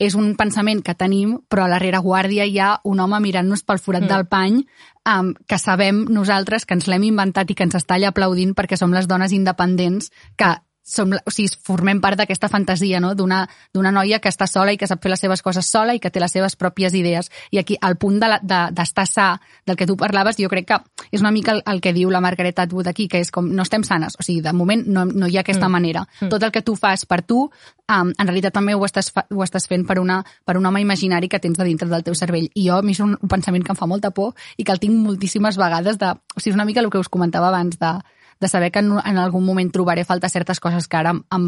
és 0.00 0.14
un 0.16 0.32
pensament 0.34 0.80
que 0.80 0.96
tenim, 0.96 1.36
però 1.52 1.66
a 1.66 1.70
la 1.74 1.78
rereguàrdia 1.78 2.46
hi 2.48 2.56
ha 2.58 2.70
un 2.88 3.02
home 3.04 3.20
mirant-nos 3.20 3.62
pel 3.68 3.78
forat 3.78 4.06
mm. 4.06 4.08
del 4.08 4.26
pany 4.32 4.62
um, 5.04 5.34
que 5.46 5.58
sabem 5.60 6.06
nosaltres 6.08 6.64
que 6.64 6.74
ens 6.78 6.88
l'hem 6.88 7.04
inventat 7.10 7.52
i 7.52 7.56
que 7.58 7.66
ens 7.68 7.76
està 7.76 7.98
allà 7.98 8.08
aplaudint 8.14 8.56
perquè 8.56 8.80
som 8.80 8.96
les 8.96 9.06
dones 9.10 9.36
independents 9.36 10.08
que 10.40 10.54
som, 10.82 11.12
o 11.12 11.30
sigui, 11.32 11.50
formem 11.66 12.00
part 12.00 12.18
d'aquesta 12.18 12.48
fantasia 12.50 13.00
no? 13.00 13.12
d'una 13.14 13.92
noia 13.92 14.18
que 14.18 14.30
està 14.32 14.46
sola 14.50 14.72
i 14.72 14.78
que 14.80 14.88
sap 14.88 15.02
fer 15.02 15.12
les 15.12 15.20
seves 15.22 15.42
coses 15.42 15.66
sola 15.66 15.94
i 15.94 16.00
que 16.00 16.10
té 16.10 16.20
les 16.20 16.32
seves 16.32 16.56
pròpies 16.56 16.94
idees. 16.96 17.30
I 17.50 17.60
aquí, 17.60 17.76
al 17.80 17.96
punt 18.00 18.18
d'estar 18.20 18.40
de, 18.42 18.60
de, 18.74 19.06
sa, 19.06 19.28
del 19.66 19.76
que 19.76 19.86
tu 19.86 19.96
parlaves, 20.00 20.38
jo 20.40 20.48
crec 20.50 20.66
que 20.70 20.80
és 21.10 21.20
una 21.20 21.32
mica 21.34 21.52
el, 21.52 21.62
el 21.66 21.80
que 21.80 21.92
diu 21.96 22.10
la 22.10 22.22
Margaret 22.24 22.58
Atwood 22.58 22.90
aquí, 22.90 23.08
que 23.08 23.20
és 23.20 23.30
com 23.30 23.48
no 23.54 23.62
estem 23.66 23.84
sanes. 23.86 24.16
O 24.18 24.26
sigui, 24.26 24.40
de 24.44 24.52
moment 24.56 24.84
no, 24.86 25.04
no 25.06 25.28
hi 25.28 25.38
ha 25.38 25.44
aquesta 25.44 25.68
mm. 25.68 25.72
manera. 25.72 26.06
Mm. 26.20 26.30
Tot 26.32 26.42
el 26.42 26.54
que 26.54 26.64
tu 26.66 26.76
fas 26.76 27.06
per 27.06 27.22
tu, 27.22 27.44
um, 27.46 28.10
en 28.10 28.26
realitat 28.26 28.56
també 28.56 28.74
ho 28.74 28.84
estàs, 28.86 29.12
fa, 29.14 29.26
ho 29.30 29.44
estàs 29.46 29.68
fent 29.70 29.86
per, 29.86 30.00
una, 30.02 30.20
per 30.44 30.56
un 30.58 30.66
home 30.66 30.82
imaginari 30.82 31.28
que 31.28 31.40
tens 31.42 31.58
de 31.58 31.68
dintre 31.68 31.88
del 31.90 32.06
teu 32.06 32.16
cervell. 32.18 32.48
I 32.54 32.68
jo, 32.68 32.80
a 32.80 32.86
mi 32.86 32.96
és 32.96 33.02
un, 33.04 33.16
un 33.20 33.32
pensament 33.32 33.66
que 33.66 33.74
em 33.74 33.78
fa 33.78 33.90
molta 33.90 34.10
por 34.14 34.34
i 34.56 34.64
que 34.64 34.72
el 34.72 34.82
tinc 34.82 34.96
moltíssimes 34.96 35.60
vegades 35.60 36.00
de... 36.00 36.14
O 36.34 36.40
sigui, 36.40 36.54
és 36.54 36.58
una 36.58 36.66
mica 36.68 36.82
el 36.82 36.90
que 36.90 36.98
us 37.00 37.12
comentava 37.12 37.50
abans 37.52 37.78
de, 37.78 37.92
de 38.40 38.48
saber 38.48 38.70
que 38.72 38.80
en, 38.80 38.92
en 39.04 39.18
algun 39.18 39.44
moment 39.44 39.70
trobaré 39.72 40.04
falta 40.04 40.28
certes 40.28 40.60
coses 40.60 40.88
que 40.88 40.96
ara 40.96 41.10
em, 41.12 41.22
em, 41.36 41.46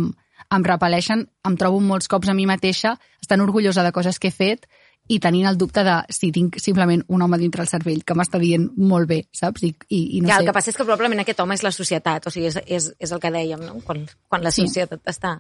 em 0.53 0.64
repel·leixen, 0.66 1.26
em 1.49 1.57
trobo 1.57 1.80
molts 1.80 2.09
cops 2.09 2.28
a 2.28 2.34
mi 2.34 2.47
mateixa, 2.47 2.99
estan 3.20 3.40
orgullosa 3.40 3.82
de 3.82 3.93
coses 3.93 4.18
que 4.18 4.28
he 4.28 4.34
fet 4.36 4.68
i 5.09 5.18
tenint 5.18 5.49
el 5.49 5.57
dubte 5.59 5.82
de 5.82 5.97
si 6.14 6.30
tinc 6.30 6.61
simplement 6.62 7.03
un 7.09 7.22
home 7.24 7.38
dintre 7.40 7.64
el 7.64 7.68
cervell 7.68 8.05
que 8.07 8.14
m'està 8.14 8.38
dient 8.38 8.68
molt 8.76 9.09
bé, 9.11 9.24
saps? 9.34 9.64
I, 9.66 9.72
i, 9.88 10.03
i 10.18 10.20
no 10.20 10.28
ja, 10.28 10.36
sé. 10.36 10.43
el 10.45 10.47
que 10.51 10.55
passa 10.55 10.70
és 10.70 10.76
que 10.78 10.84
probablement 10.86 11.24
aquest 11.24 11.40
home 11.43 11.57
és 11.59 11.64
la 11.64 11.72
societat, 11.74 12.28
o 12.28 12.30
sigui, 12.30 12.47
és, 12.53 12.61
és, 12.66 12.93
és 13.03 13.12
el 13.12 13.20
que 13.20 13.32
dèiem, 13.34 13.64
no? 13.66 13.80
Quan, 13.86 14.05
quan 14.28 14.45
la 14.45 14.53
Sí. 14.55 14.68
societat 14.68 15.01
està... 15.11 15.38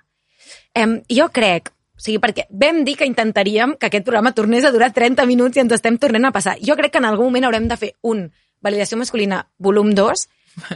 Em, 0.74 0.96
jo 1.08 1.28
crec, 1.30 1.70
o 1.94 2.02
sigui, 2.02 2.18
perquè 2.18 2.48
vam 2.50 2.82
dir 2.84 2.96
que 2.98 3.06
intentaríem 3.06 3.76
que 3.78 3.86
aquest 3.86 4.04
programa 4.04 4.34
tornés 4.34 4.64
a 4.64 4.72
durar 4.74 4.90
30 4.92 5.26
minuts 5.30 5.56
i 5.56 5.62
ens 5.62 5.76
estem 5.78 5.96
tornant 6.02 6.26
a 6.26 6.32
passar. 6.34 6.56
Jo 6.64 6.74
crec 6.76 6.92
que 6.96 6.98
en 6.98 7.06
algun 7.06 7.30
moment 7.30 7.46
haurem 7.46 7.68
de 7.70 7.76
fer 7.78 7.92
un 8.02 8.26
validació 8.60 8.98
masculina 8.98 9.44
volum 9.58 9.94
2. 9.94 10.26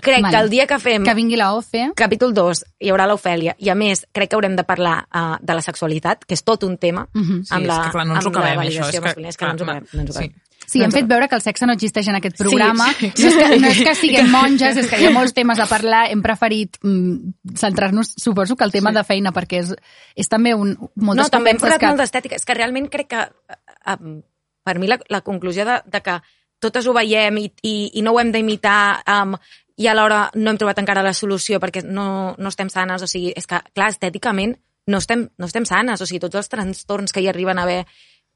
Crec 0.01 0.23
Vale. 0.23 0.31
que 0.31 0.43
el 0.43 0.51
dia 0.51 0.67
que 0.67 0.79
fem 0.81 1.05
Que 1.05 1.15
vingui 1.15 1.37
la 1.37 1.51
capítol 1.95 2.33
2 2.35 2.65
hi 2.81 2.91
haurà 2.91 3.07
l'Ofèlia 3.07 3.55
i 3.59 3.69
a 3.69 3.75
més 3.75 4.07
crec 4.13 4.31
que 4.31 4.37
haurem 4.39 4.57
de 4.57 4.65
parlar 4.65 5.07
uh, 5.11 5.37
de 5.41 5.55
la 5.55 5.63
sexualitat, 5.63 6.25
que 6.25 6.35
és 6.35 6.43
tot 6.43 6.65
un 6.65 6.79
tema 6.79 7.07
Mhm. 7.13 7.45
Sí, 7.45 7.55
amb 7.55 7.67
la, 7.67 7.77
és 7.77 7.87
que 7.87 7.93
clar, 7.93 8.07
no 8.07 8.15
ens 8.15 8.27
ho 8.27 8.29
acabem, 8.29 8.59
això. 8.61 8.85
És 8.87 8.91
que, 8.91 9.01
masculina. 9.01 9.29
És 9.29 9.37
que 9.37 9.45
no 9.45 9.51
ens 9.53 9.63
ho 9.63 9.65
clar, 9.65 9.77
acabem. 9.77 9.89
No 9.93 10.01
ens 10.01 10.11
ho 10.11 10.13
sí. 10.13 10.19
acabem. 10.25 10.43
Sí, 10.67 10.83
hem 10.83 10.91
fet 10.91 11.07
veure 11.07 11.29
que 11.29 11.37
el 11.37 11.43
sexe 11.43 11.67
no 11.67 11.75
existeix 11.77 12.09
en 12.11 12.17
aquest 12.19 12.37
programa. 12.39 12.89
Sí, 12.99 13.07
No, 13.07 13.29
és 13.29 13.37
que, 13.37 13.59
no 13.63 13.69
és 13.69 13.83
que 13.87 13.95
siguem 14.03 14.31
monges, 14.31 14.77
és 14.83 14.89
que 14.91 14.99
hi 15.01 15.07
ha 15.07 15.13
molts 15.15 15.35
temes 15.37 15.61
a 15.63 15.67
parlar. 15.71 16.07
Hem 16.11 16.23
preferit 16.25 16.79
mm, 16.83 17.55
centrar-nos, 17.55 18.15
suposo 18.19 18.57
que 18.57 18.65
el 18.65 18.73
tema 18.73 18.91
sí. 18.91 18.99
de 18.99 19.05
feina, 19.05 19.33
perquè 19.33 19.63
és, 19.63 19.75
és 20.17 20.29
també 20.33 20.55
un, 20.55 20.75
moltes 20.97 21.27
no, 21.27 21.29
també 21.31 21.55
hem 21.55 21.61
parlat 21.63 21.81
que... 21.81 21.93
molt 21.93 22.03
d'estètica. 22.03 22.41
És 22.41 22.49
que 22.49 22.57
realment 22.59 22.89
crec 22.91 23.13
que, 23.15 23.23
eh, 23.55 23.95
um, 23.95 24.19
per 24.67 24.79
mi, 24.83 24.91
la, 24.91 24.99
la 25.09 25.23
conclusió 25.23 25.65
de, 25.65 25.79
de 25.87 26.03
que 26.03 26.19
totes 26.59 26.87
ho 26.87 26.97
veiem 26.97 27.39
i, 27.39 27.47
i, 27.63 27.77
i 28.01 28.03
no 28.03 28.17
ho 28.17 28.21
hem 28.21 28.33
d'imitar 28.35 29.05
um, 29.07 29.37
i 29.77 29.89
alhora 29.89 30.31
no 30.35 30.51
hem 30.51 30.59
trobat 30.61 30.79
encara 30.81 31.03
la 31.05 31.13
solució 31.13 31.61
perquè 31.61 31.83
no, 31.85 32.35
no 32.39 32.49
estem 32.49 32.71
sanes. 32.73 33.03
O 33.05 33.09
sigui, 33.11 33.33
és 33.37 33.47
que, 33.47 33.61
clar, 33.75 33.91
estèticament 33.93 34.57
no 34.87 34.99
estem, 35.03 35.27
no 35.37 35.47
estem 35.51 35.67
sanes. 35.69 36.01
O 36.01 36.07
sigui, 36.09 36.21
tots 36.23 36.39
els 36.41 36.49
trastorns 36.49 37.13
que 37.13 37.21
hi 37.25 37.29
arriben 37.29 37.59
a 37.59 37.67
haver... 37.69 37.83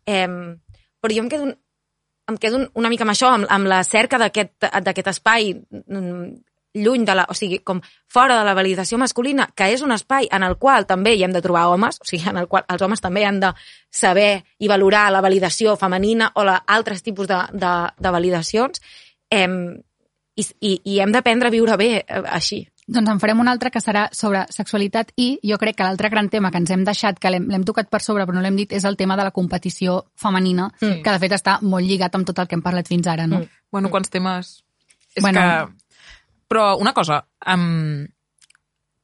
Eh, 0.06 0.28
però 1.00 1.14
jo 1.16 1.22
em 1.24 1.30
quedo, 1.32 1.46
em 2.28 2.36
quedo 2.36 2.58
un- 2.60 2.70
una 2.74 2.90
mica 2.92 3.06
amb 3.06 3.14
això, 3.14 3.30
amb, 3.32 3.48
amb 3.48 3.66
la 3.72 3.80
cerca 3.88 4.18
d'aquest 4.20 5.08
espai 5.14 5.54
mm, 5.56 6.26
lluny 6.74 7.04
de 7.08 7.14
la, 7.16 7.24
o 7.28 7.34
sigui, 7.34 7.58
com 7.64 7.80
fora 8.06 8.36
de 8.38 8.44
la 8.44 8.54
validació 8.54 8.98
masculina, 9.00 9.48
que 9.56 9.70
és 9.72 9.80
un 9.82 9.90
espai 9.96 10.28
en 10.30 10.44
el 10.46 10.58
qual 10.60 10.84
també 10.86 11.14
hi 11.16 11.24
hem 11.24 11.32
de 11.32 11.40
trobar 11.42 11.66
homes, 11.72 11.98
o 11.98 12.06
sigui, 12.06 12.28
en 12.30 12.36
el 12.36 12.46
qual 12.52 12.66
els 12.68 12.84
homes 12.84 13.00
també 13.00 13.24
han 13.24 13.40
de 13.40 13.50
saber 13.90 14.44
i 14.60 14.68
valorar 14.68 15.08
la 15.10 15.22
validació 15.24 15.74
femenina 15.80 16.30
o 16.36 16.44
la, 16.44 16.60
altres 16.66 17.02
tipus 17.02 17.26
de, 17.26 17.40
de, 17.52 17.72
de 17.98 18.12
validacions, 18.14 18.82
em, 19.30 19.80
i, 20.40 20.44
i, 20.60 20.74
i 20.94 20.98
hem 21.04 21.12
d'aprendre 21.14 21.48
a 21.50 21.54
viure 21.54 21.76
bé 21.80 21.90
eh, 22.00 22.22
així. 22.32 22.62
Doncs 22.90 23.06
en 23.12 23.20
farem 23.22 23.38
un 23.38 23.46
altre 23.46 23.70
que 23.70 23.78
serà 23.78 24.08
sobre 24.16 24.40
sexualitat 24.50 25.12
i 25.22 25.28
jo 25.46 25.58
crec 25.62 25.76
que 25.78 25.84
l'altre 25.86 26.08
gran 26.10 26.26
tema 26.32 26.50
que 26.50 26.58
ens 26.58 26.72
hem 26.74 26.82
deixat, 26.84 27.20
que 27.22 27.30
l'hem 27.30 27.62
tocat 27.68 27.86
per 27.92 28.00
sobre 28.02 28.24
però 28.26 28.34
no 28.34 28.42
l'hem 28.42 28.56
dit, 28.58 28.72
és 28.74 28.82
el 28.88 28.96
tema 28.98 29.14
de 29.20 29.28
la 29.28 29.30
competició 29.36 30.00
femenina, 30.18 30.70
Mm. 30.80 30.86
mm. 30.88 31.02
que 31.04 31.12
de 31.14 31.20
fet 31.22 31.36
està 31.36 31.58
molt 31.62 31.86
lligat 31.86 32.16
amb 32.18 32.26
tot 32.26 32.38
el 32.42 32.48
que 32.50 32.56
hem 32.58 32.62
parlat 32.64 32.88
fins 32.90 33.06
ara, 33.06 33.28
no? 33.30 33.38
Mm. 33.44 33.60
Bueno, 33.70 33.90
quants 33.94 34.10
temes... 34.10 34.64
És 35.14 35.22
Bueno. 35.22 35.40
que... 35.40 35.94
Però 36.50 36.76
una 36.82 36.92
cosa, 36.92 37.20
um, 37.54 38.02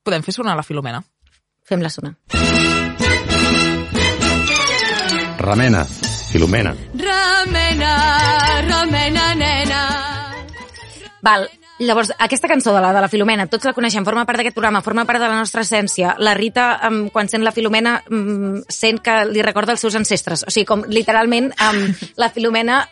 podem 0.03 0.23
fer 0.27 0.35
sonar 0.35 0.57
la 0.59 0.65
Filomena? 0.67 0.99
Fem-la 1.67 1.91
sonar. 1.91 2.17
Remena, 5.39 5.85
Filomena. 6.33 6.75
Remena, 6.95 7.93
remena, 8.67 9.35
nena. 9.35 9.96
Val, 11.27 11.49
llavors, 11.83 12.13
aquesta 12.23 12.47
cançó 12.47 12.71
de 12.75 12.81
la 12.81 12.93
de 12.95 13.01
la 13.03 13.09
Filomena, 13.11 13.49
tots 13.51 13.67
la 13.67 13.73
coneixem, 13.75 14.05
forma 14.07 14.23
part 14.29 14.39
d'aquest 14.39 14.55
programa, 14.55 14.83
forma 14.85 15.05
part 15.09 15.19
de 15.19 15.27
la 15.27 15.41
nostra 15.41 15.65
essència. 15.67 16.15
La 16.23 16.37
Rita, 16.39 16.69
quan 17.13 17.27
sent 17.27 17.43
la 17.43 17.53
Filomena, 17.57 17.97
sent 18.71 19.01
que 19.03 19.17
li 19.33 19.43
recorda 19.43 19.75
els 19.75 19.83
seus 19.83 19.97
ancestres. 19.99 20.45
O 20.47 20.55
sigui, 20.55 20.69
com 20.69 20.85
literalment 20.87 21.51
la 22.23 22.31
Filomena 22.31 22.85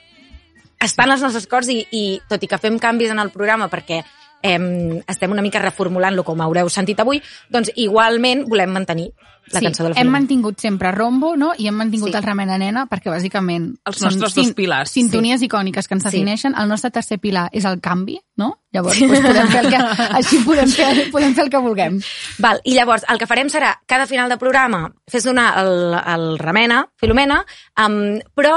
està 0.83 1.07
en 1.07 1.15
els 1.15 1.23
nostres 1.23 1.47
cors 1.47 1.71
i, 1.71 1.79
i 1.95 2.05
tot 2.29 2.43
i 2.43 2.51
que 2.51 2.59
fem 2.59 2.81
canvis 2.83 3.15
en 3.15 3.23
el 3.23 3.31
programa 3.31 3.71
perquè 3.73 4.03
em, 4.45 5.01
estem 5.09 5.33
una 5.33 5.43
mica 5.45 5.63
reformulant-lo, 5.63 6.25
com 6.27 6.43
haureu 6.45 6.69
sentit 6.69 7.01
avui, 7.01 7.23
doncs 7.51 7.73
igualment 7.81 8.45
volem 8.51 8.71
mantenir 8.77 9.09
la 9.53 9.61
sí, 9.61 9.67
cançó 9.67 9.85
de 9.85 9.91
la 9.91 10.01
hem 10.01 10.09
mantingut 10.09 10.61
sempre 10.61 10.91
Rombo, 10.93 11.35
no? 11.37 11.51
I 11.59 11.67
hem 11.69 11.75
mantingut 11.77 12.09
Sí. 12.09 12.13
sí. 12.13 12.17
el 12.19 12.25
Remena 12.25 12.57
Nena, 12.59 12.87
perquè 12.89 13.11
bàsicament... 13.13 13.67
Els 13.85 13.99
són 14.01 14.09
nostres 14.09 14.35
dos 14.35 14.53
pilars. 14.57 14.93
Sintonies 14.95 15.43
icòniques 15.45 15.89
que 15.89 15.95
ens 15.99 16.05
Sí. 16.05 16.11
defineixen. 16.11 16.55
El 16.57 16.69
nostre 16.69 16.91
tercer 16.91 17.19
pilar 17.21 17.49
és 17.53 17.65
el 17.69 17.81
canvi, 17.81 18.19
no? 18.41 18.61
Llavors, 18.73 18.99
doncs 19.01 19.21
podem 19.21 19.49
fer 19.53 19.65
el 19.65 19.69
que, 19.71 19.83
així 20.21 20.39
podem 20.47 20.69
fer, 20.73 21.11
podem 21.13 21.35
fer 21.35 21.45
el 21.45 21.51
que 21.51 21.61
vulguem. 21.61 22.01
Val, 22.39 22.61
i 22.65 22.75
llavors 22.79 23.05
el 23.09 23.21
que 23.21 23.29
farem 23.29 23.53
serà, 23.53 23.75
cada 23.87 24.07
final 24.07 24.33
de 24.33 24.39
programa, 24.41 24.87
fes 25.11 25.25
donar 25.29 25.51
el, 25.61 25.93
el 25.93 26.39
Remena, 26.39 26.87
Filomena, 27.01 27.45
um, 27.85 28.17
però 28.35 28.57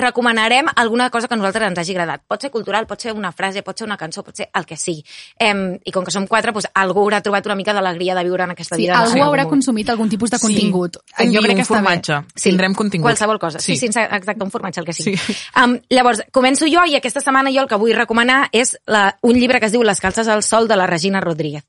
recomanarem 0.00 0.66
alguna 0.76 1.10
cosa 1.10 1.28
que 1.28 1.34
a 1.34 1.36
nosaltres 1.36 1.68
ens 1.68 1.78
hagi 1.78 1.92
agradat. 1.92 2.22
Pot 2.26 2.40
ser 2.42 2.50
cultural, 2.50 2.86
pot 2.86 3.00
ser 3.00 3.12
una 3.12 3.30
frase, 3.32 3.62
pot 3.62 3.78
ser 3.78 3.86
una 3.86 3.96
cançó, 3.96 4.24
pot 4.24 4.36
ser 4.36 4.48
el 4.54 4.66
que 4.66 4.76
sigui. 4.76 5.04
Em, 5.38 5.78
I 5.84 5.92
com 5.92 6.04
que 6.04 6.10
som 6.10 6.26
quatre, 6.26 6.52
doncs, 6.52 6.68
algú 6.74 7.00
haurà 7.04 7.20
trobat 7.22 7.46
una 7.46 7.54
mica 7.54 7.72
d'alegria 7.72 8.14
de 8.14 8.24
viure 8.24 8.44
en 8.44 8.50
aquesta 8.50 8.76
Sí, 8.76 8.82
vida. 8.82 8.94
en 8.94 8.98
algú 9.00 9.12
algun 9.12 9.26
haurà 9.28 9.42
moment. 9.44 9.50
consumit 9.50 9.88
algun 9.90 10.08
tipus 10.08 10.30
de 10.30 10.38
contingut. 10.38 10.96
Sí. 11.16 11.28
jo 11.34 11.40
crec 11.42 11.56
que 11.56 11.62
està 11.62 11.74
bé. 11.74 11.82
formatge. 11.84 12.20
Tindrem 12.42 12.74
contingut. 12.74 13.06
Qualsevol 13.10 13.38
cosa. 13.38 13.58
Sí, 13.60 13.76
sí, 13.76 13.88
Sí. 13.92 14.00
exacte, 14.00 14.42
un 14.42 14.50
formatge, 14.50 14.80
el 14.80 14.86
que 14.86 14.92
sigui. 14.92 15.16
Sí. 15.16 15.36
Um, 15.62 15.78
llavors, 15.90 16.22
començo 16.32 16.66
jo 16.66 16.84
i 16.86 16.96
aquesta 16.96 17.20
setmana 17.20 17.50
jo 17.52 17.60
el 17.62 17.68
que 17.68 17.76
vull 17.76 17.94
recomanar 17.94 18.48
és 18.52 18.78
la, 18.86 19.18
un 19.22 19.34
llibre 19.34 19.60
que 19.60 19.66
es 19.66 19.72
diu 19.72 19.82
Les 19.82 20.00
calces 20.00 20.26
al 20.28 20.42
sol 20.42 20.66
de 20.68 20.76
la 20.76 20.86
Regina 20.86 21.20
Rodríguez. 21.20 21.64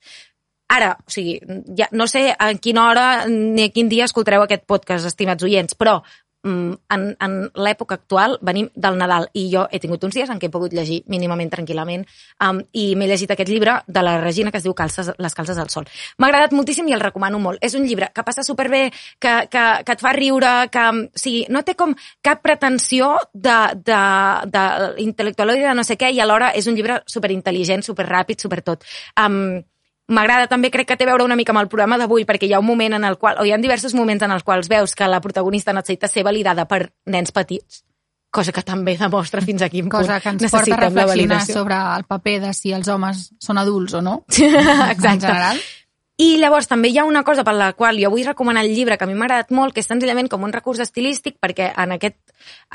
Ara, 0.71 0.97
o 1.05 1.09
sigui, 1.11 1.41
ja, 1.77 1.89
no 1.91 2.07
sé 2.07 2.33
a 2.39 2.53
quina 2.55 2.85
hora 2.87 3.25
ni 3.27 3.63
a 3.65 3.69
quin 3.71 3.89
dia 3.89 4.05
escoltareu 4.05 4.41
aquest 4.43 4.63
podcast, 4.65 5.05
estimats 5.05 5.43
oients, 5.43 5.75
però 5.75 6.01
en, 6.43 7.15
en 7.21 7.33
l'època 7.53 7.95
actual 7.99 8.37
venim 8.41 8.69
del 8.75 8.97
Nadal 8.97 9.27
i 9.37 9.45
jo 9.51 9.67
he 9.69 9.79
tingut 9.79 10.03
uns 10.03 10.15
dies 10.17 10.29
en 10.29 10.39
què 10.41 10.49
he 10.49 10.53
pogut 10.53 10.73
llegir 10.73 11.01
mínimament 11.11 11.51
tranquil·lament 11.53 12.05
um, 12.41 12.61
i 12.73 12.95
m'he 12.97 13.07
llegit 13.09 13.31
aquest 13.31 13.51
llibre 13.51 13.77
de 13.87 14.03
la 14.03 14.17
Regina 14.21 14.51
que 14.51 14.57
es 14.57 14.65
diu 14.65 14.73
Calces, 14.73 15.11
Les 15.17 15.35
calces 15.37 15.57
del 15.57 15.69
sol. 15.69 15.85
M'ha 16.17 16.31
agradat 16.31 16.55
moltíssim 16.57 16.87
i 16.89 16.95
el 16.95 17.03
recomano 17.03 17.39
molt. 17.39 17.61
És 17.61 17.75
un 17.77 17.85
llibre 17.85 18.09
que 18.13 18.23
passa 18.25 18.43
superbé, 18.43 18.89
que, 19.19 19.33
que, 19.51 19.65
que 19.85 19.95
et 19.95 20.01
fa 20.01 20.13
riure, 20.17 20.53
que 20.73 20.85
o 20.91 21.03
sigui, 21.15 21.45
no 21.49 21.61
té 21.67 21.75
com 21.77 21.93
cap 22.25 22.41
pretensió 22.41 23.13
de, 23.33 23.57
de, 23.85 24.01
de 24.51 24.63
intel·lectual 25.05 25.53
de 25.55 25.75
no 25.77 25.85
sé 25.85 25.97
què 25.99 26.09
i 26.11 26.21
alhora 26.23 26.51
és 26.57 26.67
un 26.67 26.77
llibre 26.77 27.01
superintel·ligent, 27.05 27.85
superràpid, 27.85 28.41
supertot. 28.41 28.87
Um, 29.19 29.61
M'agrada 30.11 30.49
també, 30.51 30.71
crec 30.73 30.89
que 30.89 30.97
té 30.99 31.05
a 31.07 31.11
veure 31.13 31.23
una 31.23 31.37
mica 31.39 31.53
amb 31.55 31.61
el 31.61 31.69
programa 31.71 31.97
d'avui, 32.01 32.25
perquè 32.27 32.49
hi 32.49 32.53
ha 32.53 32.59
un 32.59 32.67
moment 32.67 32.97
en 32.97 33.07
el 33.07 33.17
qual, 33.17 33.39
o 33.39 33.45
hi 33.47 33.53
ha 33.55 33.59
diversos 33.61 33.95
moments 33.95 34.25
en 34.27 34.35
els 34.35 34.43
quals 34.43 34.67
veus 34.71 34.95
que 34.95 35.07
la 35.07 35.21
protagonista 35.23 35.73
necessita 35.73 36.09
ser 36.11 36.25
validada 36.27 36.67
per 36.67 36.83
nens 37.07 37.31
petits, 37.31 37.83
cosa 38.31 38.53
que 38.55 38.63
també 38.63 38.95
demostra 38.97 39.43
fins 39.43 39.61
a 39.61 39.69
quin 39.69 39.89
punt 39.89 40.01
Cosa 40.01 40.19
que 40.23 40.31
ens 40.33 40.47
porta 40.51 40.77
a 40.77 40.81
reflexionar 40.85 41.43
sobre 41.45 41.77
el 41.97 42.07
paper 42.07 42.37
de 42.47 42.53
si 42.55 42.71
els 42.75 42.87
homes 42.91 43.27
són 43.43 43.59
adults 43.61 43.99
o 43.99 44.01
no. 44.01 44.21
Exacte. 44.31 45.13
En 45.13 45.23
general. 45.27 45.63
I 46.21 46.35
llavors 46.37 46.67
també 46.69 46.91
hi 46.91 46.99
ha 47.01 47.05
una 47.07 47.23
cosa 47.25 47.41
per 47.47 47.55
la 47.57 47.71
qual 47.73 47.97
jo 47.97 48.11
vull 48.13 48.27
recomanar 48.27 48.61
el 48.61 48.75
llibre 48.75 48.97
que 48.97 49.07
a 49.07 49.09
mi 49.09 49.15
m'ha 49.17 49.25
agradat 49.25 49.53
molt, 49.57 49.73
que 49.73 49.81
és 49.81 49.87
senzillament 49.89 50.27
com 50.29 50.43
un 50.45 50.53
recurs 50.53 50.81
estilístic, 50.83 51.39
perquè 51.41 51.71
en, 51.81 51.95
aquest, 51.95 52.19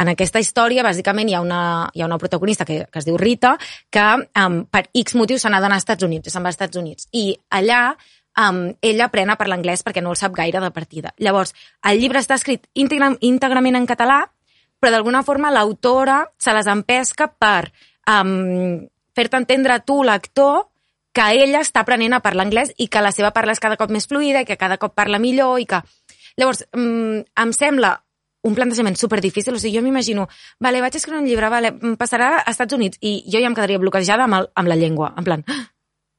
en 0.03 0.11
aquesta 0.11 0.43
història 0.43 0.83
bàsicament 0.83 1.31
hi 1.31 1.37
ha 1.39 1.43
una, 1.45 1.61
hi 1.95 2.03
ha 2.03 2.09
una 2.09 2.19
protagonista 2.19 2.67
que, 2.67 2.81
que 2.91 2.99
es 2.99 3.07
diu 3.07 3.19
Rita, 3.21 3.55
que 3.93 4.07
um, 4.43 4.59
per 4.67 4.89
X 4.91 5.15
motius 5.15 5.47
se 5.47 5.53
n'ha 5.53 5.63
d'anar 5.63 5.79
als 5.79 5.87
Estats 5.87 6.09
Units, 6.09 6.33
se'n 6.33 6.43
va 6.43 6.51
als 6.51 6.59
Estats 6.59 6.81
Units. 6.83 7.07
I 7.15 7.29
allà 7.61 7.81
um, 7.93 8.63
ella 8.83 9.07
aprèn 9.07 9.31
a 9.31 9.39
parlar 9.39 9.61
anglès 9.61 9.87
perquè 9.87 10.03
no 10.03 10.17
el 10.17 10.19
sap 10.19 10.35
gaire 10.35 10.63
de 10.65 10.75
partida. 10.75 11.15
Llavors, 11.23 11.55
el 11.87 12.03
llibre 12.03 12.25
està 12.25 12.41
escrit 12.41 12.67
íntegra, 12.75 13.15
íntegrament 13.21 13.79
en 13.79 13.87
català, 13.87 14.25
però 14.81 14.91
d'alguna 14.91 15.23
forma 15.23 15.55
l'autora 15.55 16.25
se 16.39 16.51
les 16.57 16.67
empesca 16.67 17.31
per 17.31 17.71
um, 18.11 18.81
fer-te 19.15 19.39
entendre 19.39 19.79
tu, 19.87 20.03
lector, 20.03 20.67
que 21.17 21.27
ella 21.33 21.63
està 21.65 21.81
aprenent 21.81 22.13
a 22.13 22.21
parlar 22.25 22.45
anglès 22.45 22.75
i 22.77 22.91
que 22.93 23.01
la 23.01 23.13
seva 23.15 23.33
parla 23.33 23.55
és 23.57 23.63
cada 23.63 23.79
cop 23.81 23.93
més 23.95 24.05
fluida 24.09 24.43
i 24.45 24.49
que 24.49 24.59
cada 24.61 24.77
cop 24.77 24.93
parla 24.97 25.21
millor 25.23 25.61
i 25.63 25.69
que... 25.69 25.81
Llavors, 26.37 26.67
mm, 26.77 27.23
em 27.41 27.53
sembla 27.57 27.95
un 28.47 28.55
plantejament 28.55 28.99
super 29.01 29.23
difícil, 29.25 29.57
o 29.57 29.59
sigui, 29.59 29.79
jo 29.79 29.83
m'imagino, 29.83 30.27
vale, 30.63 30.83
vaig 30.85 30.99
escriure 30.99 31.23
un 31.23 31.27
llibre, 31.27 31.49
vale, 31.51 31.73
em 31.73 31.97
passarà 31.99 32.29
a 32.43 32.53
Estats 32.53 32.77
Units 32.77 33.01
i 33.01 33.17
jo 33.33 33.41
ja 33.41 33.49
em 33.49 33.57
quedaria 33.57 33.81
bloquejada 33.83 34.27
amb, 34.29 34.37
el, 34.39 34.51
amb 34.55 34.71
la 34.71 34.77
llengua, 34.77 35.15
en 35.17 35.25
plan, 35.25 35.45
"Ah!" 35.49 35.65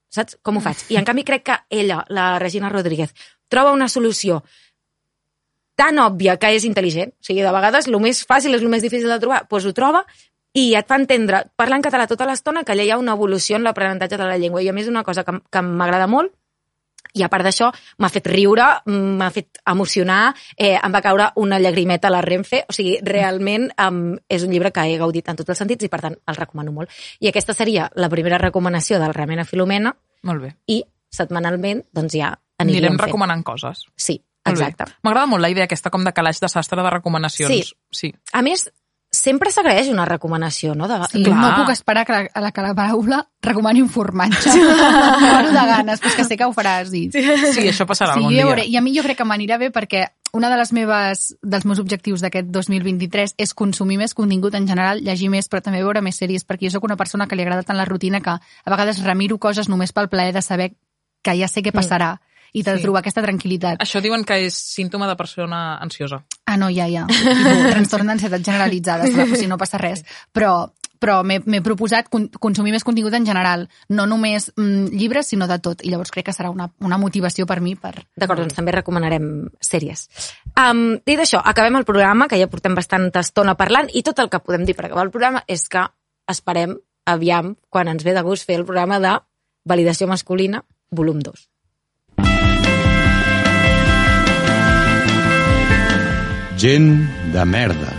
saps? 0.09 0.39
Com 0.41 0.57
ho 0.57 0.63
faig? 0.63 0.81
I 0.89 0.97
en 0.97 1.05
canvi 1.05 1.23
crec 1.23 1.43
que 1.43 1.59
ella, 1.69 2.03
la 2.09 2.39
Regina 2.39 2.69
Rodríguez, 2.73 3.13
troba 3.47 3.71
una 3.71 3.87
solució 3.87 4.41
tan 5.77 5.99
òbvia 6.01 6.39
que 6.41 6.49
és 6.57 6.65
intel·ligent, 6.65 7.13
o 7.13 7.23
sigui, 7.23 7.45
de 7.45 7.53
vegades 7.53 7.87
el 7.87 7.99
més 8.01 8.25
fàcil 8.25 8.57
és 8.57 8.65
el 8.65 8.69
més 8.73 8.81
difícil 8.81 9.13
de 9.13 9.19
trobar, 9.21 9.43
doncs 9.47 9.69
ho 9.69 9.73
troba 9.77 10.05
i 10.57 10.71
et 10.79 10.87
fa 10.89 10.97
entendre, 10.97 11.43
parla 11.59 11.77
en 11.77 11.85
català 11.85 12.07
tota 12.09 12.25
l'estona, 12.25 12.63
que 12.65 12.73
allà 12.73 12.85
hi 12.87 12.91
ha 12.95 12.97
una 12.97 13.13
evolució 13.13 13.59
en 13.59 13.65
l'aprenentatge 13.67 14.17
de 14.17 14.25
la 14.25 14.37
llengua. 14.41 14.63
I 14.65 14.71
a 14.71 14.73
més 14.73 14.89
una 14.89 15.03
cosa 15.05 15.23
que, 15.27 15.35
que 15.53 15.61
m'agrada 15.61 16.07
molt, 16.09 16.33
i 17.17 17.23
a 17.23 17.29
part 17.31 17.45
d'això 17.45 17.69
m'ha 18.01 18.09
fet 18.13 18.27
riure, 18.29 18.65
m'ha 18.89 19.29
fet 19.33 19.61
emocionar, 19.69 20.33
eh, 20.55 20.75
em 20.75 20.93
va 20.93 21.01
caure 21.01 21.29
una 21.41 21.59
llagrimeta 21.61 22.09
a 22.09 22.13
la 22.13 22.21
Renfe, 22.25 22.63
o 22.69 22.75
sigui, 22.75 22.97
realment 23.05 23.69
um, 23.81 24.17
és 24.29 24.43
un 24.45 24.53
llibre 24.53 24.71
que 24.75 24.85
he 24.85 24.97
gaudit 24.99 25.29
en 25.29 25.39
tots 25.39 25.53
els 25.53 25.61
sentits 25.63 25.87
i 25.87 25.89
per 25.93 26.01
tant 26.03 26.17
el 26.17 26.37
recomano 26.37 26.73
molt. 26.75 26.93
I 27.21 27.31
aquesta 27.31 27.55
seria 27.57 27.89
la 27.95 28.09
primera 28.09 28.37
recomanació 28.41 28.99
del 29.01 29.15
Remena 29.17 29.45
Filomena 29.45 29.95
Molt 30.27 30.43
bé. 30.43 30.55
i 30.67 30.83
setmanalment 31.13 31.85
doncs 31.93 32.17
ja 32.17 32.33
Anirem 32.57 32.77
anirem 32.83 32.97
fent. 32.97 33.05
recomanant 33.07 33.43
coses. 33.45 33.85
Sí, 33.95 34.17
exacte. 34.45 34.85
M'agrada 35.05 35.29
molt 35.29 35.41
la 35.45 35.49
idea 35.53 35.67
aquesta 35.69 35.91
com 35.93 36.03
de 36.05 36.13
calaix 36.13 36.41
de 36.41 36.49
sastre 36.49 36.81
de 36.81 36.89
recomanacions. 36.89 37.53
Sí. 37.53 37.77
sí. 37.91 38.13
A 38.33 38.41
més, 38.41 38.67
sempre 39.27 39.51
s'agraeix 39.53 39.89
una 39.91 40.05
recomanació, 40.07 40.73
no? 40.75 40.87
De, 40.87 40.97
Sí, 41.11 41.21
Clar. 41.25 41.35
no 41.37 41.49
puc 41.59 41.71
esperar 41.75 42.05
que 42.07 42.15
la, 42.15 42.21
a 42.33 42.41
la, 42.45 42.51
que 42.55 42.63
la 42.63 42.73
paraula 42.77 43.19
recomani 43.43 43.81
un 43.83 43.89
formatge. 43.91 44.49
Moro 45.27 45.51
de 45.51 45.65
ganes, 45.73 45.99
però 46.01 46.11
és 46.13 46.15
que 46.17 46.25
sé 46.27 46.37
que 46.39 46.47
ho 46.47 46.53
faràs. 46.55 46.93
I... 46.95 47.07
Sí, 47.11 47.67
això 47.69 47.85
passarà 47.89 48.15
Sí, 48.15 48.23
algun 48.23 48.33
dia. 48.33 48.45
veuré. 48.47 48.65
I 48.71 48.77
a 48.79 48.81
mi 48.85 48.95
jo 48.95 49.03
crec 49.05 49.19
que 49.19 49.27
m'anirà 49.27 49.59
bé 49.61 49.69
perquè 49.75 50.05
una 50.37 50.49
de 50.51 50.57
les 50.59 50.71
meves, 50.75 51.27
dels 51.41 51.65
meus 51.65 51.79
objectius 51.79 52.21
d'aquest 52.21 52.49
2023 52.53 53.35
és 53.39 53.53
consumir 53.57 53.97
més 54.01 54.13
contingut 54.13 54.53
en 54.59 54.67
general, 54.67 54.99
llegir 55.03 55.29
més, 55.33 55.47
però 55.49 55.61
també 55.63 55.79
veure 55.83 56.01
més 56.03 56.17
sèries, 56.19 56.43
perquè 56.45 56.67
jo 56.67 56.75
sóc 56.77 56.83
una 56.89 56.97
persona 56.99 57.27
que 57.27 57.35
li 57.39 57.45
agrada 57.45 57.63
tant 57.63 57.77
la 57.79 57.85
rutina 57.87 58.19
que 58.21 58.35
a 58.35 58.69
vegades 58.73 58.99
remiro 59.05 59.37
coses 59.39 59.69
només 59.71 59.93
pel 59.95 60.09
plaer 60.11 60.33
de 60.35 60.43
saber 60.43 60.73
que 61.23 61.33
ja 61.39 61.47
sé 61.47 61.63
què 61.63 61.71
passarà 61.73 62.17
i 62.53 62.63
de 62.63 62.77
Sí. 62.77 62.83
trobar 62.83 62.99
aquesta 62.99 63.23
tranquil·litat. 63.23 63.79
Això 63.83 64.01
diuen 64.01 64.23
que 64.23 64.45
és 64.45 64.53
símptoma 64.53 65.07
de 65.07 65.15
persona 65.15 65.77
ansiosa. 65.77 66.23
Ah, 66.45 66.57
no, 66.57 66.69
ja, 66.69 66.87
ja. 66.87 67.05
Tipo, 67.07 67.69
trastorn 67.71 68.07
d'ansietat 68.07 68.43
generalitzada, 68.43 69.03
o 69.03 69.07
sigui, 69.35 69.47
no 69.47 69.57
passa 69.57 69.77
res. 69.77 70.03
Però, 70.31 70.71
però 70.97 71.19
m'he 71.23 71.61
proposat 71.61 72.07
con 72.09 72.27
consumir 72.41 72.71
més 72.73 72.83
contingut 72.83 73.13
en 73.13 73.25
general, 73.25 73.67
no 73.89 74.07
només 74.09 74.51
mm, 74.55 74.87
llibres, 74.97 75.27
sinó 75.27 75.45
de 75.47 75.59
tot. 75.59 75.83
I 75.85 75.91
llavors 75.91 76.09
crec 76.11 76.25
que 76.25 76.33
serà 76.33 76.49
una, 76.49 76.71
una 76.81 76.97
motivació 76.97 77.45
per 77.45 77.59
mi 77.61 77.75
per... 77.75 78.07
D'acord, 78.17 78.39
doncs 78.41 78.55
també 78.57 78.71
recomanarem 78.73 79.49
sèries. 79.61 80.07
Um, 80.57 80.97
dit 81.05 81.19
això, 81.19 81.41
acabem 81.43 81.75
el 81.77 81.85
programa, 81.85 82.27
que 82.27 82.39
ja 82.39 82.49
portem 82.49 82.73
bastanta 82.75 83.21
estona 83.21 83.53
parlant, 83.55 83.91
i 83.93 84.01
tot 84.01 84.17
el 84.19 84.29
que 84.29 84.39
podem 84.41 84.65
dir 84.65 84.75
per 84.75 84.87
acabar 84.87 85.05
el 85.05 85.11
programa 85.13 85.43
és 85.47 85.67
que 85.69 85.85
esperem, 86.27 86.73
aviam, 87.05 87.53
quan 87.69 87.87
ens 87.87 88.03
ve 88.03 88.15
de 88.17 88.21
gust 88.25 88.47
fer 88.47 88.57
el 88.57 88.65
programa 88.65 88.97
de 88.99 89.13
validació 89.67 90.07
masculina, 90.07 90.63
volum 90.89 91.19
2. 91.21 91.47
Gent 96.57 97.07
de 97.33 97.45
merda. 97.45 97.93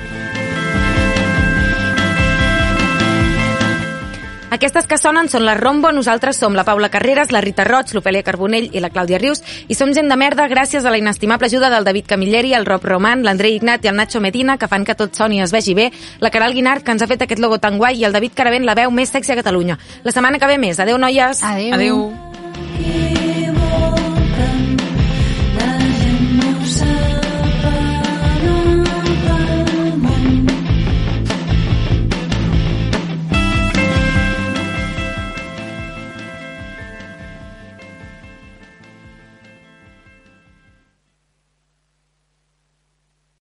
Aquestes 4.51 4.89
que 4.91 4.97
sonen 4.99 5.29
són 5.31 5.45
la 5.47 5.55
Rombo, 5.55 5.93
nosaltres 5.95 6.41
som 6.41 6.57
la 6.59 6.65
Paula 6.67 6.89
Carreras, 6.91 7.31
la 7.31 7.43
Rita 7.45 7.63
Roig, 7.69 7.93
l'Ofèlia 7.95 8.25
Carbonell 8.27 8.67
i 8.75 8.83
la 8.83 8.91
Clàudia 8.91 9.21
Rius, 9.23 9.45
i 9.69 9.77
som 9.79 9.93
gent 9.95 10.11
de 10.11 10.17
merda 10.19 10.49
gràcies 10.51 10.83
a 10.83 10.91
la 10.91 10.99
inestimable 10.99 11.47
ajuda 11.47 11.71
del 11.71 11.87
David 11.87 12.09
Camilleri, 12.11 12.51
el 12.57 12.67
Rob 12.67 12.83
Roman, 12.83 13.23
l'Andrei 13.23 13.55
Ignat 13.61 13.87
i 13.87 13.93
el 13.93 13.97
Nacho 14.01 14.19
Medina, 14.25 14.59
que 14.59 14.67
fan 14.67 14.89
que 14.89 14.99
tot 14.99 15.15
soni 15.15 15.39
i 15.39 15.45
es 15.47 15.55
vegi 15.55 15.77
bé, 15.79 15.93
la 16.19 16.33
Caral 16.35 16.57
Guinart, 16.57 16.83
que 16.83 16.97
ens 16.97 17.05
ha 17.05 17.11
fet 17.13 17.23
aquest 17.29 17.45
logo 17.45 17.61
tan 17.63 17.79
guai, 17.79 18.01
i 18.01 18.09
el 18.09 18.17
David 18.17 18.35
Caravent, 18.35 18.67
la 18.67 18.75
veu 18.75 18.91
més 18.91 19.15
sexy 19.15 19.37
a 19.37 19.39
Catalunya. 19.39 19.79
La 20.03 20.17
setmana 20.17 20.43
que 20.43 20.51
ve 20.51 20.59
més. 20.59 20.81
Adeu, 20.83 20.99
noies! 20.99 21.45
Adeu. 21.47 21.77
Adeu. 21.79 23.28